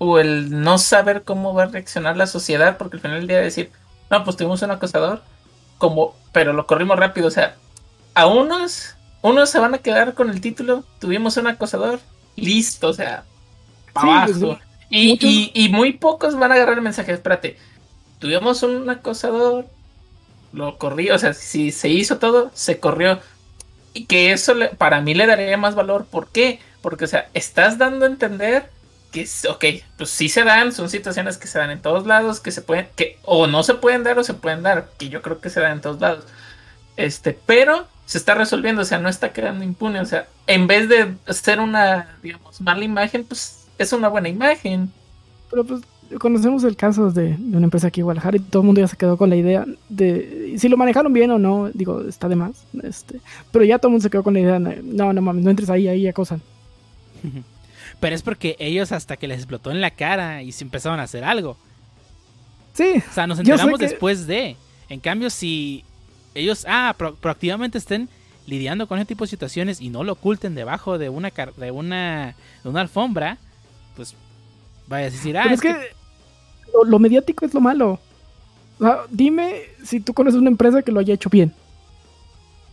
[0.04, 3.40] o el no saber cómo va a reaccionar la sociedad, porque al final del día
[3.40, 3.72] decir,
[4.10, 5.22] no, pues tuvimos un acosador,
[5.78, 7.56] como, pero lo corrimos rápido, o sea,
[8.14, 12.00] a unos, unos se van a quedar con el título, tuvimos un acosador,
[12.36, 13.24] listo, o sea,
[13.94, 14.60] para pues, abajo.
[14.90, 17.58] y, y, muy pocos van a agarrar el mensaje, espérate,
[18.20, 19.66] tuvimos un acosador,
[20.54, 23.20] lo corrí, o sea, si se hizo todo, se corrió.
[23.94, 26.06] Y que eso para mí le daría más valor.
[26.06, 26.60] ¿Por qué?
[26.82, 28.70] Porque, o sea, estás dando a entender
[29.12, 29.66] que, ok,
[29.98, 32.88] pues sí se dan, son situaciones que se dan en todos lados, que se pueden,
[32.96, 35.60] que o no se pueden dar o se pueden dar, que yo creo que se
[35.60, 36.26] dan en todos lados.
[36.98, 40.90] Este, pero se está resolviendo, o sea, no está quedando impune, o sea, en vez
[40.90, 44.92] de ser una, digamos, mala imagen, pues es una buena imagen.
[45.50, 45.82] Pero pues
[46.20, 48.98] conocemos el caso de, una empresa aquí en Guadalajara y todo el mundo ya se
[48.98, 52.66] quedó con la idea de si lo manejaron bien o no, digo, está de más,
[52.84, 53.20] este,
[53.52, 55.70] pero ya todo el mundo se quedó con la idea, no, no mames, no entres
[55.70, 56.42] ahí, ahí acosan.
[58.00, 61.04] Pero es porque ellos hasta que les explotó en la cara y se empezaron a
[61.04, 61.56] hacer algo.
[62.74, 62.96] Sí.
[63.10, 64.58] O sea, nos enteramos después de.
[64.90, 65.86] En cambio, si
[66.36, 68.10] ellos, ah, proactivamente estén
[68.46, 72.36] lidiando con ese tipo de situaciones y no lo oculten debajo de una de una,
[72.64, 73.38] de una alfombra,
[73.96, 74.16] pues
[74.88, 75.76] vaya a decir, ah, es, que,
[76.86, 78.00] Lo, mediático es lo malo.
[78.80, 81.54] O sea, dime si tú conoces una empresa que lo haya hecho bien.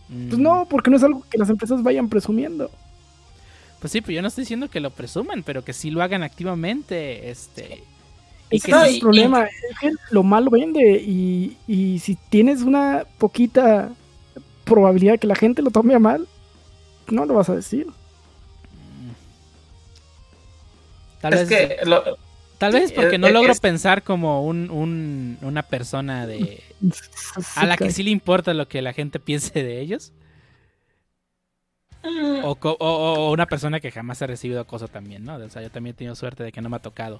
[0.07, 0.41] Pues mm.
[0.41, 2.69] no, porque no es algo que las empresas vayan presumiendo.
[3.79, 6.21] Pues sí, pero yo no estoy diciendo que lo presuman, pero que sí lo hagan
[6.21, 7.83] activamente, este...
[8.51, 13.05] Y que es el problema, es que lo malo vende y, y si tienes una
[13.17, 13.91] poquita
[14.65, 16.27] probabilidad que la gente lo tome a mal,
[17.07, 17.87] no lo vas a decir.
[21.21, 21.77] Tal vez, que
[22.57, 26.63] tal vez porque no logro pensar como un, un, una persona de
[27.55, 30.13] a la que sí le importa lo que la gente piense de ellos.
[32.03, 32.43] Mm.
[32.43, 35.35] O, una persona que jamás ha recibido acoso también, ¿no?
[35.35, 37.19] O sea, yo también he tenido suerte de que no me ha tocado.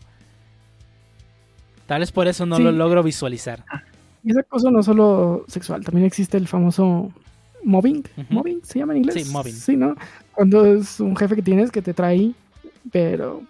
[1.92, 3.66] Tal vez por eso no lo logro visualizar.
[4.24, 7.12] Y ese acoso no solo sexual, también existe el famoso
[7.66, 8.08] mobbing.
[8.30, 9.26] ¿Mobbing se llama en inglés?
[9.26, 9.54] Sí, mobbing.
[9.54, 9.98] Sí, ¿no?
[10.32, 12.32] Cuando es un jefe que tienes que te trae,
[12.94, 13.44] pero...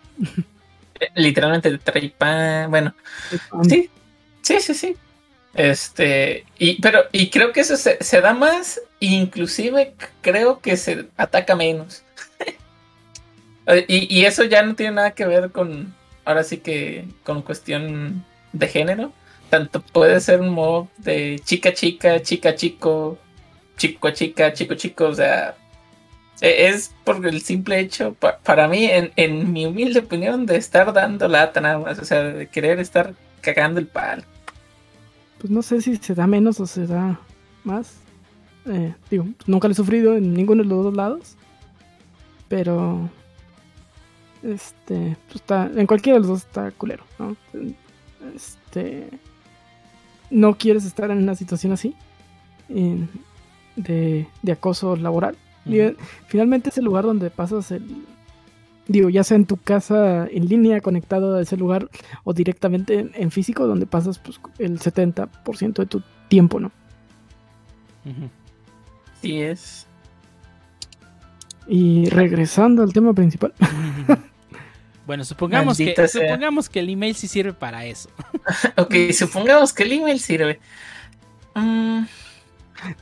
[0.99, 2.95] Eh, literalmente te trae pan, bueno.
[3.69, 3.91] Sí,
[4.41, 4.95] sí, sí, sí.
[5.53, 11.55] Este, y, pero, y creo que eso se, da más, inclusive creo que se ataca
[11.55, 12.01] menos.
[13.88, 15.93] y, y, eso ya no tiene nada que ver con,
[16.26, 19.11] ahora sí que, con cuestión de género.
[19.49, 23.18] Tanto puede ser un modo de chica chica, chica chico,
[23.78, 25.56] chico chica, chico chico, o sea,
[26.40, 30.94] e, es por el simple hecho, para mí, en, en mi humilde opinión, de estar
[30.94, 34.23] dando lata nada más, o sea, de querer estar cagando el palo
[35.41, 37.19] pues no sé si se da menos o se da
[37.64, 37.95] más.
[38.68, 41.36] Eh, digo, nunca lo he sufrido en ninguno de los dos lados.
[42.48, 43.10] Pero.
[44.44, 45.18] Este.
[45.26, 47.36] Pues está, en cualquiera de los dos está culero, ¿no?
[48.35, 49.10] Este.
[50.30, 51.95] No quieres estar en una situación así.
[52.68, 55.38] de, de acoso laboral.
[56.27, 58.06] finalmente es el lugar donde pasas el
[58.88, 61.89] Digo, ya sea en tu casa en línea, conectado a ese lugar,
[62.23, 66.72] o directamente en, en físico, donde pasas pues, el 70% de tu tiempo, ¿no?
[69.22, 69.88] Sí es.
[71.68, 73.53] Y regresando al tema principal,
[75.12, 76.08] Bueno, supongamos que, sea.
[76.08, 78.10] supongamos que el email sí sirve para eso.
[78.78, 80.62] Ok, supongamos que el email sirve.
[81.54, 82.04] Mm,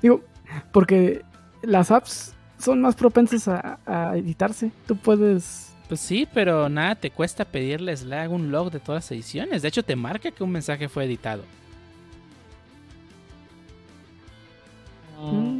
[0.01, 0.23] digo,
[0.71, 1.21] porque
[1.61, 4.71] las apps son más propensas a, a editarse.
[4.87, 5.71] Tú puedes.
[5.87, 9.61] Pues sí, pero nada te cuesta pedirle Slack un log de todas las ediciones.
[9.61, 11.43] De hecho, te marca que un mensaje fue editado.
[15.21, 15.58] mm,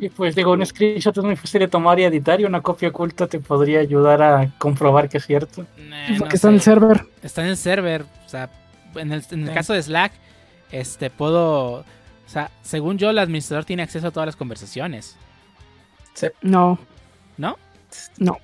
[0.00, 2.88] Y pues digo, un screenshot es muy fácil de tomar y editar y una copia
[2.88, 5.64] oculta te podría ayudar a comprobar que es cierto.
[5.88, 7.06] Nah, no porque está en el server.
[7.22, 8.04] Está en el server.
[8.24, 8.50] O sea,
[8.94, 9.54] en el, en el Sí.
[9.54, 10.12] caso de Slack,
[10.70, 11.78] este puedo.
[11.80, 11.84] O
[12.28, 15.16] sea, según yo, el administrador tiene acceso a todas las conversaciones.
[16.42, 16.78] No,
[17.36, 17.56] ¿No?
[18.18, 18.38] no.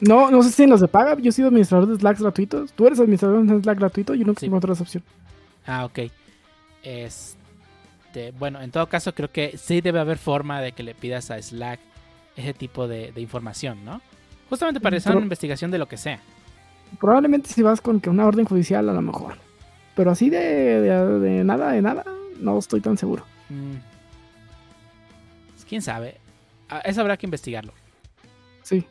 [0.00, 1.16] No, no sé si en los de paga.
[1.18, 2.72] Yo he sido administrador de Slack gratuitos.
[2.72, 4.14] Tú eres administrador de Slack gratuito.
[4.14, 4.46] Yo nunca Sí.
[4.46, 5.02] encontré esa opción.
[5.66, 6.10] Ah, ok.
[6.82, 7.38] Este,
[8.38, 11.40] bueno, en todo caso, creo que sí debe haber forma de que le pidas a
[11.40, 11.80] Slack
[12.36, 14.00] ese tipo de, de información, ¿no?
[14.48, 16.20] Justamente para hacer una investigación de lo que sea.
[17.00, 19.36] Probablemente si vas con que una orden judicial, a lo mejor.
[19.94, 22.04] Pero así de, de, de nada, de nada,
[22.38, 23.24] no estoy tan seguro.
[23.48, 23.76] Mm.
[25.52, 26.18] Pues, ¿Quién sabe?
[26.68, 27.72] Ah, eso habrá que investigarlo.
[28.62, 28.86] Sí.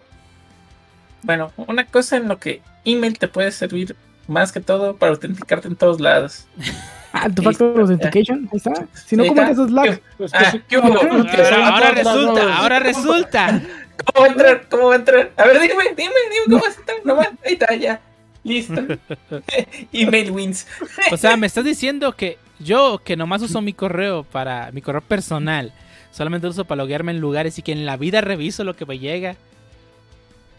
[1.23, 3.95] Bueno, una cosa en lo que email te puede servir
[4.27, 6.47] más que todo para autenticarte en todos lados.
[7.15, 8.49] Ah, tu factor authentication.
[8.51, 8.87] Ahí está.
[9.05, 9.23] Si no.
[9.25, 13.61] Pues, Ah, como- Que son Ahora, resulta, ahora resulta.
[14.03, 14.67] ¿Cómo va a entrar?
[14.69, 15.31] ¿Cómo va a entrar?
[15.37, 16.97] A ver, dime, dime, dime cómo vas a entrar.
[17.05, 18.01] Nomás, ahí está, ya.
[18.43, 18.81] Listo.
[19.93, 20.67] email wins.
[21.11, 25.01] O sea, me estás diciendo que yo, que nomás uso mi correo para mi correo
[25.01, 25.71] personal,
[26.11, 28.85] solamente lo uso para loguearme en lugares y que en la vida reviso lo que
[28.85, 29.35] me llega.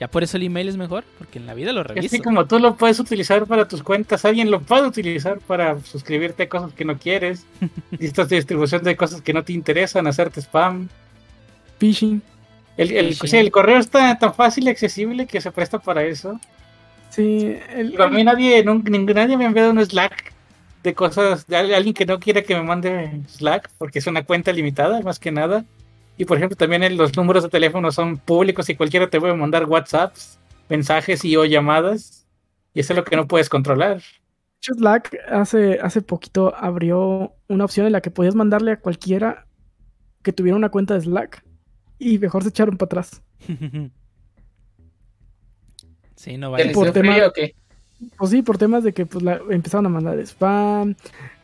[0.01, 2.17] Ya por eso el email es mejor, porque en la vida lo reviso.
[2.17, 6.43] que como tú lo puedes utilizar para tus cuentas, alguien lo puede utilizar para suscribirte
[6.45, 7.47] a cosas que no quieres,
[7.99, 10.89] listas de distribución de cosas que no te interesan, hacerte spam.
[11.79, 12.23] Phishing.
[12.77, 16.41] El, el, Sí, correo está tan fácil y accesible que se presta para eso.
[17.11, 17.57] Sí.
[17.73, 20.33] El, a mí nadie, ningún- nadie me ha enviado un Slack
[20.83, 24.25] de cosas, de al- alguien que no quiere que me mande Slack, porque es una
[24.25, 25.65] cuenta limitada, más que nada.
[26.17, 29.35] Y por ejemplo, también el- los números de teléfono son públicos y cualquiera te puede
[29.35, 30.39] mandar WhatsApps,
[30.69, 32.27] mensajes y o llamadas.
[32.73, 33.99] Y eso es lo que no puedes controlar.
[33.99, 34.03] de
[34.71, 39.47] hecho, Slack hace, hace poquito abrió una opción en la que podías mandarle a cualquiera
[40.23, 41.45] que tuviera una cuenta de Slack.
[41.99, 43.23] Y mejor se echaron para atrás.
[46.17, 46.65] sí, no ¿Te vale.
[46.67, 47.55] les Por dio tema- frío o qué?
[48.19, 50.95] Pues sí, por temas de que pues, la- empezaron a mandar spam.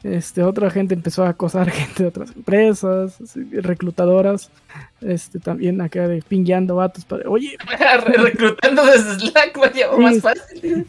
[0.02, 3.18] Este, otra gente empezó a acosar gente de otras empresas,
[3.52, 4.50] reclutadoras.
[5.00, 7.28] Este, también acá de pingueando vatos para.
[7.28, 10.20] Oye, Re- Reclutando desde Slack, vaya, o más Sí.
[10.20, 10.86] fácil.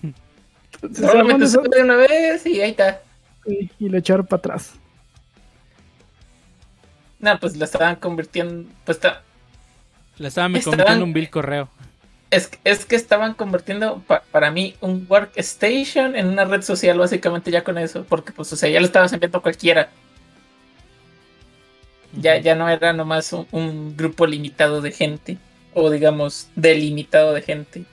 [0.93, 3.01] se me eso- de una vez y ahí está.
[3.45, 4.73] y, y lo echaron para atrás.
[7.19, 8.69] No, pues la estaban convirtiendo.
[8.85, 9.21] Pues está.
[10.17, 11.69] Me Estaban- convirtiendo en un bill correo.
[12.31, 17.51] Es, es que estaban convirtiendo pa- para mí un workstation en una red social básicamente
[17.51, 19.89] ya con eso, porque pues o sea, ya lo estabas enviando a cualquiera,
[22.13, 25.37] ya, ya no era nomás un, un grupo limitado de gente,
[25.73, 27.85] o digamos delimitado de gente.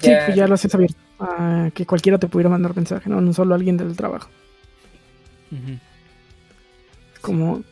[0.00, 0.96] Sí, pues ya lo hacías abierto.
[1.18, 4.30] a que cualquiera te pudiera mandar mensaje, no, no solo alguien del trabajo.
[7.20, 7.62] Como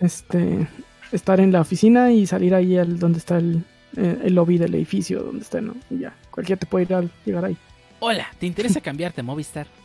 [0.00, 0.68] este
[1.12, 3.62] estar en la oficina y salir ahí al donde está el,
[3.96, 5.74] eh, el lobby del edificio donde está, ¿no?
[5.90, 7.56] Y ya, cualquiera te puede ir al llegar ahí.
[8.00, 9.66] Hola, ¿te interesa cambiarte a Movistar?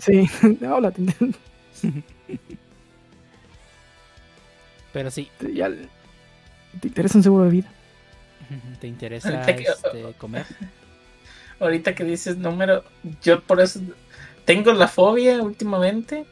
[0.00, 0.28] Sí,
[0.70, 1.02] hola, te,
[4.92, 5.70] Pero sí, te- ya-
[6.80, 7.68] te interesa un seguro de vida.
[8.80, 10.46] ¿te interesa que- este, comer?
[11.60, 12.84] Ahorita que dices número,
[13.22, 13.80] yo por eso
[14.44, 16.24] tengo la fobia últimamente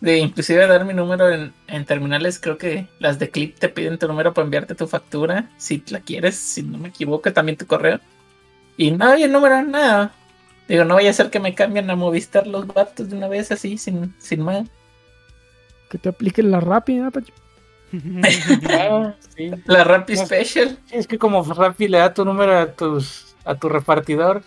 [0.00, 2.38] de inclusive dar mi número en, en terminales.
[2.38, 6.00] Creo que las de Clip te piden tu número para enviarte tu factura, si la
[6.00, 8.00] quieres, si no me equivoco, también tu correo.
[8.76, 10.12] Y no hay el número, nada.
[10.68, 13.50] Digo, no vaya a ser que me cambien a Movistar los vatos de una vez
[13.50, 14.68] así, sin, sin más.
[15.88, 17.32] Que te apliquen la rápida, Pacho.
[18.68, 19.50] Ah, sí.
[19.66, 20.26] La Rappi No.
[20.26, 20.78] Special.
[20.90, 24.42] Es que como Rappi le da tu número a tus a tu repartidor,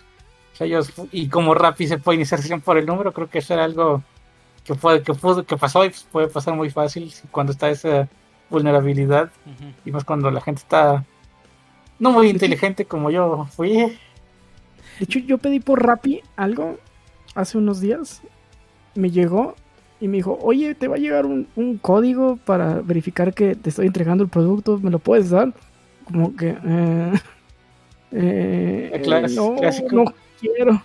[0.52, 3.40] o sea, ellos, y como Rappi se puede iniciar sesión por el número, creo que
[3.40, 4.04] eso era algo
[4.64, 8.08] que puede, que pudo, que pasó y pues, puede pasar muy fácil cuando está esa
[8.50, 9.30] vulnerabilidad
[9.84, 11.04] y más cuando la gente está
[11.98, 13.72] no muy inteligente como yo fui.
[13.72, 13.98] De
[15.00, 16.78] hecho, yo pedí por Rappi algo
[17.34, 18.22] hace unos días.
[18.94, 19.54] Me llegó
[20.00, 23.70] y me dijo, oye, te va a llegar un, un código para verificar que te
[23.70, 24.78] estoy entregando el producto.
[24.82, 25.52] ¿Me lo puedes dar?
[26.04, 26.56] Como que...
[26.64, 27.12] eh,
[28.14, 29.88] Eh, Clas- no, clásico.
[29.96, 30.04] no
[30.38, 30.82] quiero.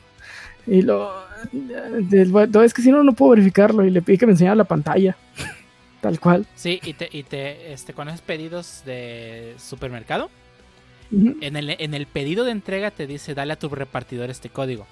[0.66, 1.12] Y lo.
[1.54, 3.86] No, es que si no, no puedo verificarlo.
[3.86, 5.16] Y le pedí que me enseñara la pantalla.
[6.02, 6.46] Tal cual.
[6.56, 10.30] Sí, y te, y te este, cuando haces pedidos de supermercado,
[11.12, 14.86] en el, en el pedido de entrega te dice dale a tu repartidor este código.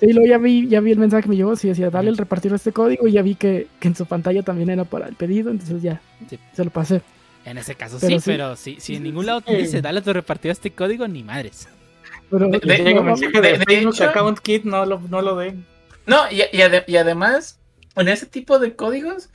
[0.00, 1.54] Sí, luego ya vi, ya vi el mensaje que me llegó.
[1.56, 3.06] Sí, decía, dale el repartidor este código.
[3.08, 5.50] Y ya vi que, que en su pantalla también era para el pedido.
[5.50, 6.38] Entonces ya Sí.
[6.52, 7.00] se lo pasé.
[7.44, 8.30] En ese caso Pero sí, sí.
[8.30, 11.22] pero si, si en ningún lado te dice dale a tu repartidor este código, ni
[11.22, 11.68] madres.
[12.30, 12.82] Pero De- de-
[13.64, 15.64] de, Account Kit, no lo, no lo den.
[16.06, 17.60] No, y, y ade- y además,
[17.96, 19.30] en ese tipo de códigos,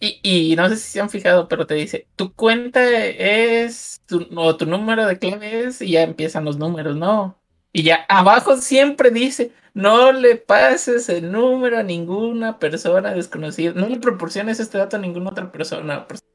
[0.00, 0.20] y,
[0.52, 4.56] y no sé si se han fijado, pero te dice, tu cuenta es, tu, o
[4.56, 7.38] tu número de clave es, y ya empiezan los números, ¿no?
[7.72, 13.88] Y ya abajo siempre dice, no le pases el número a ninguna persona desconocida, no
[13.88, 16.30] le proporciones este dato a ninguna otra persona, persona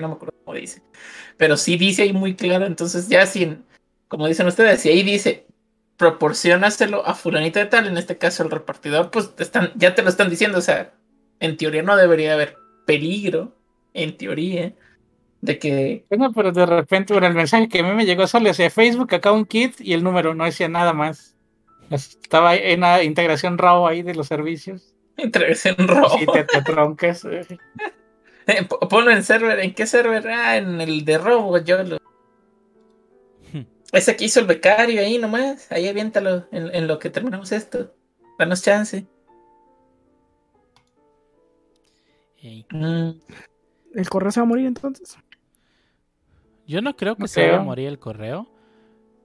[0.00, 0.82] no me acuerdo cómo dice,
[1.36, 3.64] pero sí dice ahí muy claro, entonces ya sin,
[4.08, 5.43] como dicen ustedes, si ahí dice,
[5.96, 10.02] proporcionaselo a fulanito de tal, en este caso el repartidor, pues te están, ya te
[10.02, 10.92] lo están diciendo, o sea,
[11.40, 12.56] en teoría no debería haber
[12.86, 13.54] peligro,
[13.92, 14.72] en teoría,
[15.40, 18.48] de que Bueno, pero de repente, bueno, el mensaje que a mí me llegó solo
[18.48, 21.36] decía Facebook Account Kit y el número no decía nada más.
[21.90, 24.94] Estaba en una integración RAW ahí de los servicios.
[25.18, 26.18] en rojo.
[26.20, 27.24] Y te, te troncas.
[27.26, 27.46] eh.
[28.46, 30.28] Eh, po- Ponlo en server, ¿en qué server?
[30.28, 31.96] Ah, en el de robo, yo lo...
[33.94, 37.94] Ese que hizo el becario ahí nomás, ahí aviéntalo en, en lo que terminamos esto.
[38.38, 39.06] Danos chance.
[42.72, 43.10] Mm,
[43.94, 45.16] ¿El correo se va a morir entonces?
[46.66, 47.64] Yo no creo que No se vaya a creo.
[47.64, 48.48] morir el correo,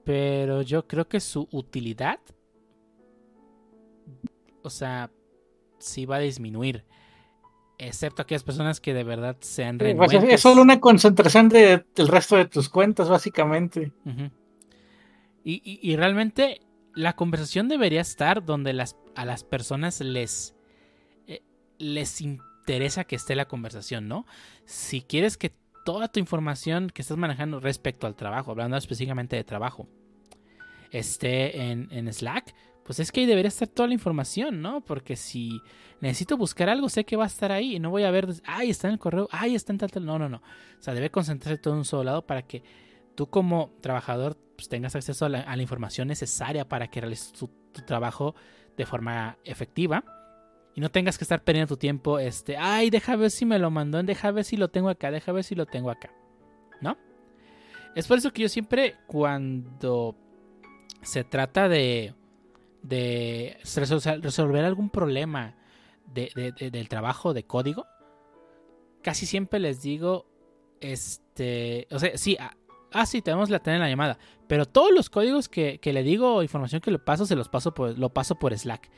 [0.05, 2.19] pero yo creo que su utilidad,
[4.61, 5.09] o sea,
[5.79, 6.85] sí va a disminuir.
[7.77, 10.33] Excepto aquellas personas que de verdad sean Pues es- renuentes.
[10.35, 13.91] es solo una concentración de- del resto de tus cuentas, básicamente.
[14.05, 14.29] Ujú.
[15.63, 16.61] Y, realmente
[16.95, 18.71] la conversación debería estar donde
[19.15, 20.55] a las personas les,
[21.27, 21.41] eh,
[21.77, 24.25] les interesa que esté la conversación, ¿no?
[24.65, 25.53] Si quieres que
[25.85, 29.87] toda tu información que estás manejando respecto al trabajo, hablando específicamente de trabajo,
[30.91, 32.53] esté en, en Slack,
[32.89, 34.81] pues es que ahí debería estar toda la información, ¿no?
[34.81, 35.61] Porque si
[36.01, 38.71] necesito buscar algo, sé que va a estar ahí y no voy a ver, ay,
[38.71, 40.05] está en el correo, ay, está en tal, tal.
[40.05, 40.37] No, no, no.
[40.37, 42.63] O sea, debe concentrarse todo en un solo lado para que
[43.19, 47.49] tú como trabajador pues, tengas acceso a la, información necesaria para que realices tu,
[47.85, 48.33] trabajo
[48.77, 50.05] de forma efectiva
[50.73, 53.71] y no tengas que estar perdiendo tu tiempo, este, ay, deja ver si me lo
[53.71, 56.13] mandó, deja ver si lo tengo acá, deja ver si lo tengo acá,
[56.79, 56.97] ¿no?
[57.93, 60.15] Es por eso que yo siempre cuando
[61.01, 62.15] se trata de,
[62.83, 65.57] de resol- resolver algún problema
[66.05, 67.85] de- del trabajo de código,
[69.03, 70.25] casi siempre les digo,
[70.79, 72.37] este, o sea, sí,
[72.93, 74.17] ah, sí, tenemos la tener en la llamada,
[74.47, 77.73] pero todos los códigos que, que le digo, información que le paso, se los paso
[77.73, 78.89] por, lo paso por Slack,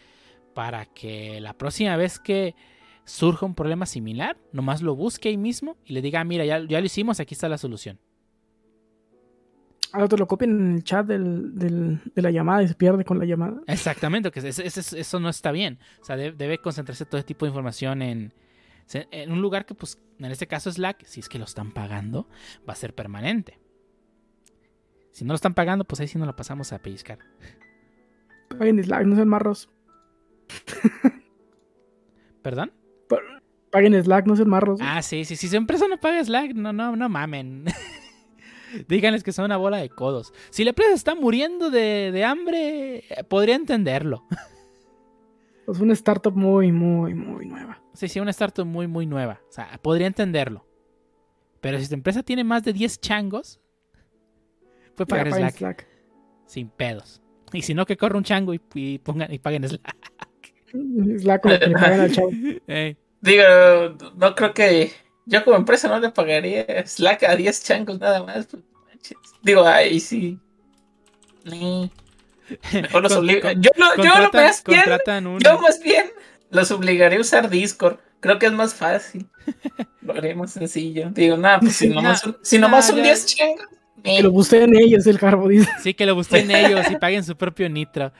[0.53, 2.55] para que la próxima vez que
[3.05, 6.59] surja un problema similar, nomás lo busque ahí mismo y le diga, "Ah, mira, ya,
[6.65, 7.99] ya lo hicimos, aquí está la solución.
[9.93, 13.03] Ahora te lo copian en el chat del, del- de la llamada y se pierde
[13.03, 13.59] con la llamada.
[13.67, 15.79] Exactamente, que es- es- es- eso no está bien.
[16.01, 18.33] O sea, de- debe concentrarse todo este tipo de información en,
[18.93, 22.27] en un lugar que, pues, en este caso Slack, si es que lo están pagando,
[22.67, 23.59] va a ser permanente.
[25.11, 27.19] Si no lo están pagando, pues ahí sí nos lo pasamos a pellizcar.
[28.57, 29.69] Paguen Slack, no sean marros.
[32.41, 32.71] ¿Perdón?
[33.71, 34.79] Paguen Slack, no sean marros.
[34.81, 35.35] Ah, sí, sí.
[35.35, 37.65] Si su empresa no paga Slack, no, no, no mamen.
[38.87, 40.33] Díganles que son una bola de codos.
[40.49, 44.25] Si la empresa está muriendo de, de hambre, podría entenderlo.
[45.67, 47.81] Es una startup muy, muy, muy nueva.
[47.93, 49.41] Sí, sí, una startup muy, muy nueva.
[49.47, 50.65] O sea, podría entenderlo.
[51.61, 53.61] Pero si tu empresa tiene más de 10 changos,
[54.99, 55.87] Ya, pagar Slack Slack.
[56.45, 57.21] sin pedos.
[57.53, 59.95] Y si no, que corra un chango y, y pongan, y paguen Slack.
[61.19, 62.29] Slack con lo que le pagan al chavo.
[62.67, 62.97] Ey.
[63.21, 63.43] Digo,
[64.15, 64.91] no creo que
[65.25, 68.47] yo como empresa no le pagaría Slack a 10 changos nada más.
[68.47, 68.63] pues.
[69.43, 70.39] Digo, ahí sí.
[71.45, 71.91] Ni.
[72.73, 74.83] Mejor los Con- obliga- Yo, lo, yo lo más bien,
[75.39, 76.05] yo más bien
[76.49, 77.97] los obligaré a usar Discord.
[78.19, 79.27] Creo que es más fácil.
[80.01, 81.09] Lo haré más sencillo.
[81.11, 83.03] Digo, nada, pues si nomás, nah, un- si nomás nah, un ya.
[83.05, 83.65] 10 changos.
[84.03, 85.69] Eh, Que lo busquen ellos, el carbo dice.
[85.81, 88.11] Sí, que lo busquen ellos y paguen su propio nitro.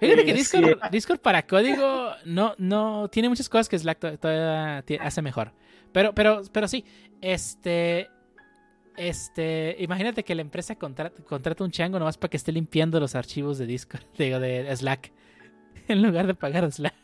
[0.00, 4.18] Fíjate que Sí, Discord, Discord para código no, no tiene muchas cosas que Slack to-
[4.18, 5.52] todavía hace mejor.
[5.92, 6.84] Pero, pero, pero sí,
[7.20, 8.08] este,
[8.96, 13.14] este, imagínate que la empresa contrata, contrata un chango nomás para que esté limpiando los
[13.14, 15.12] archivos de Discord, digo, de Slack,
[15.88, 16.94] en lugar de pagar Slack.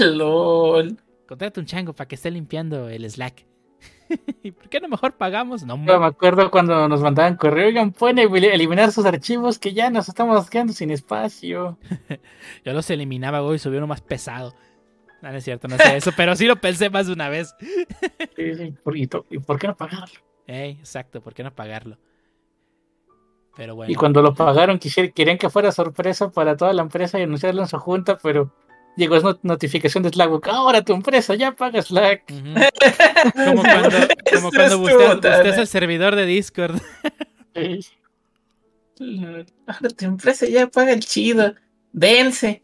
[0.00, 0.96] LOL.
[1.26, 3.44] Contrata un chango para que esté limpiando el Slack.
[4.42, 5.64] ¿Y por qué no mejor pagamos?
[5.64, 10.08] No, me acuerdo cuando nos mandaban correo, oigan, pueden eliminar sus archivos que ya nos
[10.08, 11.78] estamos quedando sin espacio.
[12.64, 14.54] yo los eliminaba, güey, y subía uno más pesado.
[15.22, 17.54] No, no es cierto, no sé eso, pero sí lo pensé más de una vez.
[18.36, 20.20] Sí, sí, ¿por- ¿Y, to- y por qué no pagarlo?
[20.46, 21.96] Exacto, ¿por qué no pagarlo?
[23.56, 23.90] Pero bueno.
[23.90, 27.68] Y cuando lo pagaron, querían que fuera sorpresa para toda la empresa y anunciarlo en
[27.68, 28.52] su junta, pero
[28.96, 30.46] llegó esa not- notificación de Slack.
[30.48, 32.24] Ahora tu empresa ya paga Slack.
[32.26, 33.90] Como cuando,
[34.32, 36.76] como cuando buscas, el servidor de Discord.
[39.66, 41.54] Ahora tu empresa ya paga el chido.
[41.92, 42.62] Dense.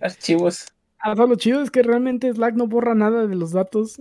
[0.00, 0.66] Archivos.
[0.98, 4.00] Ah, lo chido es que realmente Slack no borra nada de los datos.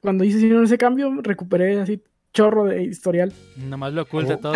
[0.00, 2.02] Cuando hice ese cambio, recuperé así
[2.32, 3.32] chorro de historial.
[3.56, 4.38] Nomás lo oculta Oh.
[4.38, 4.52] todo.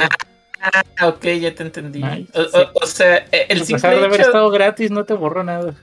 [0.63, 2.03] Ah, ok, ya te entendí.
[2.03, 2.51] Nice, O, sí.
[2.57, 5.15] o- o sea, e- el A pesar simple de haber hecho, estado gratis, no te
[5.15, 5.75] borró nada.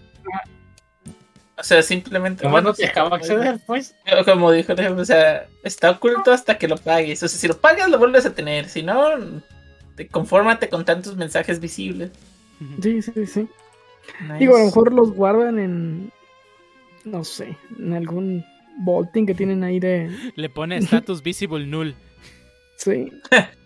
[1.57, 2.43] o sea, simplemente.
[2.45, 3.93] Nomás bueno, no te dejaba acceder, pues.
[4.25, 7.21] Como dijo, o sea, está oculto hasta que lo pagues.
[7.23, 8.69] O sea, si lo pagas, lo vuelves a tener.
[8.69, 9.01] Si no,
[9.95, 12.11] te confórmate con tantos mensajes visibles.
[12.81, 13.47] Sí, sí, sí.
[14.21, 14.37] Nice.
[14.39, 16.11] Digo, a lo mejor los guardan en.
[17.03, 18.45] No sé, en algún
[18.77, 20.09] vaulting que tienen ahí de.
[20.35, 21.95] Le pone status visible null.
[22.77, 23.11] Sí.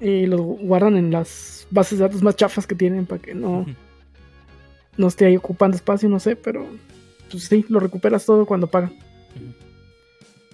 [0.00, 3.64] y los guardan en las bases de datos más chafas que tienen para que no,
[4.96, 6.66] no esté ahí ocupando espacio, no sé, pero
[7.30, 8.94] pues sí, lo recuperas todo cuando pagan.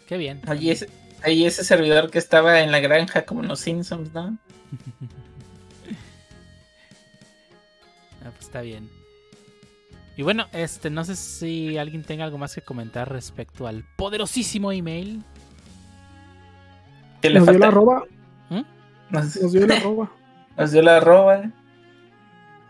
[0.06, 0.40] Qué bien.
[0.48, 0.88] Oye, ese,
[1.22, 4.38] ahí ese servidor que estaba en la granja, como en los Simpsons, ¿no?
[8.24, 8.88] Ah, pues está bien.
[10.16, 14.70] Y bueno, este, no sé si alguien tenga algo más que comentar respecto al poderosísimo
[14.70, 15.24] email.
[17.20, 18.04] Que le Nos dio la falta- arroba,
[19.12, 20.10] nos- nos dio la arroba.
[20.56, 21.42] nos dio la arroba.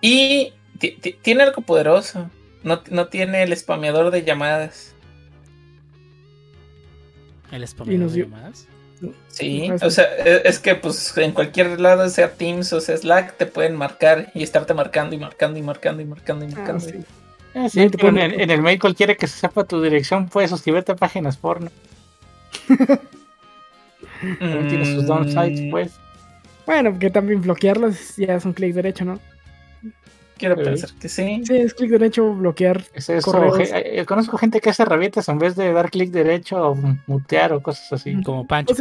[0.01, 2.31] Y ti- ti- tiene algo poderoso.
[2.65, 4.95] No, no tiene el spameador de llamadas.
[7.51, 8.67] El spameador de llamadas.
[9.27, 13.37] Sí, o sea, e- es que pues en cualquier lado, sea Teams o sea Slack,
[13.37, 16.81] te pueden marcar y estarte marcando y marcando y marcando y marcando y Ah, marcando.
[16.85, 16.95] sí.
[17.55, 20.47] Ah, sí, pero en, el, en el mail cualquiera que se sepa tu dirección puede
[20.49, 21.71] suscribirte a páginas porno.
[24.39, 25.93] También tiene sus downsides, Mm, pues.
[26.67, 29.19] Bueno, que también bloquearlas ya es un clic derecho, ¿no?
[30.39, 30.63] Quiero Sí.
[30.65, 31.43] pensar que sí.
[31.45, 32.83] Sí, es clic derecho bloquear.
[32.95, 33.57] Es eso, Correos.
[33.59, 36.75] ge- eh, conozco gente que hace rabietas en vez de dar clic derecho o
[37.07, 38.21] mutear o cosas así.
[38.23, 38.75] Como Pancho.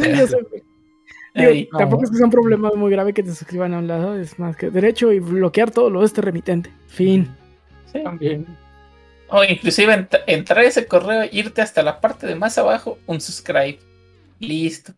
[1.34, 1.78] Digo, Ey, no.
[1.78, 4.38] tampoco es que sea un problema muy grave que te suscriban a un lado, es
[4.38, 6.70] más que derecho y bloquear todo lo de este remitente.
[6.88, 7.34] Fin.
[7.90, 8.02] sí.
[8.02, 8.46] También.
[9.28, 13.20] O inclusive ent- entrar a ese correo, irte hasta la parte de más abajo, un
[13.20, 13.78] subscribe.
[14.40, 14.92] Listo.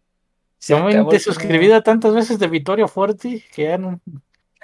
[0.64, 1.24] Se Yo me acabó he el problema.
[1.24, 4.00] suscribido tantas veces de Vittorio Forti que ya no,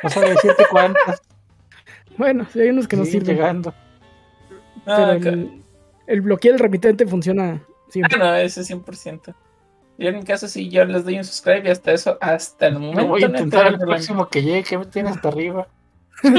[0.03, 1.21] no sabe decirte cuántas
[2.17, 3.37] Bueno, sí, hay unos que no siguen sirven.
[3.37, 3.75] llegando.
[4.87, 5.63] Pero el,
[6.07, 8.19] el bloquear el remitente funciona Ah, siempre.
[8.19, 9.35] no, ese 100%.
[9.99, 12.79] Yo en mi caso sí, yo les doy un subscribe y hasta eso, hasta el
[12.79, 13.03] momento.
[13.03, 15.67] No voy a intentar el próximo que llegue, que me tiene hasta arriba.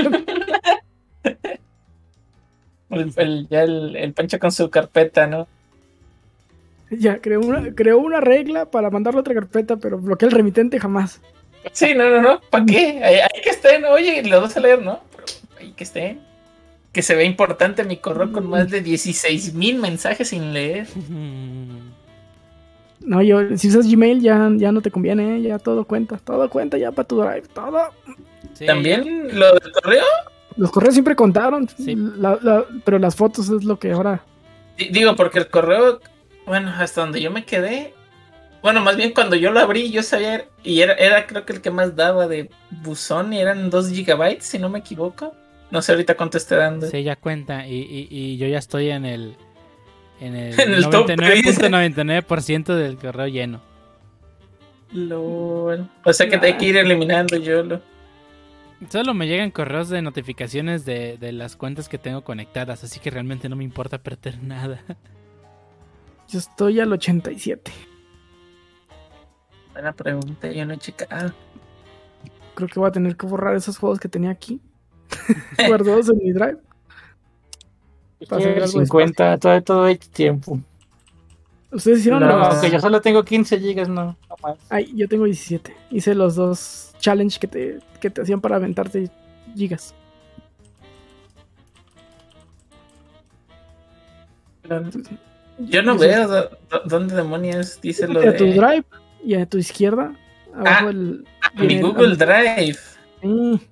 [2.89, 5.47] El, el- ya el, el Pancho con su carpeta, ¿no?
[6.99, 10.79] Ya, creó una, creó una regla para mandarlo a otra carpeta, pero bloquear el remitente
[10.79, 11.21] jamás.
[11.71, 12.41] Sí, no, no, no.
[12.49, 13.01] ¿Para qué?
[13.03, 14.99] Hay, hay que estén, oye, lo vas a leer, ¿no?
[15.11, 15.23] Pero
[15.59, 16.19] hay que estén.
[16.91, 20.87] Que se vea importante mi correo con más de 16 mil mensajes sin leer.
[22.99, 25.41] No, yo, si usas Gmail ya, ya no te conviene, ¿eh?
[25.41, 27.79] ya todo cuenta, todo cuenta ya para tu drive, todo.
[28.53, 30.03] Sí, También lo del correo.
[30.57, 31.95] Los correos siempre contaron, Sí.
[31.95, 34.21] la- la- pero las fotos es lo que ahora...
[34.77, 35.99] Di- Digo, porque el correo,
[36.45, 37.93] bueno, hasta donde yo me quedé.
[38.61, 41.61] Bueno, más bien cuando yo lo abrí, yo sabía, y era, era creo que el
[41.61, 42.49] que más daba de
[42.83, 45.33] buzón, y eran 2 gigabytes, si no me equivoco.
[45.71, 46.87] No sé ahorita cuánto esté dando.
[46.87, 47.65] Sí, ya cuenta.
[47.67, 49.35] Y, y- y yo ya estoy en el.
[50.19, 53.61] En el, En el top 99.99% del correo lleno.
[54.93, 55.87] Lol.
[56.03, 57.81] O sea que hay que ir eliminando yo lo.
[58.89, 62.83] Solo me llegan correos de notificaciones de, de las cuentas que tengo conectadas.
[62.83, 64.83] Así que realmente no me importa perder nada.
[66.31, 67.71] Yo estoy al 87.
[69.73, 71.33] Buena pregunta, yo no he checado.
[72.55, 74.61] Creo que voy a tener que borrar esos juegos que tenía aquí.
[75.67, 76.57] guardados en mi drive.
[78.29, 80.59] Para hacer Quiero algo de 50, todo, todo hay tiempo.
[81.71, 84.57] Ustedes hicieron No, los- aunque yo solo tengo 15 gigas, no, no más.
[84.69, 85.75] Ay, yo tengo 17.
[85.89, 89.09] Hice los dos challenge que te, que te hacían para aventarte
[89.55, 89.95] gigas.
[95.59, 98.83] Yo no veo do- do- dónde demonios dice lo Métete a tu de drive
[99.23, 100.13] y a tu izquierda,
[100.55, 101.25] abajo el...
[101.41, 102.77] Ah, mi el- Google Drive.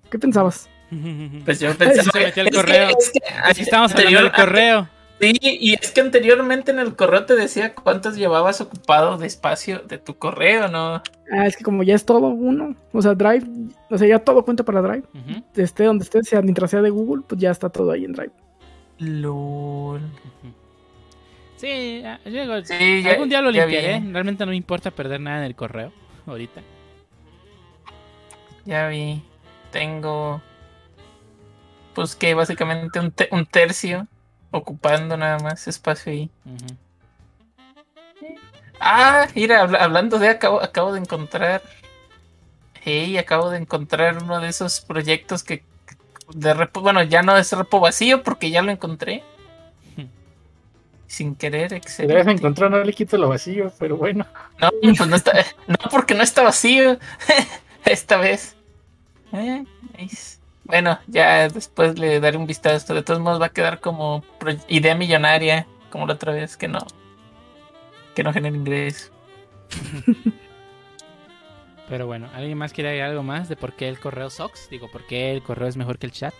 [0.10, 0.70] ¿Qué pensabas?
[1.46, 2.90] Pues yo pensaba se metió el es que- correo.
[3.00, 4.90] es que Así estamos hablando del anterior- correo.
[5.22, 9.80] Sí, y es que anteriormente en el correo te decía cuántos llevabas ocupado de espacio
[9.80, 11.02] de tu correo, ¿no?
[11.30, 13.46] Ah, es que como ya es todo uno, o sea, Drive,
[13.90, 15.04] o sea, ya todo cuenta para Drive.
[15.58, 18.32] Esté donde esté, sea mientras sea de Google, pues ya está todo ahí en Drive.
[19.00, 20.00] LOL.
[21.60, 22.20] Sí, ah,
[22.64, 24.00] Sí, ya- algún día lo limpiaré.
[24.12, 25.92] Realmente no me importa perder nada en el correo
[26.26, 26.62] ahorita.
[28.66, 29.22] Ya vi.
[29.72, 30.42] Tengo.
[31.94, 34.08] Pues que básicamente un, te- un tercio
[34.52, 36.30] ocupando nada más espacio ahí.
[38.80, 41.62] Ah, mira, habla- hablando de acabo, acabo de encontrar.
[42.82, 45.64] Hey, acabo de encontrar uno de esos proyectos que
[46.34, 49.24] de repo, bueno, ya no es repo vacío porque ya lo encontré.
[51.10, 52.32] Sin querer, Se debes excelente.
[52.34, 54.28] encontrar, no le quito lo vacío, pero bueno.
[54.62, 57.00] No, pues no está, no porque no está vacío
[57.86, 58.56] esta vez.
[59.34, 59.66] Eh.
[60.66, 62.94] Bueno, ya después le daré un vistazo.
[62.94, 64.24] De todos modos va a quedar como
[64.68, 66.86] idea millonaria, como la otra vez que no,
[68.14, 69.12] que no genera ingreso.
[71.90, 74.70] Pero bueno, ¿alguien más quiere agregar algo más de por qué el correo sucks?
[74.70, 76.36] Digo, ¿por qué el correo es mejor que el chat?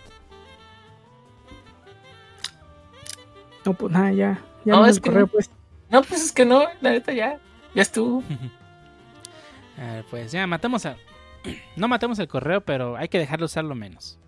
[3.66, 4.40] No, pues nada, ya.
[4.64, 5.28] Ya No, no, es el que correo, no.
[5.28, 5.50] pues.
[5.90, 7.38] No, pues es que no, la neta ya,
[7.74, 8.22] ya estuvo.
[9.78, 10.96] A ver, pues ya matamos a...
[11.76, 14.18] No matamos el correo, pero hay que dejar de usarlo menos.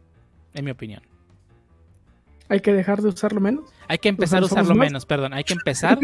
[0.54, 1.02] En mi opinión.
[2.48, 3.64] Hay que dejar de usarlo menos.
[3.88, 4.86] Hay que empezar a ¿Usar usarlo más?
[4.88, 5.32] menos, perdón.
[5.34, 5.98] Hay que empezar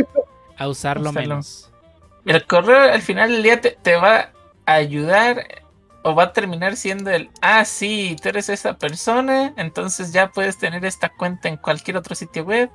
[0.56, 1.20] a usarlo Usarlo.
[1.28, 1.70] menos.
[2.24, 4.32] El correo al final del día te, te va
[4.66, 5.46] a ayudar
[6.02, 10.58] o va a terminar siendo el, ah, sí, tú eres esa persona, entonces ya puedes
[10.58, 12.70] tener esta cuenta en cualquier otro sitio web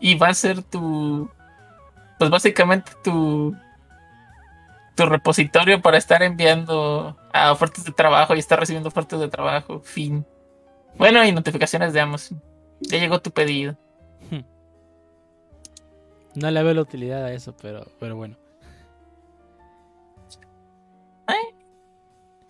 [0.00, 1.30] y va a ser tu,
[2.18, 3.56] pues básicamente tu,
[4.94, 9.80] tu repositorio para estar enviando a ofertas de trabajo y estar recibiendo ofertas de trabajo,
[9.80, 10.26] fin.
[10.96, 12.42] Bueno, y notificaciones de Amazon.
[12.80, 13.76] Ya llegó tu pedido.
[16.34, 18.36] No le veo la utilidad a eso, pero, pero bueno.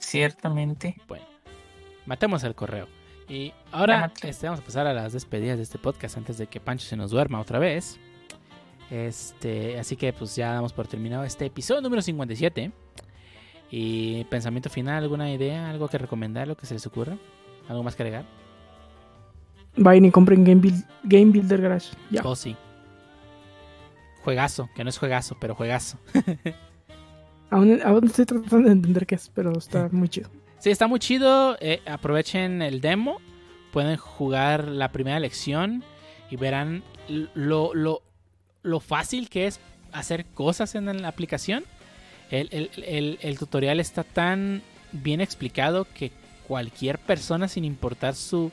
[0.07, 0.95] Ciertamente.
[1.09, 1.27] Bueno,
[2.07, 2.87] matemos el correo.
[3.29, 6.61] Y ahora este, vamos a pasar a las despedidas de este podcast antes de que
[6.61, 7.99] Pancho se nos duerma otra vez.
[8.91, 12.71] Este, así que pues ya damos por terminado este episodio número 57.
[13.69, 17.17] Y pensamiento final, alguna idea, algo que recomendar, lo que se les ocurra,
[17.69, 18.25] algo más que agregar.
[19.77, 21.89] Vayan y compren Game, Build- Game Builder Garage.
[22.11, 22.23] Ya.
[22.25, 22.55] Oh, sí.
[24.23, 25.99] Juegazo, que no es juegazo, pero juegazo.
[27.51, 30.29] Aún, aún estoy tratando de entender qué es, pero está muy chido.
[30.59, 31.57] Sí, está muy chido.
[31.61, 33.21] eh, aprovechen el demo.
[33.73, 35.85] Pueden jugar la primera lección
[36.31, 36.83] y verán
[37.35, 38.03] lo, lo,
[38.63, 39.61] lo fácil que es
[39.93, 41.65] hacer cosas en la aplicación.
[42.31, 44.63] El, el- el- el tutorial está tan
[44.93, 46.11] bien explicado que
[46.49, 48.51] cualquier persona, sin importar su,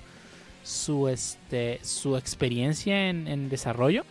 [0.64, 4.04] su, este, su experiencia en, en desarrollo,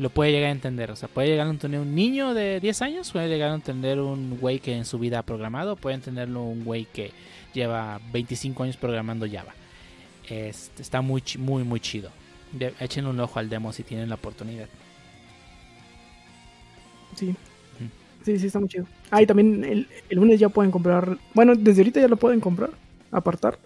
[0.00, 0.90] lo puede llegar a entender.
[0.90, 4.00] O sea, puede llegar a entender un niño de 10 años, puede llegar a entender
[4.00, 7.12] un güey que en su vida ha programado, puede entenderlo un güey que
[7.52, 9.52] lleva 25 años programando Java.
[10.28, 12.10] Este, está muy, muy, muy chido.
[12.52, 14.68] De- echen un ojo al demo si tienen la oportunidad.
[17.14, 17.34] Sí.
[18.24, 18.86] Sí, sí, está muy chido.
[19.10, 21.16] Ah, y también el, el lunes ya pueden comprar.
[21.34, 22.70] Bueno, desde ahorita ya lo pueden comprar,
[23.10, 23.58] apartar.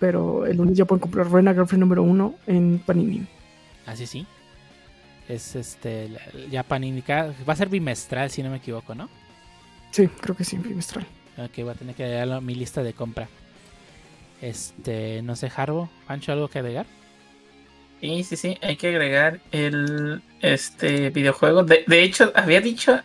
[0.00, 3.24] Pero el lunes ya pueden comprar Rena Girlfriend número uno en Panini.
[3.86, 4.26] Así sí.
[5.30, 6.10] Es este.
[6.50, 7.02] Ya Panini.
[7.08, 9.08] Va a ser bimestral, si no me equivoco, ¿no?
[9.92, 11.06] Sí, creo que sí, bimestral.
[11.38, 13.28] Ok, voy a tener que agregarlo a mi lista de compra.
[14.42, 15.22] Este.
[15.22, 15.88] No sé, Harbo.
[16.08, 16.86] Pancho, ¿algo que agregar?
[18.00, 21.62] Sí, sí, sí, hay que agregar el este videojuego.
[21.62, 23.00] De, de hecho, había dicho,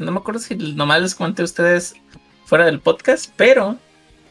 [0.00, 1.94] no me acuerdo si nomás les comenté a ustedes
[2.44, 3.78] fuera del podcast, pero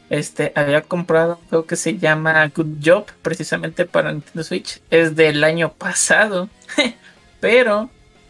[0.10, 4.82] este había comprado un juego que se llama Good Job, precisamente para Nintendo Switch.
[4.90, 6.50] Es del año pasado,
[7.40, 7.90] pero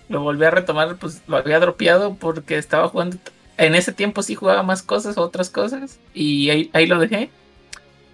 [0.09, 3.17] lo volví a retomar, pues lo había dropeado porque estaba jugando.
[3.57, 7.29] En ese tiempo sí jugaba más cosas, otras cosas, y ahí, ahí lo dejé.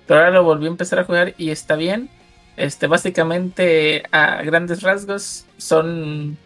[0.07, 2.09] Pero ahora lo volví a empezar a jugar y está bien.
[2.55, 6.37] Este, básicamente, a grandes rasgos, son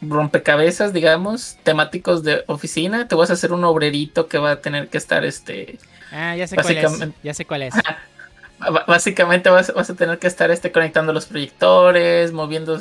[0.00, 3.08] rompecabezas, digamos, temáticos de oficina.
[3.08, 5.78] Te vas a hacer un obrerito que va a tener que estar, este,
[6.12, 7.08] Ah, ya sé cuál es.
[7.22, 7.74] Ya sé cuál es.
[8.86, 12.80] básicamente vas, vas a tener que estar, este, conectando los proyectores, moviendo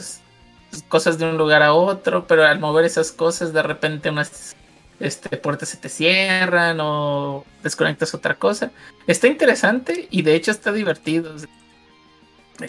[0.84, 4.56] cosas de un lugar a otro, pero al mover esas cosas, de repente unas,
[5.00, 8.72] este, puertas se te cierran o desconectas otra cosa.
[9.08, 11.36] Está interesante y de hecho está divertido.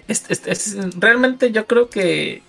[0.08, 2.42] Es, realmente yo creo que,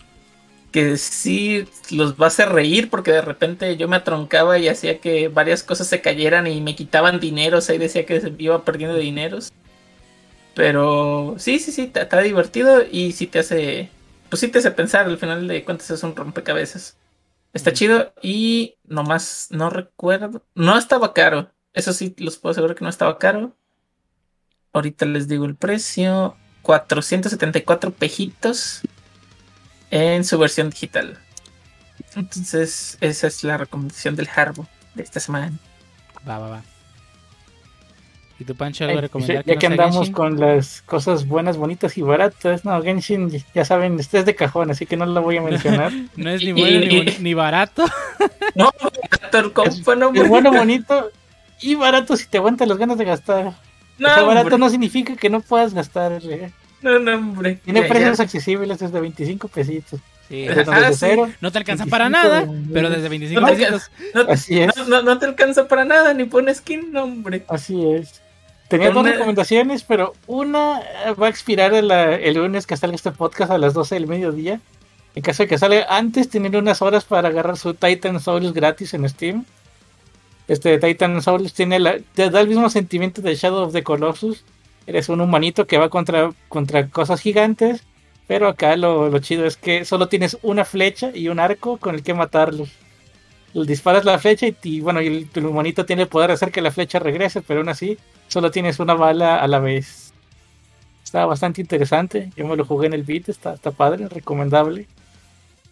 [0.71, 4.99] que sí los va a hacer reír porque de repente yo me atroncaba y hacía
[4.99, 7.69] que varias cosas se cayeran y me quitaban dineros.
[7.69, 9.51] Ahí decía que iba perdiendo dineros.
[10.55, 13.91] Pero sí, sí, sí, está divertido y sí te hace
[14.29, 16.97] pues sí te hace pensar, al final de cuentas es un rompecabezas.
[17.53, 20.43] Está chido y nomás no recuerdo.
[20.53, 21.51] No estaba caro.
[21.73, 23.55] Eso sí, los puedo asegurar que no estaba caro.
[24.73, 26.35] Ahorita les digo el precio.
[26.61, 28.81] 474 pejitos
[29.89, 31.17] en su versión digital.
[32.15, 35.57] Entonces, esa es la recomendación del Harbo de esta semana.
[36.27, 36.76] Va, va, va.
[38.39, 39.43] ¿Y tu Pancho algo Ay, recomendar?
[39.45, 40.13] ya no que andamos Genshin?
[40.13, 44.69] con las cosas buenas, bonitas y baratas, no, Genshin, ya saben, este es de cajón,
[44.69, 45.91] así que no lo voy a mencionar.
[46.15, 47.83] No es ni bueno y- ni, barato.
[48.55, 48.71] No,
[49.09, 51.11] Gator, compa, no, Es bueno, bonito
[51.61, 53.53] y barato si te aguantas las ganas de gastar.
[53.97, 54.57] no, o sea, barato hombre.
[54.59, 56.19] no significa que no puedas gastar.
[56.23, 56.51] eh.
[56.81, 57.59] No, no, hombre.
[57.65, 58.23] Tiene Ya, precios ya.
[58.23, 59.99] accesibles desde 25 pesitos.
[60.29, 60.41] Sí.
[60.45, 60.95] Desde sí.
[60.99, 63.91] cero, No te alcanza 25 para nada, de- pero desde 25 No te pesitos.
[64.13, 64.75] No, Así es.
[64.77, 67.43] no, no, no te alcanza para nada, ni pone skin, no, hombre.
[67.47, 68.21] Así es.
[68.67, 73.11] Tenía dos recomendaciones, pero una eh, va a expirar el, el lunes que salga este
[73.11, 74.59] podcast a las 12 del mediodía.
[75.15, 78.93] En caso de que salga antes, tienen unas horas para agarrar su Titan Souls gratis
[78.93, 79.45] en Steam.
[80.47, 84.43] Este Titan Souls tiene la, te da el mismo sentimiento de Shadow of the Colossus.
[84.85, 87.83] Eres un humanito que va contra, contra cosas gigantes,
[88.27, 91.95] pero acá lo, lo chido es que solo tienes una flecha y un arco con
[91.95, 92.69] el que matarlos.
[93.65, 96.61] Disparas la flecha y, bueno, y el, el humanito tiene el poder de hacer que
[96.61, 97.97] la flecha regrese, pero aún así
[98.27, 100.13] solo tienes una bala a la vez.
[101.03, 102.31] Está bastante interesante.
[102.35, 104.85] Yo me lo jugué en el beat, está, está padre, recomendable.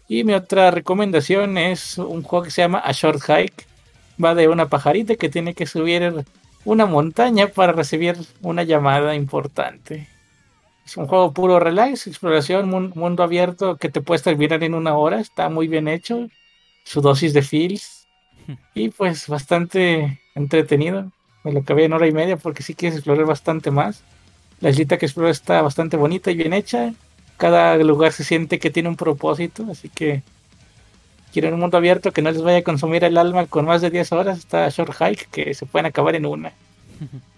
[0.08, 3.66] Y mi otra recomendación es un juego que se llama A Short Hike.
[4.22, 6.24] Va de una pajarita que tiene que subir
[6.64, 10.08] una montaña para recibir una llamada importante.
[10.86, 14.96] Es un juego puro relax, exploración, mun- mundo abierto que te puedes terminar en una
[14.96, 15.20] hora.
[15.20, 16.28] Está muy bien hecho.
[16.86, 18.06] Su dosis de feels.
[18.74, 21.10] Y pues bastante entretenido.
[21.42, 24.02] Me lo acabé en hora y media porque sí quieres explorar bastante más.
[24.60, 26.94] La islita que explora está bastante bonita y bien hecha.
[27.38, 30.22] Cada lugar se siente que tiene un propósito, así que
[31.32, 33.90] quieren un mundo abierto que no les vaya a consumir el alma con más de
[33.90, 34.38] 10 horas.
[34.38, 36.52] Está Short Hike que se pueden acabar en una.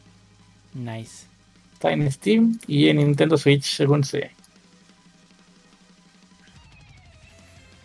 [0.74, 1.26] Nice.
[1.72, 4.30] Está en Steam y en Nintendo Switch, según sé.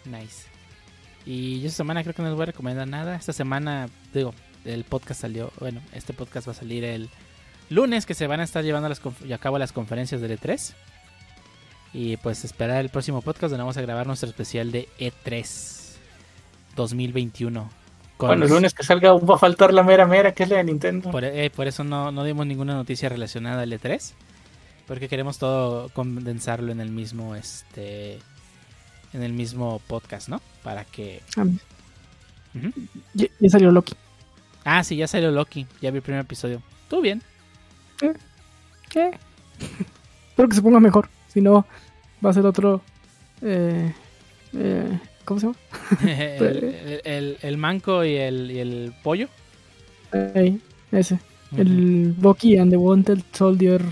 [0.05, 0.42] Nice.
[1.25, 3.15] Y yo esta semana creo que no les voy a recomendar nada.
[3.15, 4.33] Esta semana, digo,
[4.65, 5.51] el podcast salió.
[5.59, 7.09] Bueno, este podcast va a salir el
[7.69, 10.73] lunes que se van a estar llevando las a cabo las conferencias del E3.
[11.93, 15.95] Y pues esperar el próximo podcast donde vamos a grabar nuestro especial de E3
[16.75, 17.69] 2021.
[18.17, 20.57] Con Bueno, el lunes que salga va a faltar la mera mera, que es la
[20.57, 21.11] de Nintendo.
[21.11, 24.13] Por, eh, por eso no, no dimos ninguna noticia relacionada al E3.
[24.87, 28.19] Porque queremos todo condensarlo en el mismo este
[29.13, 30.41] en el mismo podcast, ¿no?
[30.63, 31.43] Para que Ah,
[32.55, 32.71] Ujú.
[33.13, 33.93] ya, ya salió Loki.
[34.65, 35.65] Ah, sí, ya salió Loki.
[35.81, 36.61] Ya vi el primer episodio.
[36.83, 37.21] Estuvo bien.
[38.89, 39.11] ¿Qué?
[40.29, 41.09] Espero que se ponga mejor.
[41.27, 41.65] Si no,
[42.23, 42.81] va a ser otro.
[43.41, 43.93] Eh,
[44.53, 45.57] eh, ¿Cómo se llama?
[46.01, 49.27] el, el- el- el manco y el, y el pollo.
[50.35, 50.61] Ey,
[50.91, 51.19] ese.
[51.57, 53.83] El Bucky and the Wanted Soldier.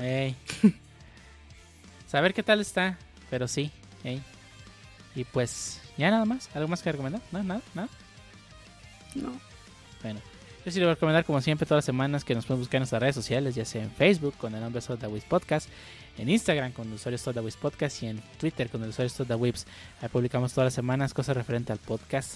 [0.00, 0.34] Ey.
[2.06, 2.98] Saber qué tal está.
[3.30, 3.70] Pero sí.
[5.14, 6.48] Y pues, ya nada más.
[6.54, 7.22] ¿Algo más que recomendar?
[7.32, 7.42] ¿No?
[7.42, 7.62] ¿Nada?
[7.74, 7.88] ¿Nada?
[9.14, 9.32] No.
[10.02, 10.20] Bueno,
[10.64, 12.76] yo sí le voy a recomendar, como siempre, todas las semanas que nos pueden buscar
[12.76, 15.68] en nuestras redes sociales, ya sea en Facebook con el nombre Sodawiz Podcast,
[16.18, 19.64] en Instagram con el usuario Sodawiz Podcast y en Twitter con el usuario Sodawiz.
[20.02, 22.34] Ahí publicamos todas las semanas cosas referentes al podcast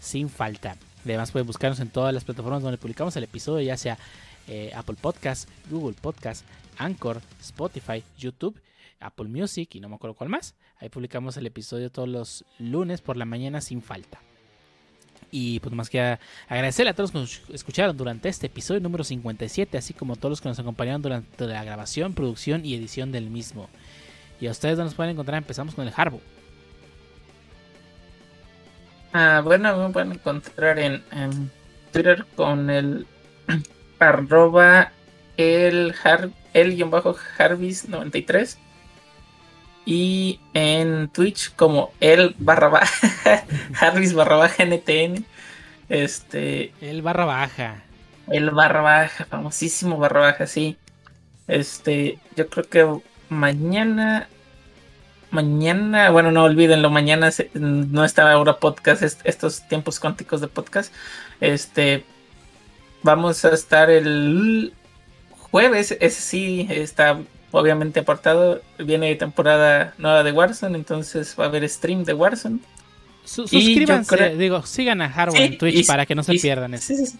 [0.00, 0.76] sin falta.
[1.04, 3.98] Además, pueden buscarnos en todas las plataformas donde publicamos el episodio, ya sea
[4.46, 6.44] eh, Apple Podcast, Google Podcast,
[6.78, 8.56] Anchor, Spotify, YouTube.
[9.00, 10.54] Apple Music y no me acuerdo cuál más.
[10.78, 14.20] Ahí publicamos el episodio todos los lunes por la mañana sin falta.
[15.32, 16.18] Y pues más que
[16.48, 20.16] agradecerle a todos los que nos escucharon durante este episodio número 57, así como a
[20.16, 23.68] todos los que nos acompañaron durante la grabación, producción y edición del mismo.
[24.40, 26.20] Y a ustedes no nos pueden encontrar, empezamos con el Harbo.
[29.12, 31.50] Ah, bueno, me pueden encontrar en, en
[31.92, 33.06] Twitter con el
[33.98, 34.92] arroba
[35.36, 38.56] el, har, el guion bajo Harvis93
[39.86, 43.44] y en Twitch como el barra baja
[43.80, 45.24] Harvis barra baja NTN
[45.88, 47.82] este El barra baja.
[48.28, 50.76] el barra baja famosísimo barra baja sí
[51.48, 54.28] este yo creo que mañana
[55.30, 60.48] mañana, bueno, no olvídenlo, mañana se- no está ahora podcast, est- estos tiempos cuánticos de
[60.48, 60.92] podcast.
[61.40, 62.04] Este,
[63.04, 64.74] vamos a estar el
[65.38, 67.20] jueves, ese sí está
[67.52, 68.62] obviamente apartado.
[68.78, 72.58] Viene temporada nueva de Warzone, entonces va a haber stream de Warzone.
[73.24, 76.34] Su- suscríbanse, creo- digo, sigan a Harbo Sí, en Twitch y- para que no se
[76.34, 76.86] y- pierdan eso.
[76.86, 77.18] Sí, sí, sí.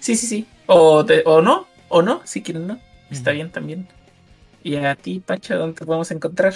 [0.00, 0.46] Sí, sí, sí.
[0.66, 2.78] O, de- o no, o no, si quieren no.
[3.10, 3.88] Está bien también.
[4.62, 6.54] Y a ti, Pacha, ¿dónde te podemos encontrar?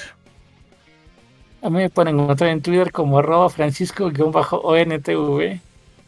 [1.63, 5.61] A mí me pueden encontrar en Twitter como arroba francisco-ontv.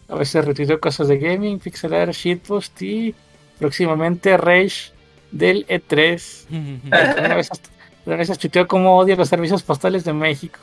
[0.09, 3.15] A veces retuiteo cosas de gaming, pixelar, shitpost y
[3.59, 4.93] próximamente Rage
[5.31, 6.47] del E3.
[6.91, 7.61] También a veces,
[8.07, 10.61] a veces tuiteo como odio los servicios postales de México.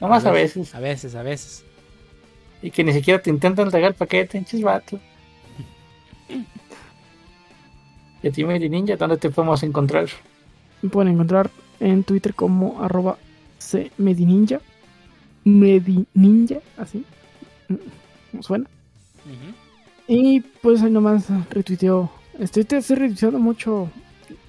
[0.00, 0.74] Nomás a veces.
[0.74, 1.64] A veces, a veces.
[2.62, 4.98] Y que ni siquiera te intentan entregar el paquete, hinches vato.
[8.22, 10.06] Y a ti, Ninja, ¿dónde te podemos encontrar?
[10.82, 11.50] Me pueden encontrar
[11.80, 13.16] en Twitter como arroba
[13.58, 14.60] cmedininja.
[15.44, 17.02] Medininja, así.
[18.30, 18.66] ¿Cómo suena?
[20.06, 22.10] Y pues ahí nomás retuiteo.
[22.40, 23.90] Estoy, estoy retuiteando mucho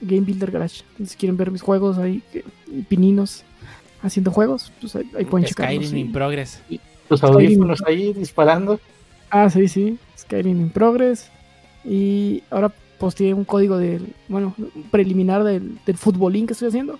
[0.02, 0.84] Game Builder Garage.
[1.06, 2.24] Si quieren ver mis juegos ahí,
[2.90, 3.44] pininos
[4.02, 5.86] haciendo juegos, pues ahí, ahí pueden checarlos.
[5.88, 6.62] Skyrim in progress.
[7.10, 7.36] Tus Skyrim.
[7.36, 8.80] audífonos ahí disparando.
[9.30, 9.98] Ah, sí, sí.
[10.18, 11.30] Skyrim in Progress.
[11.86, 17.00] Y ahora posteé un código del, bueno, un preliminar del, del futbolín que estoy haciendo.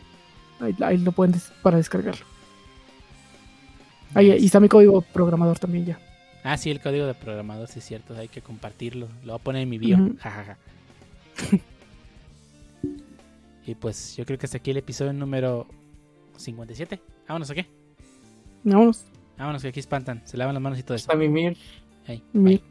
[0.60, 2.26] Ahí, ahí lo pueden des- para descargarlo.
[4.14, 6.00] Ahí, ahí está mi código programador también ya.
[6.44, 8.16] Ah, sí, el código de programador, sí es cierto.
[8.18, 9.08] Hay que compartirlo.
[9.24, 9.98] Lo voy a poner en mi bio.
[10.20, 10.58] Jajaja.
[13.66, 15.68] y pues yo creo que hasta aquí el episodio número
[16.38, 17.02] 57.
[17.28, 17.68] Vámonos, ¿o qué?
[18.64, 19.06] Vámonos.
[19.38, 20.22] Vámonos, que aquí espantan.
[20.26, 21.04] Se lavan las manos y todo eso.
[21.04, 21.58] Está Mimir.
[22.34, 22.62] Bye.